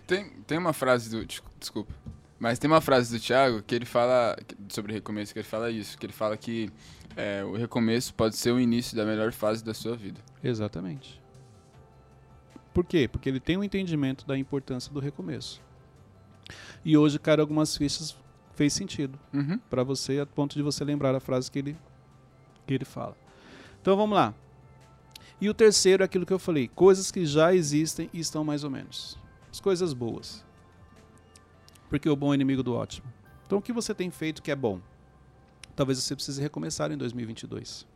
Tem, 0.06 0.30
tem 0.46 0.58
uma 0.58 0.72
frase 0.72 1.10
do. 1.10 1.24
des- 1.24 1.42
Desculpa. 1.58 1.92
Mas 2.38 2.58
tem 2.58 2.68
uma 2.68 2.80
frase 2.80 3.16
do 3.16 3.22
Thiago 3.22 3.62
que 3.62 3.72
ele 3.74 3.84
fala 3.84 4.36
sobre 4.68 4.92
recomeço, 4.92 5.32
que 5.32 5.38
ele 5.38 5.46
fala 5.46 5.70
isso, 5.70 5.96
que 5.96 6.04
ele 6.06 6.12
fala 6.12 6.36
que 6.36 6.70
é, 7.16 7.44
o 7.44 7.52
recomeço 7.54 8.12
pode 8.14 8.36
ser 8.36 8.50
o 8.50 8.58
início 8.58 8.96
da 8.96 9.04
melhor 9.04 9.30
fase 9.32 9.62
da 9.64 9.72
sua 9.72 9.96
vida. 9.96 10.20
Exatamente. 10.42 11.20
Por 12.74 12.84
quê? 12.84 13.06
Porque 13.06 13.28
ele 13.28 13.38
tem 13.38 13.56
um 13.56 13.62
entendimento 13.62 14.26
da 14.26 14.36
importância 14.36 14.92
do 14.92 14.98
recomeço. 14.98 15.60
E 16.84 16.96
hoje, 16.96 17.18
cara, 17.18 17.40
algumas 17.42 17.76
fichas 17.76 18.16
fez 18.56 18.72
sentido 18.72 19.18
Uhum. 19.32 19.58
para 19.70 19.84
você, 19.84 20.18
a 20.18 20.26
ponto 20.26 20.56
de 20.56 20.62
você 20.62 20.82
lembrar 20.84 21.14
a 21.14 21.20
frase 21.20 21.50
que 21.50 21.58
ele, 21.60 21.76
que 22.66 22.74
ele 22.74 22.84
fala. 22.84 23.16
Então 23.80 23.96
vamos 23.96 24.16
lá. 24.16 24.34
E 25.40 25.48
o 25.48 25.54
terceiro 25.54 26.02
é 26.02 26.06
aquilo 26.06 26.26
que 26.26 26.32
eu 26.32 26.38
falei: 26.38 26.66
coisas 26.66 27.10
que 27.12 27.24
já 27.26 27.54
existem 27.54 28.10
e 28.12 28.18
estão 28.20 28.42
mais 28.42 28.64
ou 28.64 28.70
menos. 28.70 29.18
As 29.52 29.60
coisas 29.60 29.92
boas. 29.92 30.42
Porque 31.90 32.08
o 32.08 32.16
bom 32.16 32.32
é 32.32 32.34
inimigo 32.34 32.62
do 32.62 32.74
ótimo. 32.74 33.06
Então 33.44 33.58
o 33.58 33.62
que 33.62 33.72
você 33.72 33.94
tem 33.94 34.10
feito 34.10 34.42
que 34.42 34.50
é 34.50 34.56
bom? 34.56 34.80
Talvez 35.76 36.02
você 36.02 36.16
precise 36.16 36.40
recomeçar 36.40 36.90
em 36.90 36.96
2022. 36.96 37.86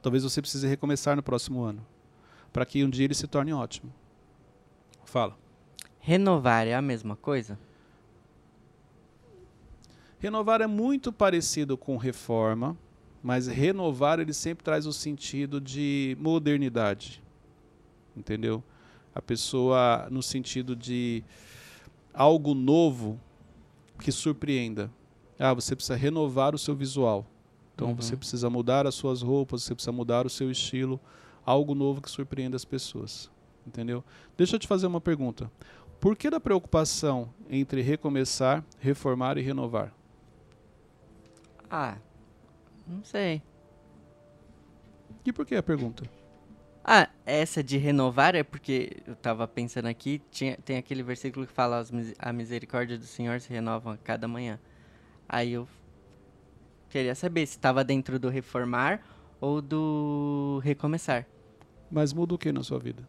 Talvez 0.00 0.24
você 0.24 0.40
precise 0.40 0.66
recomeçar 0.66 1.14
no 1.14 1.22
próximo 1.22 1.62
ano. 1.62 1.86
Para 2.50 2.64
que 2.64 2.82
um 2.82 2.88
dia 2.88 3.04
ele 3.04 3.14
se 3.14 3.26
torne 3.26 3.52
ótimo. 3.52 3.92
Fala. 5.04 5.36
Renovar 5.98 6.66
é 6.66 6.74
a 6.74 6.80
mesma 6.80 7.14
coisa? 7.14 7.58
Renovar 10.18 10.62
é 10.62 10.66
muito 10.66 11.12
parecido 11.12 11.76
com 11.76 11.98
reforma, 11.98 12.76
mas 13.22 13.46
renovar 13.46 14.20
ele 14.20 14.32
sempre 14.32 14.64
traz 14.64 14.86
o 14.86 14.92
sentido 14.92 15.60
de 15.60 16.16
modernidade. 16.18 17.22
Entendeu? 18.16 18.64
A 19.18 19.22
pessoa 19.22 20.06
no 20.12 20.22
sentido 20.22 20.76
de 20.76 21.24
algo 22.14 22.54
novo 22.54 23.18
que 24.00 24.12
surpreenda. 24.12 24.88
Ah, 25.36 25.52
você 25.52 25.74
precisa 25.74 25.96
renovar 25.96 26.54
o 26.54 26.58
seu 26.58 26.72
visual. 26.72 27.26
Então 27.74 27.88
Uhum. 27.88 27.96
você 27.96 28.16
precisa 28.16 28.48
mudar 28.48 28.86
as 28.86 28.94
suas 28.94 29.20
roupas, 29.20 29.64
você 29.64 29.74
precisa 29.74 29.90
mudar 29.90 30.24
o 30.24 30.30
seu 30.30 30.52
estilo, 30.52 31.00
algo 31.44 31.74
novo 31.74 32.00
que 32.00 32.08
surpreenda 32.08 32.54
as 32.54 32.64
pessoas. 32.64 33.28
Entendeu? 33.66 34.04
Deixa 34.36 34.54
eu 34.54 34.60
te 34.60 34.68
fazer 34.68 34.86
uma 34.86 35.00
pergunta. 35.00 35.50
Por 36.00 36.16
que 36.16 36.30
da 36.30 36.38
preocupação 36.38 37.28
entre 37.50 37.82
recomeçar, 37.82 38.64
reformar 38.78 39.36
e 39.36 39.42
renovar? 39.42 39.92
Ah, 41.68 41.96
não 42.86 43.02
sei. 43.02 43.42
E 45.24 45.32
por 45.32 45.44
que 45.44 45.56
a 45.56 45.62
pergunta? 45.62 46.04
Ah, 46.90 47.06
essa 47.26 47.62
de 47.62 47.76
renovar 47.76 48.34
é 48.34 48.42
porque 48.42 48.96
eu 49.06 49.14
tava 49.14 49.46
pensando 49.46 49.86
aqui, 49.88 50.22
tinha, 50.30 50.56
tem 50.64 50.78
aquele 50.78 51.02
versículo 51.02 51.46
que 51.46 51.52
fala 51.52 51.76
"As 51.76 51.90
mis- 51.90 52.14
a 52.18 52.32
misericórdia 52.32 52.96
do 52.96 53.04
Senhor 53.04 53.38
se 53.42 53.50
renova 53.52 53.92
a 53.92 53.96
cada 53.98 54.26
manhã. 54.26 54.58
Aí 55.28 55.52
eu 55.52 55.68
queria 56.88 57.14
saber 57.14 57.46
se 57.46 57.56
estava 57.56 57.84
dentro 57.84 58.18
do 58.18 58.28
reformar 58.28 59.00
ou 59.40 59.60
do 59.60 60.60
recomeçar. 60.64 61.26
Mas 61.90 62.12
muda 62.12 62.34
o 62.34 62.38
que 62.38 62.52
na 62.52 62.62
sua 62.62 62.78
vida? 62.78 63.06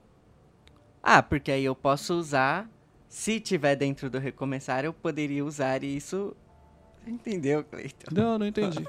Ah, 1.01 1.23
porque 1.23 1.51
aí 1.51 1.63
eu 1.63 1.75
posso 1.75 2.13
usar, 2.13 2.69
se 3.07 3.39
tiver 3.39 3.75
dentro 3.75 4.09
do 4.09 4.19
recomeçar, 4.19 4.83
eu 4.83 4.93
poderia 4.93 5.43
usar 5.45 5.83
isso. 5.83 6.35
Entendeu, 7.09 7.63
Cleiton? 7.63 8.13
Não, 8.13 8.37
não 8.37 8.45
entendi. 8.45 8.85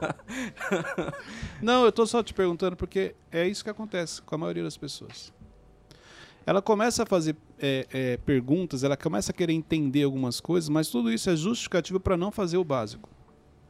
não, 1.62 1.85
eu 1.85 1.93
tô 1.93 2.07
só 2.07 2.23
te 2.23 2.35
perguntando 2.35 2.77
porque 2.77 3.14
é 3.33 3.49
isso 3.49 3.64
que 3.64 3.71
acontece 3.71 4.21
com 4.21 4.35
a 4.35 4.39
maioria 4.39 4.62
das 4.62 4.77
pessoas. 4.77 5.33
Ela 6.45 6.61
começa 6.61 7.03
a 7.03 7.07
fazer 7.07 7.37
é, 7.59 7.87
é, 7.93 8.16
perguntas, 8.18 8.85
ela 8.85 8.97
começa 8.97 9.31
a 9.33 9.35
querer 9.35 9.53
entender 9.53 10.03
algumas 10.03 10.41
coisas, 10.41 10.68
mas 10.68 10.89
tudo 10.89 11.11
isso 11.11 11.31
é 11.31 11.37
justificativo 11.37 11.99
para 11.99 12.16
não 12.16 12.31
fazer 12.31 12.59
o 12.59 12.64
básico. 12.64 13.09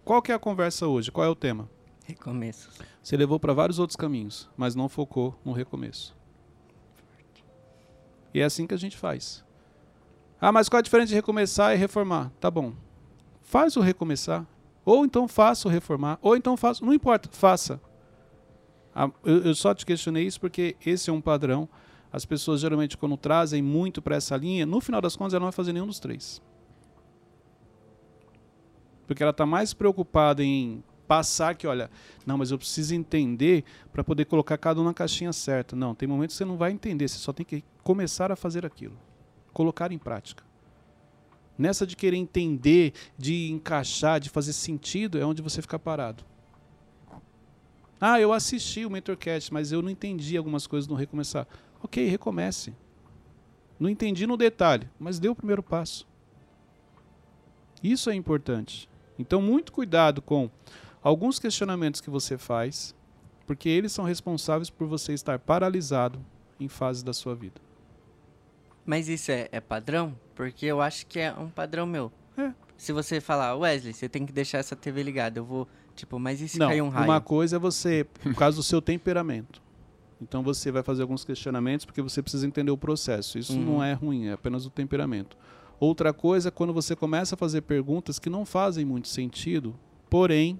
Qual 0.04 0.20
que 0.20 0.32
é 0.32 0.34
a 0.34 0.38
conversa 0.38 0.86
hoje? 0.86 1.12
Qual 1.12 1.24
é 1.24 1.28
o 1.28 1.34
tema? 1.34 1.68
Recomeços. 2.06 2.78
Você 3.02 3.16
levou 3.16 3.38
para 3.38 3.52
vários 3.52 3.78
outros 3.78 3.96
caminhos, 3.96 4.48
mas 4.56 4.74
não 4.74 4.88
focou 4.88 5.38
no 5.44 5.52
recomeço. 5.52 6.16
E 8.34 8.40
é 8.40 8.44
assim 8.44 8.66
que 8.66 8.74
a 8.74 8.78
gente 8.78 8.96
faz. 8.96 9.44
Ah, 10.40 10.50
mas 10.50 10.68
qual 10.68 10.78
a 10.78 10.82
diferença 10.82 11.08
de 11.08 11.14
recomeçar 11.14 11.74
e 11.74 11.76
reformar? 11.76 12.32
Tá 12.40 12.50
bom. 12.50 12.72
Faz 13.50 13.76
o 13.76 13.80
recomeçar. 13.80 14.46
Ou 14.84 15.04
então 15.04 15.26
faça 15.26 15.66
o 15.66 15.70
reformar. 15.72 16.20
Ou 16.22 16.36
então 16.36 16.56
faça. 16.56 16.84
Não 16.84 16.94
importa, 16.94 17.28
faça. 17.32 17.80
Ah, 18.94 19.10
eu, 19.24 19.38
eu 19.46 19.54
só 19.56 19.74
te 19.74 19.84
questionei 19.84 20.24
isso 20.24 20.40
porque 20.40 20.76
esse 20.86 21.10
é 21.10 21.12
um 21.12 21.20
padrão. 21.20 21.68
As 22.12 22.24
pessoas 22.24 22.60
geralmente, 22.60 22.96
quando 22.96 23.16
trazem 23.16 23.60
muito 23.60 24.00
para 24.00 24.14
essa 24.14 24.36
linha, 24.36 24.64
no 24.64 24.80
final 24.80 25.00
das 25.00 25.16
contas, 25.16 25.34
ela 25.34 25.40
não 25.40 25.46
vai 25.46 25.52
fazer 25.52 25.72
nenhum 25.72 25.88
dos 25.88 25.98
três. 25.98 26.40
Porque 29.04 29.20
ela 29.20 29.32
está 29.32 29.44
mais 29.44 29.74
preocupada 29.74 30.44
em 30.44 30.80
passar 31.08 31.56
que, 31.56 31.66
olha, 31.66 31.90
não, 32.24 32.38
mas 32.38 32.52
eu 32.52 32.58
preciso 32.58 32.94
entender 32.94 33.64
para 33.92 34.04
poder 34.04 34.26
colocar 34.26 34.56
cada 34.58 34.80
um 34.80 34.84
na 34.84 34.94
caixinha 34.94 35.32
certa. 35.32 35.74
Não, 35.74 35.92
tem 35.92 36.08
momentos 36.08 36.36
que 36.36 36.38
você 36.38 36.44
não 36.44 36.56
vai 36.56 36.70
entender, 36.70 37.08
você 37.08 37.18
só 37.18 37.32
tem 37.32 37.44
que 37.44 37.64
começar 37.82 38.30
a 38.30 38.36
fazer 38.36 38.64
aquilo. 38.64 38.96
Colocar 39.52 39.90
em 39.90 39.98
prática. 39.98 40.49
Nessa 41.58 41.86
de 41.86 41.96
querer 41.96 42.16
entender, 42.16 42.94
de 43.18 43.50
encaixar, 43.50 44.18
de 44.18 44.30
fazer 44.30 44.52
sentido, 44.52 45.18
é 45.18 45.24
onde 45.24 45.42
você 45.42 45.60
fica 45.60 45.78
parado. 45.78 46.24
Ah, 48.00 48.18
eu 48.18 48.32
assisti 48.32 48.86
o 48.86 48.90
Mentorcast, 48.90 49.52
mas 49.52 49.72
eu 49.72 49.82
não 49.82 49.90
entendi 49.90 50.36
algumas 50.36 50.66
coisas 50.66 50.88
no 50.88 50.94
recomeçar. 50.94 51.46
Ok, 51.82 52.06
recomece. 52.06 52.74
Não 53.78 53.90
entendi 53.90 54.26
no 54.26 54.36
detalhe, 54.36 54.88
mas 54.98 55.18
dê 55.18 55.28
o 55.28 55.34
primeiro 55.34 55.62
passo. 55.62 56.08
Isso 57.82 58.10
é 58.10 58.14
importante. 58.14 58.88
Então, 59.18 59.42
muito 59.42 59.70
cuidado 59.70 60.22
com 60.22 60.50
alguns 61.02 61.38
questionamentos 61.38 62.00
que 62.00 62.08
você 62.08 62.38
faz, 62.38 62.94
porque 63.46 63.68
eles 63.68 63.92
são 63.92 64.04
responsáveis 64.04 64.70
por 64.70 64.86
você 64.86 65.12
estar 65.12 65.38
paralisado 65.38 66.24
em 66.58 66.68
fases 66.68 67.02
da 67.02 67.12
sua 67.12 67.34
vida. 67.34 67.60
Mas 68.84 69.08
isso 69.08 69.30
é, 69.30 69.48
é 69.52 69.60
padrão? 69.60 70.16
Porque 70.34 70.66
eu 70.66 70.80
acho 70.80 71.06
que 71.06 71.18
é 71.18 71.32
um 71.32 71.48
padrão 71.48 71.86
meu. 71.86 72.10
Se 72.76 72.92
você 72.92 73.20
falar, 73.20 73.54
Wesley, 73.56 73.92
você 73.92 74.08
tem 74.08 74.24
que 74.24 74.32
deixar 74.32 74.56
essa 74.56 74.74
TV 74.74 75.02
ligada, 75.02 75.38
eu 75.38 75.44
vou, 75.44 75.68
tipo, 75.94 76.18
mas 76.18 76.40
e 76.40 76.48
se 76.48 76.58
Não, 76.58 76.68
cair 76.68 76.80
um 76.80 76.88
raio? 76.88 77.04
uma 77.10 77.20
coisa 77.20 77.56
é 77.56 77.58
você, 77.58 78.04
por 78.22 78.34
causa 78.34 78.56
do 78.56 78.62
seu 78.62 78.80
temperamento. 78.80 79.60
Então 80.18 80.42
você 80.42 80.72
vai 80.72 80.82
fazer 80.82 81.02
alguns 81.02 81.22
questionamentos 81.22 81.84
porque 81.84 82.00
você 82.00 82.22
precisa 82.22 82.46
entender 82.46 82.70
o 82.70 82.78
processo. 82.78 83.38
Isso 83.38 83.52
Uhum. 83.52 83.64
não 83.74 83.84
é 83.84 83.92
ruim, 83.92 84.28
é 84.28 84.32
apenas 84.32 84.64
o 84.64 84.70
temperamento. 84.70 85.36
Outra 85.78 86.12
coisa 86.14 86.48
é 86.48 86.50
quando 86.50 86.72
você 86.72 86.96
começa 86.96 87.34
a 87.34 87.38
fazer 87.38 87.60
perguntas 87.62 88.18
que 88.18 88.30
não 88.30 88.46
fazem 88.46 88.84
muito 88.86 89.08
sentido, 89.08 89.78
porém, 90.08 90.58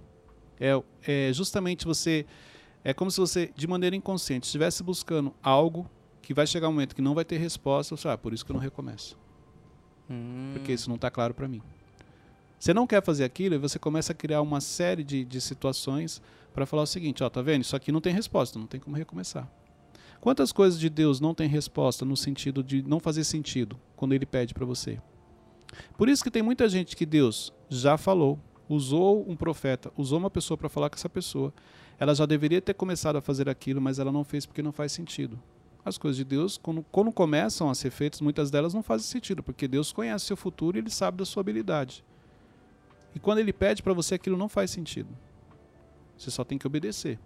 é, 0.60 0.72
é 1.06 1.32
justamente 1.32 1.86
você. 1.86 2.26
É 2.84 2.92
como 2.92 3.10
se 3.10 3.18
você, 3.18 3.50
de 3.56 3.66
maneira 3.66 3.96
inconsciente, 3.96 4.44
estivesse 4.46 4.82
buscando 4.82 5.34
algo 5.42 5.88
que 6.22 6.34
vai 6.34 6.46
chegar 6.46 6.68
um 6.68 6.72
momento 6.72 6.94
que 6.94 7.02
não 7.02 7.14
vai 7.14 7.24
ter 7.24 7.38
resposta. 7.38 7.96
Você, 7.96 8.08
ah, 8.08 8.18
por 8.18 8.32
isso 8.32 8.44
que 8.44 8.50
eu 8.50 8.54
não 8.54 8.60
recomeço. 8.60 9.18
Hum, 10.08 10.50
Porque 10.52 10.72
isso 10.72 10.88
não 10.88 10.96
está 10.96 11.10
claro 11.10 11.34
para 11.34 11.48
mim. 11.48 11.62
Você 12.58 12.74
não 12.74 12.86
quer 12.86 13.02
fazer 13.02 13.24
aquilo 13.24 13.54
e 13.54 13.58
você 13.58 13.78
começa 13.78 14.12
a 14.12 14.14
criar 14.14 14.42
uma 14.42 14.60
série 14.60 15.02
de, 15.02 15.24
de 15.24 15.40
situações 15.40 16.20
para 16.52 16.66
falar 16.66 16.82
o 16.82 16.86
seguinte: 16.86 17.22
ó, 17.24 17.30
tá 17.30 17.40
vendo? 17.40 17.62
Isso 17.62 17.74
aqui 17.76 17.90
não 17.90 18.00
tem 18.00 18.12
resposta, 18.12 18.58
não 18.58 18.66
tem 18.66 18.78
como 18.80 18.96
recomeçar. 18.96 19.50
Quantas 20.20 20.52
coisas 20.52 20.78
de 20.78 20.90
Deus 20.90 21.18
não 21.20 21.34
tem 21.34 21.48
resposta 21.48 22.04
no 22.04 22.16
sentido 22.16 22.62
de 22.62 22.82
não 22.82 23.00
fazer 23.00 23.24
sentido 23.24 23.78
quando 23.96 24.12
Ele 24.12 24.26
pede 24.26 24.52
para 24.52 24.66
você? 24.66 25.00
Por 25.96 26.08
isso 26.08 26.22
que 26.22 26.30
tem 26.30 26.42
muita 26.42 26.68
gente 26.68 26.94
que 26.94 27.06
Deus 27.06 27.50
já 27.70 27.96
falou, 27.96 28.38
usou 28.68 29.24
um 29.26 29.34
profeta, 29.34 29.90
usou 29.96 30.18
uma 30.18 30.28
pessoa 30.28 30.58
para 30.58 30.68
falar 30.68 30.90
com 30.90 30.96
essa 30.96 31.08
pessoa. 31.08 31.54
Ela 31.98 32.14
já 32.14 32.26
deveria 32.26 32.60
ter 32.60 32.74
começado 32.74 33.16
a 33.16 33.22
fazer 33.22 33.48
aquilo, 33.48 33.80
mas 33.80 33.98
ela 33.98 34.12
não 34.12 34.24
fez 34.24 34.44
porque 34.44 34.62
não 34.62 34.72
faz 34.72 34.92
sentido. 34.92 35.40
As 35.84 35.96
coisas 35.96 36.16
de 36.16 36.24
Deus, 36.24 36.58
quando, 36.58 36.82
quando 36.90 37.10
começam 37.10 37.70
a 37.70 37.74
ser 37.74 37.90
feitas, 37.90 38.20
muitas 38.20 38.50
delas 38.50 38.74
não 38.74 38.82
fazem 38.82 39.06
sentido, 39.06 39.42
porque 39.42 39.66
Deus 39.66 39.92
conhece 39.92 40.26
seu 40.26 40.36
futuro 40.36 40.76
e 40.76 40.80
ele 40.80 40.90
sabe 40.90 41.18
da 41.18 41.24
sua 41.24 41.40
habilidade. 41.40 42.04
E 43.14 43.18
quando 43.18 43.38
ele 43.38 43.52
pede 43.52 43.82
para 43.82 43.92
você, 43.92 44.14
aquilo 44.14 44.36
não 44.36 44.48
faz 44.48 44.70
sentido. 44.70 45.08
Você 46.16 46.30
só 46.30 46.44
tem 46.44 46.58
que 46.58 46.66
obedecer. 46.66 47.18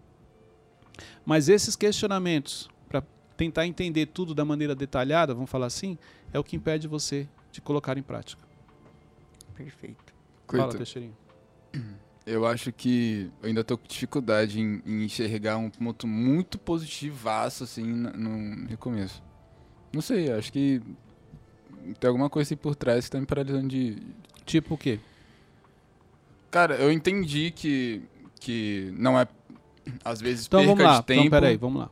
Mas 1.27 1.49
esses 1.49 1.75
questionamentos, 1.75 2.69
para 2.89 3.03
tentar 3.37 3.67
entender 3.67 4.07
tudo 4.07 4.35
da 4.35 4.45
maneira 4.45 4.75
detalhada, 4.75 5.35
vamos 5.35 5.51
falar 5.51 5.67
assim, 5.67 5.99
é 6.33 6.39
o 6.39 6.45
que 6.45 6.57
impede 6.57 6.87
você 6.87 7.29
de 7.51 7.61
colocar 7.61 7.99
em 7.99 8.03
prática. 8.03 8.43
Perfeito. 9.55 10.15
Fala, 10.47 10.73
Teixeirinho. 10.75 11.17
eu 12.27 12.47
acho 12.47 12.73
que 12.73 13.31
eu 13.43 13.49
ainda 13.49 13.63
tô 13.63 13.77
com 13.77 13.87
dificuldade 13.87 14.61
em, 14.61 14.83
em 14.87 15.05
enxergar 15.05 15.57
um 15.57 15.69
ponto 15.71 16.07
muito 16.07 16.59
positivaço, 16.59 17.65
assim, 17.65 17.85
no 17.85 18.67
recomeço. 18.67 19.23
Não 19.93 20.01
sei, 20.01 20.33
acho 20.33 20.53
que 20.53 20.81
tem 22.01 22.09
alguma 22.09 22.31
coisa 22.31 22.53
aí 22.55 22.57
por 22.57 22.75
trás 22.75 23.05
que 23.05 23.11
tá 23.11 23.21
me 23.21 23.27
paralisando 23.27 23.69
de... 23.69 23.99
Tipo 24.45 24.75
o 24.75 24.79
quê? 24.79 24.99
Cara, 26.51 26.77
eu 26.77 26.91
entendi 26.93 27.51
que, 27.51 28.03
que 28.41 28.93
não 28.97 29.19
é, 29.19 29.27
às 30.05 30.21
vezes, 30.21 30.47
Então 30.47 30.61
perca 30.61 30.75
vamos 30.75 30.85
lá. 30.93 31.01
de 31.01 31.07
tempo. 31.07 31.21
Então, 31.21 31.31
peraí, 31.31 31.57
vamos 31.57 31.81
lá. 31.83 31.91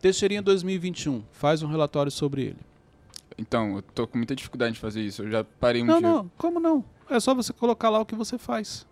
Teixeirinha 0.00 0.42
2021, 0.42 1.22
faz 1.32 1.62
um 1.62 1.68
relatório 1.68 2.10
sobre 2.12 2.42
ele. 2.42 2.58
Então, 3.38 3.76
eu 3.76 3.82
tô 3.82 4.06
com 4.06 4.18
muita 4.18 4.34
dificuldade 4.36 4.74
de 4.74 4.80
fazer 4.80 5.00
isso. 5.02 5.22
Eu 5.22 5.30
já 5.30 5.44
parei 5.44 5.82
um 5.82 5.86
Não, 5.86 5.98
dia. 5.98 6.08
não, 6.08 6.30
como 6.36 6.58
não? 6.60 6.84
É 7.08 7.18
só 7.20 7.34
você 7.34 7.52
colocar 7.52 7.90
lá 7.90 8.00
o 8.00 8.06
que 8.06 8.14
você 8.14 8.38
faz. 8.38 8.86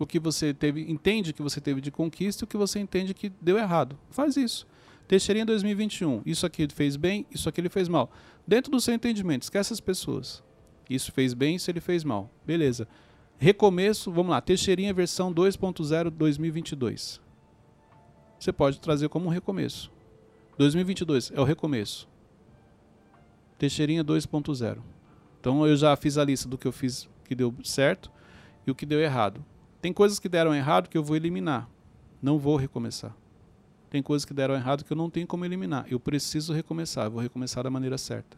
O 0.00 0.06
que 0.06 0.18
você 0.18 0.54
teve, 0.54 0.90
entende 0.90 1.34
que 1.34 1.42
você 1.42 1.60
teve 1.60 1.78
de 1.78 1.90
conquista 1.90 2.42
e 2.42 2.44
o 2.44 2.48
que 2.48 2.56
você 2.56 2.80
entende 2.80 3.12
que 3.12 3.30
deu 3.40 3.58
errado. 3.58 3.98
Faz 4.10 4.34
isso. 4.34 4.66
Teixeirinha 5.06 5.44
2021, 5.44 6.22
isso 6.24 6.46
aqui 6.46 6.62
ele 6.62 6.72
fez 6.72 6.96
bem, 6.96 7.26
isso 7.30 7.48
aqui 7.48 7.60
ele 7.60 7.68
fez 7.68 7.86
mal. 7.86 8.10
Dentro 8.46 8.72
do 8.72 8.80
seu 8.80 8.94
entendimento, 8.94 9.42
esquece 9.42 9.74
as 9.74 9.80
pessoas. 9.80 10.42
Isso 10.88 11.12
fez 11.12 11.34
bem, 11.34 11.56
isso 11.56 11.70
ele 11.70 11.80
fez 11.80 12.02
mal. 12.02 12.30
Beleza. 12.46 12.88
Recomeço, 13.38 14.10
vamos 14.10 14.30
lá, 14.30 14.40
Teixeirinha 14.40 14.94
versão 14.94 15.34
2.0 15.34 16.08
2022. 16.08 17.20
Você 18.38 18.52
pode 18.52 18.80
trazer 18.80 19.10
como 19.10 19.26
um 19.26 19.30
recomeço. 19.30 19.92
2022 20.56 21.30
é 21.34 21.40
o 21.40 21.44
recomeço. 21.44 22.08
Teixeirinha 23.58 24.02
2.0. 24.02 24.78
Então 25.38 25.66
eu 25.66 25.76
já 25.76 25.94
fiz 25.94 26.16
a 26.16 26.24
lista 26.24 26.48
do 26.48 26.56
que 26.56 26.66
eu 26.66 26.72
fiz 26.72 27.06
que 27.24 27.34
deu 27.34 27.54
certo 27.62 28.10
e 28.66 28.70
o 28.70 28.74
que 28.74 28.86
deu 28.86 28.98
errado. 28.98 29.44
Tem 29.80 29.92
coisas 29.92 30.18
que 30.18 30.28
deram 30.28 30.54
errado 30.54 30.88
que 30.88 30.96
eu 30.98 31.02
vou 31.02 31.16
eliminar. 31.16 31.68
Não 32.22 32.38
vou 32.38 32.56
recomeçar. 32.56 33.14
Tem 33.88 34.02
coisas 34.02 34.24
que 34.24 34.34
deram 34.34 34.54
errado 34.54 34.84
que 34.84 34.92
eu 34.92 34.96
não 34.96 35.08
tenho 35.10 35.26
como 35.26 35.44
eliminar. 35.44 35.86
Eu 35.90 35.98
preciso 35.98 36.52
recomeçar. 36.52 37.06
Eu 37.06 37.10
vou 37.12 37.20
recomeçar 37.20 37.64
da 37.64 37.70
maneira 37.70 37.96
certa. 37.98 38.36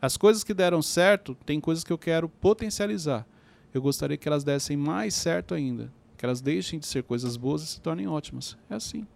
As 0.00 0.16
coisas 0.16 0.44
que 0.44 0.54
deram 0.54 0.80
certo, 0.80 1.34
tem 1.44 1.60
coisas 1.60 1.82
que 1.82 1.92
eu 1.92 1.98
quero 1.98 2.28
potencializar. 2.28 3.26
Eu 3.74 3.82
gostaria 3.82 4.16
que 4.16 4.28
elas 4.28 4.44
dessem 4.44 4.76
mais 4.76 5.14
certo 5.14 5.54
ainda. 5.54 5.92
Que 6.16 6.24
elas 6.24 6.40
deixem 6.40 6.78
de 6.78 6.86
ser 6.86 7.02
coisas 7.02 7.36
boas 7.36 7.62
e 7.62 7.66
se 7.66 7.80
tornem 7.80 8.06
ótimas. 8.06 8.56
É 8.70 8.74
assim. 8.76 9.06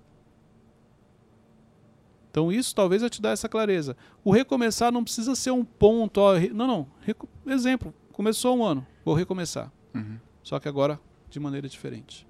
Então 2.31 2.51
isso 2.51 2.75
talvez 2.75 3.03
eu 3.03 3.11
te 3.11 3.21
dê 3.21 3.29
essa 3.29 3.49
clareza. 3.49 3.97
O 4.25 4.33
recomeçar 4.33 4.91
não 4.91 5.05
precisa 5.05 5.35
ser 5.35 5.51
um 5.51 5.65
ponto. 5.65 6.19
Ó, 6.19 6.35
re- 6.35 6.49
não, 6.53 6.67
não. 6.67 6.87
Reco- 7.03 7.29
exemplo, 7.47 7.95
começou 8.13 8.57
um 8.57 8.65
ano, 8.65 8.87
vou 9.05 9.15
recomeçar. 9.15 9.71
Uhum. 9.95 10.19
Só 10.43 10.59
que 10.59 10.69
agora 10.69 10.99
de 11.33 11.41
maneira 11.41 11.69
diferente. 11.69 12.27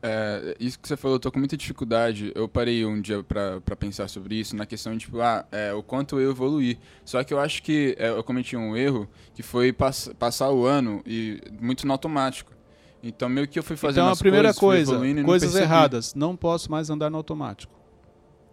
É, 0.00 0.56
isso 0.60 0.78
que 0.78 0.86
você 0.86 0.96
falou, 0.96 1.16
eu 1.16 1.20
tô 1.20 1.30
com 1.32 1.40
muita 1.40 1.56
dificuldade. 1.56 2.30
Eu 2.34 2.48
parei 2.48 2.86
um 2.86 3.00
dia 3.00 3.22
pra 3.22 3.60
pensar 3.76 4.06
sobre 4.08 4.36
isso, 4.36 4.54
na 4.54 4.64
questão 4.64 4.92
de, 4.92 5.00
tipo, 5.00 5.20
ah, 5.20 5.44
é, 5.50 5.72
o 5.72 5.82
quanto 5.82 6.20
eu 6.20 6.30
evoluí. 6.30 6.78
Só 7.04 7.22
que 7.24 7.34
eu 7.34 7.40
acho 7.40 7.62
que 7.62 7.96
é, 7.98 8.08
eu 8.10 8.22
cometi 8.22 8.56
um 8.56 8.76
erro 8.76 9.08
que 9.34 9.42
foi 9.42 9.72
pass 9.72 10.08
passar 10.18 10.50
o 10.50 10.64
ano 10.64 11.02
e 11.04 11.40
muito 11.60 11.84
no 11.86 11.92
automático. 11.92 12.52
Então, 13.02 13.28
meio 13.28 13.46
que 13.48 13.58
eu 13.58 13.62
fui 13.62 13.76
fazendo 13.76 14.02
então 14.04 14.12
as 14.12 14.18
primeira 14.20 14.54
coisas, 14.54 14.58
fui 14.60 14.68
coisa, 14.68 14.92
evoluindo 14.92 15.20
não 15.20 15.26
coisas 15.26 15.50
percebi. 15.52 15.64
erradas. 15.72 16.14
Não 16.14 16.36
posso 16.36 16.70
mais 16.70 16.90
andar 16.90 17.10
no 17.10 17.16
automático. 17.16 17.76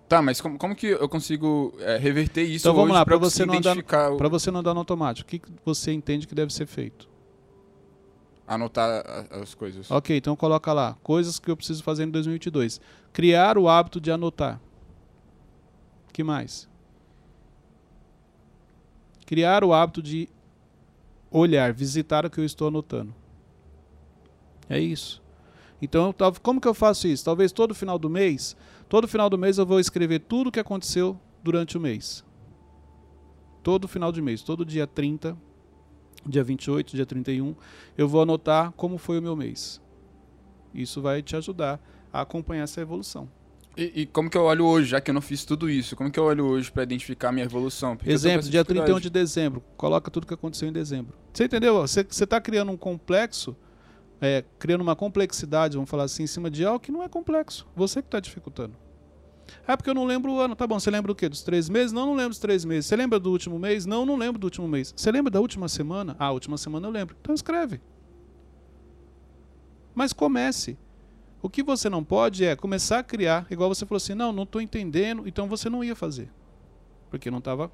Tá, 0.09 0.21
mas 0.21 0.39
como, 0.39 0.57
como 0.57 0.75
que 0.75 0.87
eu 0.87 1.09
consigo 1.09 1.73
é, 1.79 1.97
reverter 1.97 2.43
isso 2.43 2.67
Então 2.67 2.75
vamos 2.75 2.93
lá, 2.93 3.03
eu 3.07 3.19
você 3.19 3.43
não 3.45 3.55
andar- 3.55 3.75
o- 4.11 4.17
Para 4.17 4.29
você 4.29 4.51
não 4.51 4.59
andar 4.59 4.73
no 4.73 4.79
automático, 4.79 5.27
o 5.27 5.29
que 5.39 5.41
você 5.63 5.91
entende 5.91 6.27
que 6.27 6.35
deve 6.35 6.53
ser 6.53 6.67
feito? 6.67 7.07
Anotar 8.47 9.03
as 9.31 9.53
coisas? 9.53 9.89
Ok, 9.89 10.15
então 10.15 10.35
coloca 10.35 10.71
lá. 10.73 10.97
Coisas 11.03 11.39
que 11.39 11.49
eu 11.49 11.57
preciso 11.57 11.83
fazer 11.83 12.03
em 12.03 12.09
2022. 12.09 12.79
Criar 13.11 13.57
o 13.57 13.67
hábito 13.67 13.99
de 13.99 14.11
anotar. 14.11 14.59
que 16.13 16.23
mais? 16.23 16.67
Criar 19.25 19.63
o 19.63 19.73
hábito 19.73 20.01
de 20.01 20.29
olhar, 21.31 21.73
visitar 21.73 22.25
o 22.25 22.29
que 22.29 22.39
eu 22.39 22.45
estou 22.45 22.67
anotando. 22.67 23.13
É 24.69 24.79
isso. 24.79 25.21
Então, 25.81 26.13
como 26.41 26.61
que 26.61 26.67
eu 26.67 26.73
faço 26.73 27.07
isso? 27.07 27.25
Talvez 27.25 27.51
todo 27.51 27.75
final 27.75 27.99
do 27.99 28.09
mês, 28.09 28.55
todo 28.87 29.07
final 29.07 29.29
do 29.29 29.37
mês 29.37 29.57
eu 29.57 29.65
vou 29.65 29.79
escrever 29.79 30.19
tudo 30.19 30.47
o 30.47 30.51
que 30.51 30.59
aconteceu 30.59 31.19
durante 31.43 31.77
o 31.77 31.81
mês. 31.81 32.23
Todo 33.61 33.87
final 33.87 34.11
de 34.11 34.21
mês, 34.21 34.41
todo 34.41 34.63
dia 34.65 34.87
30, 34.87 35.37
dia 36.25 36.43
28, 36.43 36.95
dia 36.95 37.05
31, 37.05 37.55
eu 37.97 38.07
vou 38.07 38.21
anotar 38.21 38.71
como 38.73 38.97
foi 38.97 39.19
o 39.19 39.21
meu 39.21 39.35
mês. 39.35 39.81
Isso 40.73 41.01
vai 41.01 41.21
te 41.21 41.35
ajudar 41.35 41.79
a 42.11 42.21
acompanhar 42.21 42.63
essa 42.63 42.81
evolução. 42.81 43.29
E, 43.77 44.01
e 44.01 44.05
como 44.05 44.29
que 44.29 44.37
eu 44.37 44.43
olho 44.43 44.65
hoje, 44.65 44.89
já 44.89 45.01
que 45.01 45.11
eu 45.11 45.13
não 45.13 45.21
fiz 45.21 45.43
tudo 45.43 45.69
isso? 45.69 45.95
Como 45.95 46.09
que 46.09 46.19
eu 46.19 46.23
olho 46.23 46.45
hoje 46.45 46.71
pra 46.71 46.83
identificar 46.83 47.29
a 47.29 47.31
minha 47.31 47.45
evolução? 47.45 47.97
Porque 47.97 48.09
Exemplo, 48.09 48.49
dia 48.49 48.63
31 48.63 48.83
dificuldade. 48.83 49.03
de 49.03 49.09
dezembro, 49.09 49.63
coloca 49.75 50.09
tudo 50.09 50.25
que 50.25 50.33
aconteceu 50.33 50.67
em 50.67 50.71
dezembro. 50.71 51.13
Você 51.33 51.45
entendeu? 51.45 51.81
Você 51.81 52.01
está 52.01 52.39
criando 52.39 52.71
um 52.71 52.77
complexo, 52.77 53.55
é, 54.21 54.45
criando 54.57 54.81
uma 54.81 54.95
complexidade, 54.95 55.75
vamos 55.75 55.89
falar 55.89 56.03
assim, 56.03 56.23
em 56.23 56.27
cima 56.27 56.49
de 56.49 56.65
algo 56.65 56.79
que 56.79 56.91
não 56.91 57.03
é 57.03 57.09
complexo. 57.09 57.67
Você 57.75 58.01
que 58.01 58.07
está 58.07 58.19
dificultando. 58.21 58.84
Ah, 59.67 59.75
porque 59.75 59.89
eu 59.89 59.93
não 59.93 60.05
lembro 60.05 60.31
o 60.31 60.39
ano. 60.39 60.55
Tá 60.55 60.65
bom, 60.65 60.79
você 60.79 60.89
lembra 60.89 61.11
o 61.11 61.15
quê? 61.15 61.29
Dos 61.29 61.41
três 61.41 61.69
meses? 61.69 61.91
Não, 61.91 62.05
não 62.05 62.15
lembro 62.15 62.29
dos 62.29 62.39
três 62.39 62.65
meses. 62.65 62.85
Você 62.85 62.95
lembra 62.95 63.19
do 63.19 63.31
último 63.31 63.57
mês? 63.59 63.85
Não, 63.85 64.05
não 64.05 64.15
lembro 64.15 64.39
do 64.39 64.45
último 64.45 64.67
mês. 64.67 64.93
Você 64.95 65.11
lembra 65.11 65.31
da 65.31 65.39
última 65.39 65.67
semana? 65.67 66.15
Ah, 66.19 66.25
a 66.25 66.31
última 66.31 66.57
semana 66.57 66.87
eu 66.87 66.91
lembro. 66.91 67.15
Então 67.19 67.33
escreve. 67.33 67.81
Mas 69.93 70.11
comece. 70.13 70.77
O 71.41 71.49
que 71.49 71.61
você 71.61 71.89
não 71.89 72.03
pode 72.03 72.43
é 72.43 72.55
começar 72.55 72.99
a 72.99 73.03
criar, 73.03 73.45
igual 73.51 73.69
você 73.69 73.85
falou 73.85 73.97
assim, 73.97 74.15
não, 74.15 74.33
não 74.33 74.43
estou 74.43 74.59
entendendo, 74.59 75.27
então 75.27 75.47
você 75.47 75.69
não 75.69 75.83
ia 75.83 75.95
fazer. 75.95 76.29
Porque 77.09 77.29
não 77.29 77.37
estava 77.37 77.71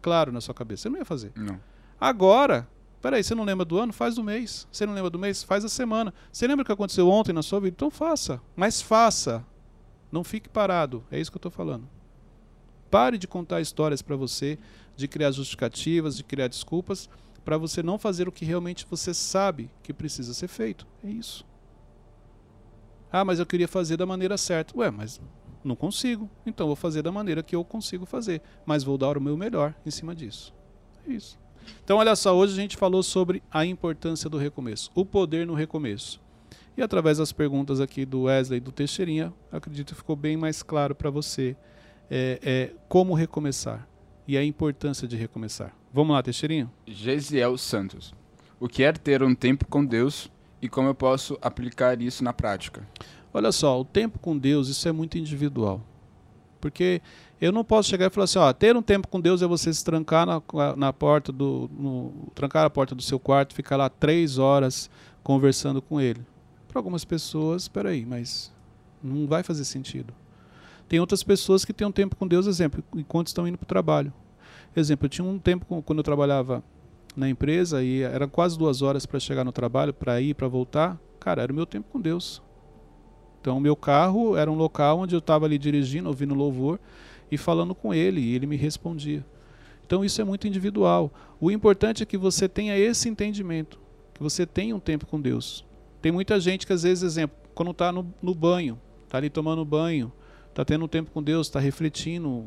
claro 0.00 0.30
na 0.32 0.40
sua 0.40 0.54
cabeça. 0.54 0.82
Você 0.82 0.88
não 0.88 0.98
ia 0.98 1.04
fazer. 1.04 1.32
Não. 1.34 1.60
Agora, 2.00 2.68
peraí, 3.00 3.22
você 3.22 3.34
não 3.34 3.44
lembra 3.44 3.64
do 3.64 3.78
ano? 3.78 3.92
Faz 3.92 4.14
do 4.14 4.24
mês. 4.24 4.66
Você 4.70 4.86
não 4.86 4.94
lembra 4.94 5.10
do 5.10 5.18
mês? 5.18 5.42
Faz 5.42 5.64
a 5.64 5.68
semana. 5.68 6.14
Você 6.32 6.46
lembra 6.46 6.62
o 6.62 6.66
que 6.66 6.72
aconteceu 6.72 7.08
ontem 7.08 7.32
na 7.32 7.42
sua 7.42 7.60
vida? 7.60 7.74
Então 7.76 7.90
faça. 7.90 8.40
Mas 8.56 8.80
faça. 8.80 9.44
Não 10.12 10.22
fique 10.22 10.48
parado. 10.48 11.02
É 11.10 11.18
isso 11.18 11.30
que 11.32 11.36
eu 11.36 11.40
estou 11.40 11.50
falando. 11.50 11.88
Pare 12.90 13.16
de 13.16 13.26
contar 13.26 13.62
histórias 13.62 14.02
para 14.02 14.14
você, 14.14 14.58
de 14.94 15.08
criar 15.08 15.30
justificativas, 15.30 16.14
de 16.14 16.22
criar 16.22 16.48
desculpas, 16.48 17.08
para 17.42 17.56
você 17.56 17.82
não 17.82 17.98
fazer 17.98 18.28
o 18.28 18.32
que 18.32 18.44
realmente 18.44 18.86
você 18.88 19.14
sabe 19.14 19.70
que 19.82 19.94
precisa 19.94 20.34
ser 20.34 20.48
feito. 20.48 20.86
É 21.02 21.08
isso. 21.08 21.44
Ah, 23.10 23.24
mas 23.24 23.38
eu 23.38 23.46
queria 23.46 23.66
fazer 23.66 23.96
da 23.96 24.06
maneira 24.06 24.36
certa. 24.36 24.76
Ué, 24.78 24.90
mas 24.90 25.20
não 25.64 25.74
consigo. 25.74 26.30
Então 26.46 26.66
vou 26.66 26.76
fazer 26.76 27.02
da 27.02 27.10
maneira 27.10 27.42
que 27.42 27.56
eu 27.56 27.64
consigo 27.64 28.06
fazer. 28.06 28.42
Mas 28.64 28.84
vou 28.84 28.98
dar 28.98 29.16
o 29.16 29.20
meu 29.20 29.36
melhor 29.36 29.74
em 29.84 29.90
cima 29.90 30.14
disso. 30.14 30.54
É 31.06 31.12
isso. 31.12 31.38
Então, 31.84 31.98
olha 31.98 32.14
só, 32.16 32.36
hoje 32.36 32.52
a 32.52 32.56
gente 32.56 32.76
falou 32.76 33.02
sobre 33.02 33.42
a 33.50 33.64
importância 33.64 34.28
do 34.28 34.38
recomeço, 34.38 34.90
o 34.94 35.04
poder 35.04 35.46
no 35.46 35.54
recomeço. 35.54 36.20
E 36.76 36.82
através 36.82 37.18
das 37.18 37.32
perguntas 37.32 37.80
aqui 37.80 38.04
do 38.04 38.22
Wesley 38.22 38.58
e 38.58 38.60
do 38.60 38.72
Teixeirinha, 38.72 39.32
acredito 39.50 39.90
que 39.92 39.94
ficou 39.94 40.16
bem 40.16 40.36
mais 40.36 40.62
claro 40.62 40.94
para 40.94 41.10
você 41.10 41.54
é, 42.10 42.38
é, 42.42 42.70
como 42.88 43.14
recomeçar 43.14 43.86
e 44.26 44.36
a 44.36 44.44
importância 44.44 45.06
de 45.06 45.16
recomeçar. 45.16 45.74
Vamos 45.92 46.14
lá, 46.14 46.22
Teixeirinha? 46.22 46.70
Gesiel 46.86 47.58
Santos. 47.58 48.14
O 48.58 48.68
que 48.68 48.82
é 48.82 48.92
ter 48.92 49.22
um 49.22 49.34
tempo 49.34 49.66
com 49.66 49.84
Deus 49.84 50.30
e 50.60 50.68
como 50.68 50.88
eu 50.88 50.94
posso 50.94 51.36
aplicar 51.42 52.00
isso 52.00 52.24
na 52.24 52.32
prática? 52.32 52.86
Olha 53.34 53.50
só, 53.50 53.80
o 53.80 53.84
tempo 53.84 54.18
com 54.18 54.38
Deus, 54.38 54.68
isso 54.68 54.88
é 54.88 54.92
muito 54.92 55.18
individual. 55.18 55.80
Porque 56.60 57.02
eu 57.40 57.50
não 57.50 57.64
posso 57.64 57.88
chegar 57.88 58.06
e 58.06 58.10
falar 58.10 58.24
assim, 58.24 58.38
ó, 58.38 58.52
ter 58.52 58.76
um 58.76 58.82
tempo 58.82 59.08
com 59.08 59.20
Deus 59.20 59.42
é 59.42 59.46
você 59.46 59.72
se 59.74 59.84
trancar 59.84 60.24
na, 60.24 60.40
na 60.76 60.92
porta 60.92 61.32
do. 61.32 61.68
No, 61.76 62.30
trancar 62.34 62.64
a 62.64 62.70
porta 62.70 62.94
do 62.94 63.02
seu 63.02 63.18
quarto, 63.18 63.52
ficar 63.52 63.76
lá 63.76 63.88
três 63.88 64.38
horas 64.38 64.88
conversando 65.24 65.82
com 65.82 66.00
ele. 66.00 66.24
Para 66.72 66.78
algumas 66.78 67.04
pessoas, 67.04 67.68
peraí, 67.68 68.06
mas 68.06 68.50
não 69.04 69.26
vai 69.26 69.42
fazer 69.42 69.66
sentido. 69.66 70.14
Tem 70.88 70.98
outras 70.98 71.22
pessoas 71.22 71.66
que 71.66 71.72
têm 71.72 71.86
um 71.86 71.92
tempo 71.92 72.16
com 72.16 72.26
Deus, 72.26 72.46
exemplo, 72.46 72.82
enquanto 72.96 73.26
estão 73.26 73.46
indo 73.46 73.58
para 73.58 73.66
o 73.66 73.68
trabalho. 73.68 74.10
Exemplo, 74.74 75.04
eu 75.04 75.10
tinha 75.10 75.22
um 75.22 75.38
tempo 75.38 75.82
quando 75.82 75.98
eu 75.98 76.02
trabalhava 76.02 76.64
na 77.14 77.28
empresa 77.28 77.82
e 77.82 78.00
era 78.00 78.26
quase 78.26 78.56
duas 78.58 78.80
horas 78.80 79.04
para 79.04 79.20
chegar 79.20 79.44
no 79.44 79.52
trabalho, 79.52 79.92
para 79.92 80.18
ir, 80.18 80.34
para 80.34 80.48
voltar. 80.48 80.98
Cara, 81.20 81.42
era 81.42 81.52
o 81.52 81.54
meu 81.54 81.66
tempo 81.66 81.90
com 81.92 82.00
Deus. 82.00 82.40
Então, 83.38 83.60
meu 83.60 83.76
carro 83.76 84.34
era 84.34 84.50
um 84.50 84.54
local 84.54 85.00
onde 85.00 85.14
eu 85.14 85.18
estava 85.18 85.44
ali 85.44 85.58
dirigindo, 85.58 86.08
ouvindo 86.08 86.34
louvor 86.34 86.80
e 87.30 87.36
falando 87.36 87.74
com 87.74 87.92
ele, 87.92 88.18
e 88.18 88.34
ele 88.34 88.46
me 88.46 88.56
respondia. 88.56 89.22
Então, 89.84 90.02
isso 90.02 90.22
é 90.22 90.24
muito 90.24 90.48
individual. 90.48 91.12
O 91.38 91.50
importante 91.50 92.02
é 92.02 92.06
que 92.06 92.16
você 92.16 92.48
tenha 92.48 92.78
esse 92.78 93.10
entendimento, 93.10 93.78
que 94.14 94.22
você 94.22 94.46
tenha 94.46 94.74
um 94.74 94.80
tempo 94.80 95.04
com 95.04 95.20
Deus. 95.20 95.70
Tem 96.02 96.10
muita 96.10 96.38
gente 96.40 96.66
que, 96.66 96.72
às 96.72 96.82
vezes, 96.82 97.04
exemplo, 97.04 97.36
quando 97.54 97.70
está 97.70 97.92
no, 97.92 98.12
no 98.20 98.34
banho, 98.34 98.78
está 99.04 99.18
ali 99.18 99.30
tomando 99.30 99.64
banho, 99.64 100.12
está 100.50 100.64
tendo 100.64 100.84
um 100.84 100.88
tempo 100.88 101.10
com 101.12 101.22
Deus, 101.22 101.46
está 101.46 101.60
refletindo. 101.60 102.44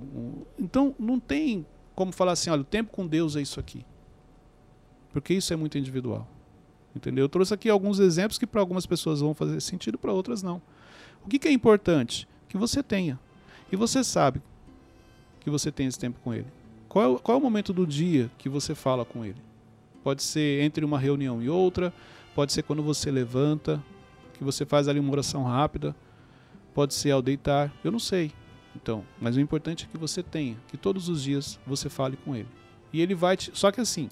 Então, 0.60 0.94
não 1.00 1.20
tem 1.20 1.66
como 1.96 2.12
falar 2.12 2.34
assim: 2.34 2.50
olha, 2.50 2.62
o 2.62 2.66
tempo 2.66 2.92
com 2.92 3.08
Deus 3.08 3.36
é 3.38 3.42
isso 3.42 3.60
aqui. 3.60 3.86
Porque 5.14 5.34
isso 5.34 5.54
é 5.54 5.56
muito 5.56 5.78
individual. 5.78 6.28
Entendeu? 6.94 7.26
Eu 7.26 7.30
trouxe 7.30 7.54
aqui 7.54 7.70
alguns 7.70 8.00
exemplos 8.00 8.38
que 8.38 8.46
para 8.46 8.60
algumas 8.60 8.86
pessoas 8.86 9.22
vão 9.22 9.34
fazer 9.34 9.62
sentido, 9.62 9.98
para 9.98 10.12
outras 10.12 10.44
não. 10.44 10.62
O 11.26 11.30
que, 11.30 11.40
que 11.40 11.48
é 11.48 11.52
importante? 11.52 12.28
Que 12.50 12.58
você 12.58 12.84
tenha. 12.84 13.18
E 13.72 13.76
você 13.76 14.04
sabe 14.04 14.42
que 15.40 15.50
você 15.50 15.72
tem 15.72 15.88
esse 15.88 15.98
tempo 15.98 16.20
com 16.22 16.34
ele. 16.34 16.48
Qual 16.90 17.16
é, 17.16 17.20
qual 17.20 17.38
é 17.38 17.40
o 17.40 17.44
momento 17.44 17.74
do 17.74 17.86
dia 17.86 18.30
que 18.38 18.48
você 18.48 18.76
fala 18.76 19.04
com 19.04 19.26
ele? 19.26 19.42
Pode 20.04 20.24
ser 20.24 20.64
entre 20.64 20.86
uma 20.86 21.00
reunião 21.00 21.42
e 21.42 21.50
outra, 21.50 21.94
pode 22.36 22.52
ser 22.52 22.64
quando 22.64 22.84
você 22.84 23.10
levanta, 23.10 23.82
que 24.34 24.44
você 24.44 24.66
faz 24.66 24.88
ali 24.88 25.00
uma 25.00 25.12
oração 25.12 25.44
rápida, 25.44 25.96
pode 26.74 26.94
ser 26.94 27.12
ao 27.12 27.22
deitar, 27.22 27.72
eu 27.84 27.92
não 27.92 28.00
sei. 28.00 28.32
Então, 28.76 29.06
mas 29.20 29.38
o 29.38 29.40
importante 29.40 29.86
é 29.86 29.88
que 29.92 29.98
você 29.98 30.22
tenha, 30.22 30.58
que 30.68 30.76
todos 30.76 31.08
os 31.08 31.24
dias 31.24 31.58
você 31.66 31.90
fale 31.90 32.18
com 32.18 32.36
ele. 32.36 32.50
E 32.92 33.02
ele 33.02 33.16
vai 33.16 33.38
te, 33.38 33.50
só 33.54 33.72
que 33.72 33.80
assim, 33.80 34.10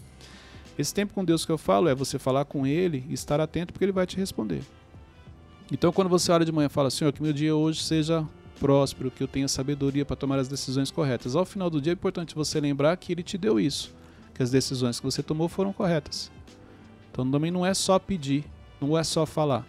esse 0.80 0.94
tempo 0.94 1.14
com 1.14 1.24
Deus 1.24 1.46
que 1.46 1.52
eu 1.52 1.58
falo 1.58 1.90
é 1.90 1.94
você 1.94 2.18
falar 2.18 2.46
com 2.46 2.66
ele 2.66 3.06
e 3.10 3.14
estar 3.14 3.42
atento 3.42 3.74
porque 3.74 3.84
ele 3.84 3.92
vai 3.92 4.08
te 4.08 4.16
responder. 4.16 4.64
Então, 5.72 5.92
quando 5.92 6.10
você 6.10 6.32
ora 6.32 6.46
de 6.46 6.52
manhã 6.52 6.70
fala, 6.70 6.90
Senhor, 6.90 7.12
que 7.12 7.22
meu 7.22 7.34
dia 7.34 7.56
hoje 7.56 7.84
seja 7.84 8.26
próspero, 8.60 9.12
que 9.12 9.22
eu 9.22 9.28
tenha 9.28 9.48
sabedoria 9.48 10.06
para 10.06 10.16
tomar 10.16 10.40
as 10.40 10.48
decisões 10.48 10.90
corretas. 10.90 11.36
Ao 11.36 11.44
final 11.44 11.70
do 11.70 11.82
dia 11.82 11.92
é 11.92 11.96
importante 11.96 12.36
você 12.36 12.62
lembrar 12.62 12.96
que 12.96 13.12
ele 13.12 13.24
te 13.24 13.38
deu 13.38 13.60
isso, 13.60 13.94
que 14.34 14.42
as 14.42 14.50
decisões 14.50 15.00
que 15.00 15.06
você 15.06 15.22
tomou 15.22 15.50
foram 15.50 15.74
corretas. 15.74 16.32
Então 17.14 17.30
também 17.30 17.52
não 17.52 17.64
é 17.64 17.76
só 17.76 18.00
pedir, 18.00 18.44
não 18.82 18.98
é 18.98 19.04
só 19.04 19.24
falar. 19.24 19.68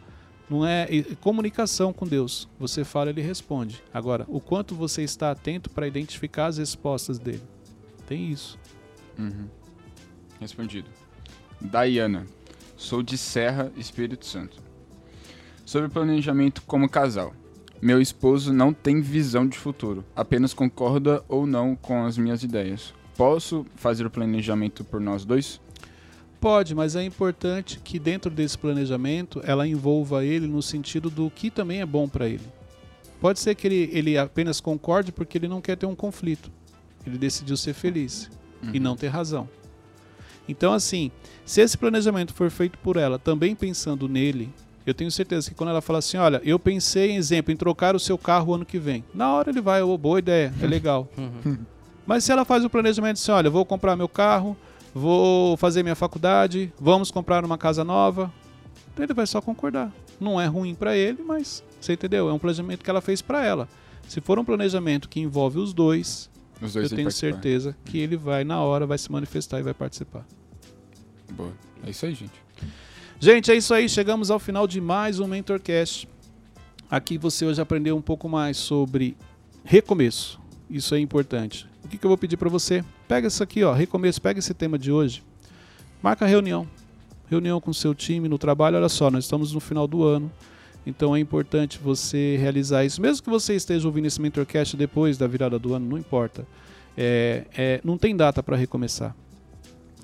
Não 0.49 0.67
é 0.67 0.89
comunicação 1.21 1.93
com 1.93 2.07
Deus. 2.07 2.49
Você 2.59 2.85
fala, 2.85 3.11
ele 3.11 3.21
responde. 3.21 3.83
Agora, 3.93 4.25
o 4.29 4.41
quanto 4.41 4.75
você 4.75 5.03
está 5.03 5.31
atento 5.31 5.69
para 5.69 5.87
identificar 5.87 6.47
as 6.47 6.57
respostas 6.57 7.19
dele. 7.19 7.43
Tem 8.07 8.31
isso. 8.31 8.59
Uhum. 9.19 9.47
Respondido. 10.41 10.89
Dayana, 11.61 12.27
sou 12.77 13.03
de 13.03 13.19
Serra, 13.19 13.71
Espírito 13.77 14.25
Santo. 14.25 14.63
Sobre 15.67 15.91
planejamento 15.91 16.63
como 16.63 16.89
casal. 16.89 17.35
Meu 17.81 18.01
esposo 18.01 18.55
não 18.55 18.73
tem 18.73 19.03
visão 19.03 19.47
de 19.47 19.59
futuro, 19.59 20.03
apenas 20.17 20.55
concorda 20.55 21.23
ou 21.29 21.47
não 21.47 21.77
com 21.77 22.05
as 22.05 22.17
minhas 22.17 22.43
ideias. 22.43 22.95
Posso 23.17 23.67
fazer 23.77 24.07
o 24.07 24.11
planejamento 24.11 24.83
por 24.83 25.01
nós 25.01 25.25
dois? 25.25 25.61
Pode, 26.41 26.75
mas 26.75 26.95
é 26.95 27.03
importante 27.03 27.81
que 27.81 27.99
dentro 27.99 28.31
desse 28.31 28.59
planejamento 28.59 29.41
ela 29.45 29.67
envolva 29.67 30.25
ele 30.25 30.47
no 30.47 30.63
sentido 30.63 31.09
do 31.09 31.31
que 31.31 31.51
também 31.51 31.81
é 31.81 31.87
bom 31.87 32.09
para 32.09 32.29
ele. 32.29 32.45
Pode 33.21 33.41
ser 33.41 33.55
que 33.55 33.67
ele, 33.67 33.91
ele 33.93 34.19
apenas 34.19 34.61
concorde 34.61 35.11
porque 35.11 35.39
ele 35.39 35.49
não 35.49 35.61
quer 35.61 35.77
ter 35.77 35.87
um 35.87 35.95
conflito. 35.95 36.51
Ele 37.07 37.17
decidiu 37.17 37.57
ser 37.57 37.73
feliz 37.73 38.31
uhum. 38.63 38.71
e 38.75 38.81
não 38.81 38.97
ter 38.97 39.09
razão. 39.09 39.49
Então, 40.49 40.73
assim, 40.73 41.11
se 41.45 41.61
esse 41.61 41.77
planejamento 41.77 42.35
for 42.35 42.51
feito 42.51 42.79
por 42.79 42.97
ela, 42.97 43.19
também 43.19 43.55
pensando 43.55 44.09
nele, 44.09 44.53
eu 44.87 44.93
tenho 44.93 45.11
certeza 45.11 45.49
que 45.49 45.55
quando 45.55 45.71
ela 45.71 45.81
fala 45.81 45.99
assim, 46.01 46.19
olha, 46.19 46.41
eu 46.45 46.59
pensei, 46.59 47.13
em 47.13 47.17
exemplo, 47.17 47.53
em 47.53 47.57
trocar 47.57 47.97
o 47.97 48.01
seu 48.01 48.19
carro 48.19 48.55
ano 48.55 48.67
que 48.67 48.79
vem. 48.79 49.03
Na 49.15 49.33
hora 49.33 49.51
ele 49.51 49.61
vai, 49.61 49.83
oh, 49.83 49.97
boa 49.97 50.19
ideia, 50.19 50.53
é 50.61 50.67
legal. 50.67 51.09
Uhum. 51.17 51.59
Mas 52.07 52.23
se 52.25 52.31
ela 52.31 52.45
faz 52.45 52.63
o 52.63 52.69
planejamento 52.69 53.15
assim, 53.15 53.33
olha, 53.33 53.49
vou 53.49 53.65
comprar 53.65 53.97
meu 53.97 54.09
carro, 54.09 54.55
vou 54.95 55.57
fazer 55.57 55.83
minha 55.83 55.97
faculdade, 55.97 56.73
vamos 56.81 57.11
comprar 57.11 57.45
uma 57.45 57.59
casa 57.59 57.83
nova, 57.83 58.33
ele 58.99 59.13
vai 59.13 59.27
só 59.27 59.41
concordar. 59.41 59.93
Não 60.21 60.41
é 60.41 60.47
ruim 60.47 60.75
para 60.75 60.97
ele, 60.97 61.23
mas 61.23 61.65
você 61.81 61.95
entendeu? 61.95 62.29
É 62.29 62.33
um 62.33 62.39
planejamento 62.39 62.85
que 62.85 62.89
ela 62.89 63.01
fez 63.01 63.21
para 63.21 63.45
ela. 63.45 63.69
Se 64.09 64.21
for 64.21 64.39
um 64.39 64.45
planejamento 64.45 65.09
que 65.09 65.21
envolve 65.21 65.59
os 65.59 65.73
dois, 65.73 66.31
os 66.63 66.73
dois 66.73 66.91
eu 66.91 66.97
tenho 66.97 67.09
participar. 67.09 67.33
certeza 67.33 67.77
que 67.85 67.99
ele 67.99 68.17
vai 68.17 68.45
na 68.45 68.61
hora, 68.63 68.87
vai 68.87 68.97
se 68.97 69.11
manifestar 69.11 69.59
e 69.59 69.63
vai 69.63 69.75
participar. 69.75 70.25
Boa. 71.33 71.53
É 71.85 71.91
isso 71.91 72.07
aí, 72.07 72.15
gente. 72.15 72.45
Gente, 73.19 73.51
é 73.51 73.57
isso 73.57 73.75
aí. 73.75 73.89
Chegamos 73.89 74.31
ao 74.31 74.39
final 74.39 74.67
de 74.67 74.81
mais 74.81 75.19
um 75.19 75.27
Mentorcast. 75.27 76.09
Aqui 76.91 77.19
você 77.19 77.45
hoje 77.45 77.61
aprendeu 77.61 77.97
um 77.97 78.03
pouco 78.03 78.29
mais 78.29 78.57
sobre 78.57 79.17
recomeço. 79.65 80.39
Isso 80.71 80.95
é 80.95 81.01
importante. 81.01 81.67
O 81.85 81.89
que, 81.89 81.99
que 81.99 82.07
eu 82.07 82.09
vou 82.09 82.17
pedir 82.17 82.37
para 82.37 82.49
você? 82.49 82.83
Pega 83.07 83.29
isso 83.29 83.43
aqui, 83.43 83.63
ó, 83.63 83.73
recomeço. 83.73 84.21
Pega 84.21 84.39
esse 84.39 84.55
tema 84.55 84.79
de 84.79 84.91
hoje. 84.91 85.23
Marca 86.03 86.25
reunião. 86.27 86.67
Reunião 87.31 87.61
com 87.61 87.73
seu 87.73 87.95
time 87.95 88.29
no 88.29 88.39
trabalho. 88.39 88.77
Olha 88.77 88.89
só, 88.89 89.11
nós 89.11 89.25
estamos 89.25 89.53
no 89.53 89.61
final 89.61 89.87
do 89.87 90.03
ano. 90.03 90.31
Então 90.87 91.15
é 91.15 91.21
importante 91.21 91.79
você 91.79 92.37
realizar 92.39 92.85
isso. 92.85 93.01
Mesmo 93.01 93.23
que 93.23 93.31
você 93.31 93.55
esteja 93.55 93.87
ouvindo 93.87 94.07
esse 94.07 94.21
Mentorcast 94.21 94.77
depois 94.77 95.17
da 95.17 95.27
virada 95.27 95.59
do 95.59 95.75
ano, 95.75 95.87
não 95.87 95.99
importa. 95.99 96.47
É, 96.97 97.45
é, 97.57 97.81
não 97.85 97.99
tem 97.99 98.17
data 98.17 98.43
para 98.43 98.57
recomeçar. 98.57 99.15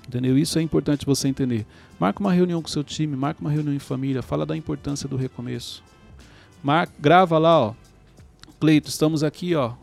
Entendeu? 0.07 0.37
Isso 0.37 0.59
é 0.59 0.61
importante 0.61 1.05
você 1.05 1.27
entender. 1.27 1.65
Marca 1.99 2.19
uma 2.19 2.33
reunião 2.33 2.61
com 2.61 2.67
seu 2.67 2.83
time, 2.83 3.15
marca 3.15 3.41
uma 3.41 3.51
reunião 3.51 3.73
em 3.73 3.79
família, 3.79 4.21
fala 4.21 4.45
da 4.45 4.57
importância 4.57 5.07
do 5.07 5.15
recomeço. 5.15 5.83
Marca, 6.63 6.93
grava 6.99 7.37
lá, 7.37 7.59
ó. 7.59 7.73
Cleito, 8.59 8.89
estamos 8.89 9.23
aqui, 9.23 9.55
ó, 9.55 9.73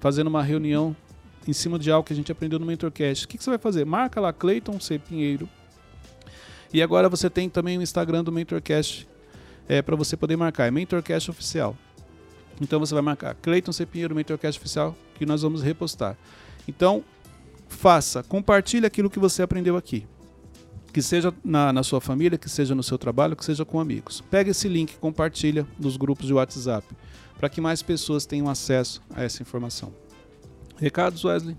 fazendo 0.00 0.26
uma 0.26 0.42
reunião 0.42 0.96
em 1.46 1.52
cima 1.52 1.78
de 1.78 1.90
algo 1.90 2.06
que 2.06 2.12
a 2.12 2.16
gente 2.16 2.32
aprendeu 2.32 2.58
no 2.58 2.66
Mentorcast. 2.66 3.24
O 3.24 3.28
que, 3.28 3.38
que 3.38 3.44
você 3.44 3.50
vai 3.50 3.58
fazer? 3.58 3.84
Marca 3.84 4.20
lá 4.20 4.32
Cleiton 4.32 4.80
C. 4.80 4.98
Pinheiro. 4.98 5.48
E 6.72 6.82
agora 6.82 7.08
você 7.08 7.28
tem 7.28 7.48
também 7.48 7.78
o 7.78 7.82
Instagram 7.82 8.24
do 8.24 8.32
Mentorcast 8.32 9.08
é, 9.68 9.82
para 9.82 9.96
você 9.96 10.16
poder 10.16 10.36
marcar. 10.36 10.66
É 10.66 10.70
Mentorcast 10.70 11.30
Oficial. 11.30 11.76
Então 12.60 12.78
você 12.78 12.94
vai 12.94 13.02
marcar 13.02 13.34
Cleiton 13.36 13.72
C. 13.72 13.86
Pinheiro, 13.86 14.14
Mentorcast 14.14 14.58
Oficial, 14.58 14.96
que 15.14 15.24
nós 15.24 15.42
vamos 15.42 15.62
repostar. 15.62 16.16
Então, 16.68 17.02
faça, 17.68 18.22
compartilhe 18.22 18.86
aquilo 18.86 19.08
que 19.08 19.18
você 19.18 19.42
aprendeu 19.42 19.76
aqui. 19.76 20.06
Que 20.92 21.00
seja 21.00 21.32
na, 21.44 21.72
na 21.72 21.82
sua 21.82 22.00
família, 22.00 22.36
que 22.36 22.48
seja 22.48 22.74
no 22.74 22.82
seu 22.82 22.98
trabalho, 22.98 23.36
que 23.36 23.44
seja 23.44 23.64
com 23.64 23.80
amigos. 23.80 24.20
Pega 24.30 24.50
esse 24.50 24.68
link 24.68 24.96
compartilha 24.98 25.66
nos 25.78 25.96
grupos 25.96 26.26
de 26.26 26.34
WhatsApp, 26.34 26.86
para 27.40 27.48
que 27.48 27.58
mais 27.58 27.82
pessoas 27.82 28.26
tenham 28.26 28.50
acesso 28.50 29.02
a 29.16 29.24
essa 29.24 29.42
informação. 29.42 29.94
Recados, 30.76 31.24
Wesley? 31.24 31.56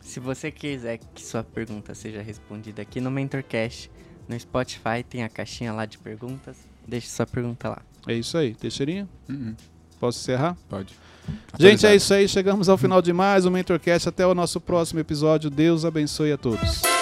Se 0.00 0.20
você 0.20 0.48
quiser 0.48 0.98
que 1.12 1.26
sua 1.26 1.42
pergunta 1.42 1.92
seja 1.92 2.22
respondida 2.22 2.80
aqui 2.80 3.00
no 3.00 3.10
Mentorcast, 3.10 3.90
no 4.28 4.38
Spotify 4.38 5.02
tem 5.08 5.24
a 5.24 5.28
caixinha 5.28 5.72
lá 5.72 5.86
de 5.86 5.98
perguntas. 5.98 6.56
Deixe 6.86 7.08
sua 7.08 7.26
pergunta 7.26 7.68
lá. 7.68 7.82
É 8.06 8.14
isso 8.14 8.38
aí. 8.38 8.54
Teixeirinha? 8.54 9.08
Uhum. 9.28 9.56
Posso 9.98 10.20
encerrar? 10.20 10.56
Pode. 10.68 10.94
Gente, 11.58 11.84
é 11.84 11.96
isso 11.96 12.14
aí. 12.14 12.28
Chegamos 12.28 12.68
ao 12.68 12.78
final 12.78 13.02
de 13.02 13.12
mais 13.12 13.44
um 13.44 13.50
Mentorcast. 13.50 14.08
Até 14.08 14.24
o 14.24 14.34
nosso 14.34 14.60
próximo 14.60 15.00
episódio. 15.00 15.50
Deus 15.50 15.84
abençoe 15.84 16.30
a 16.30 16.38
todos. 16.38 16.93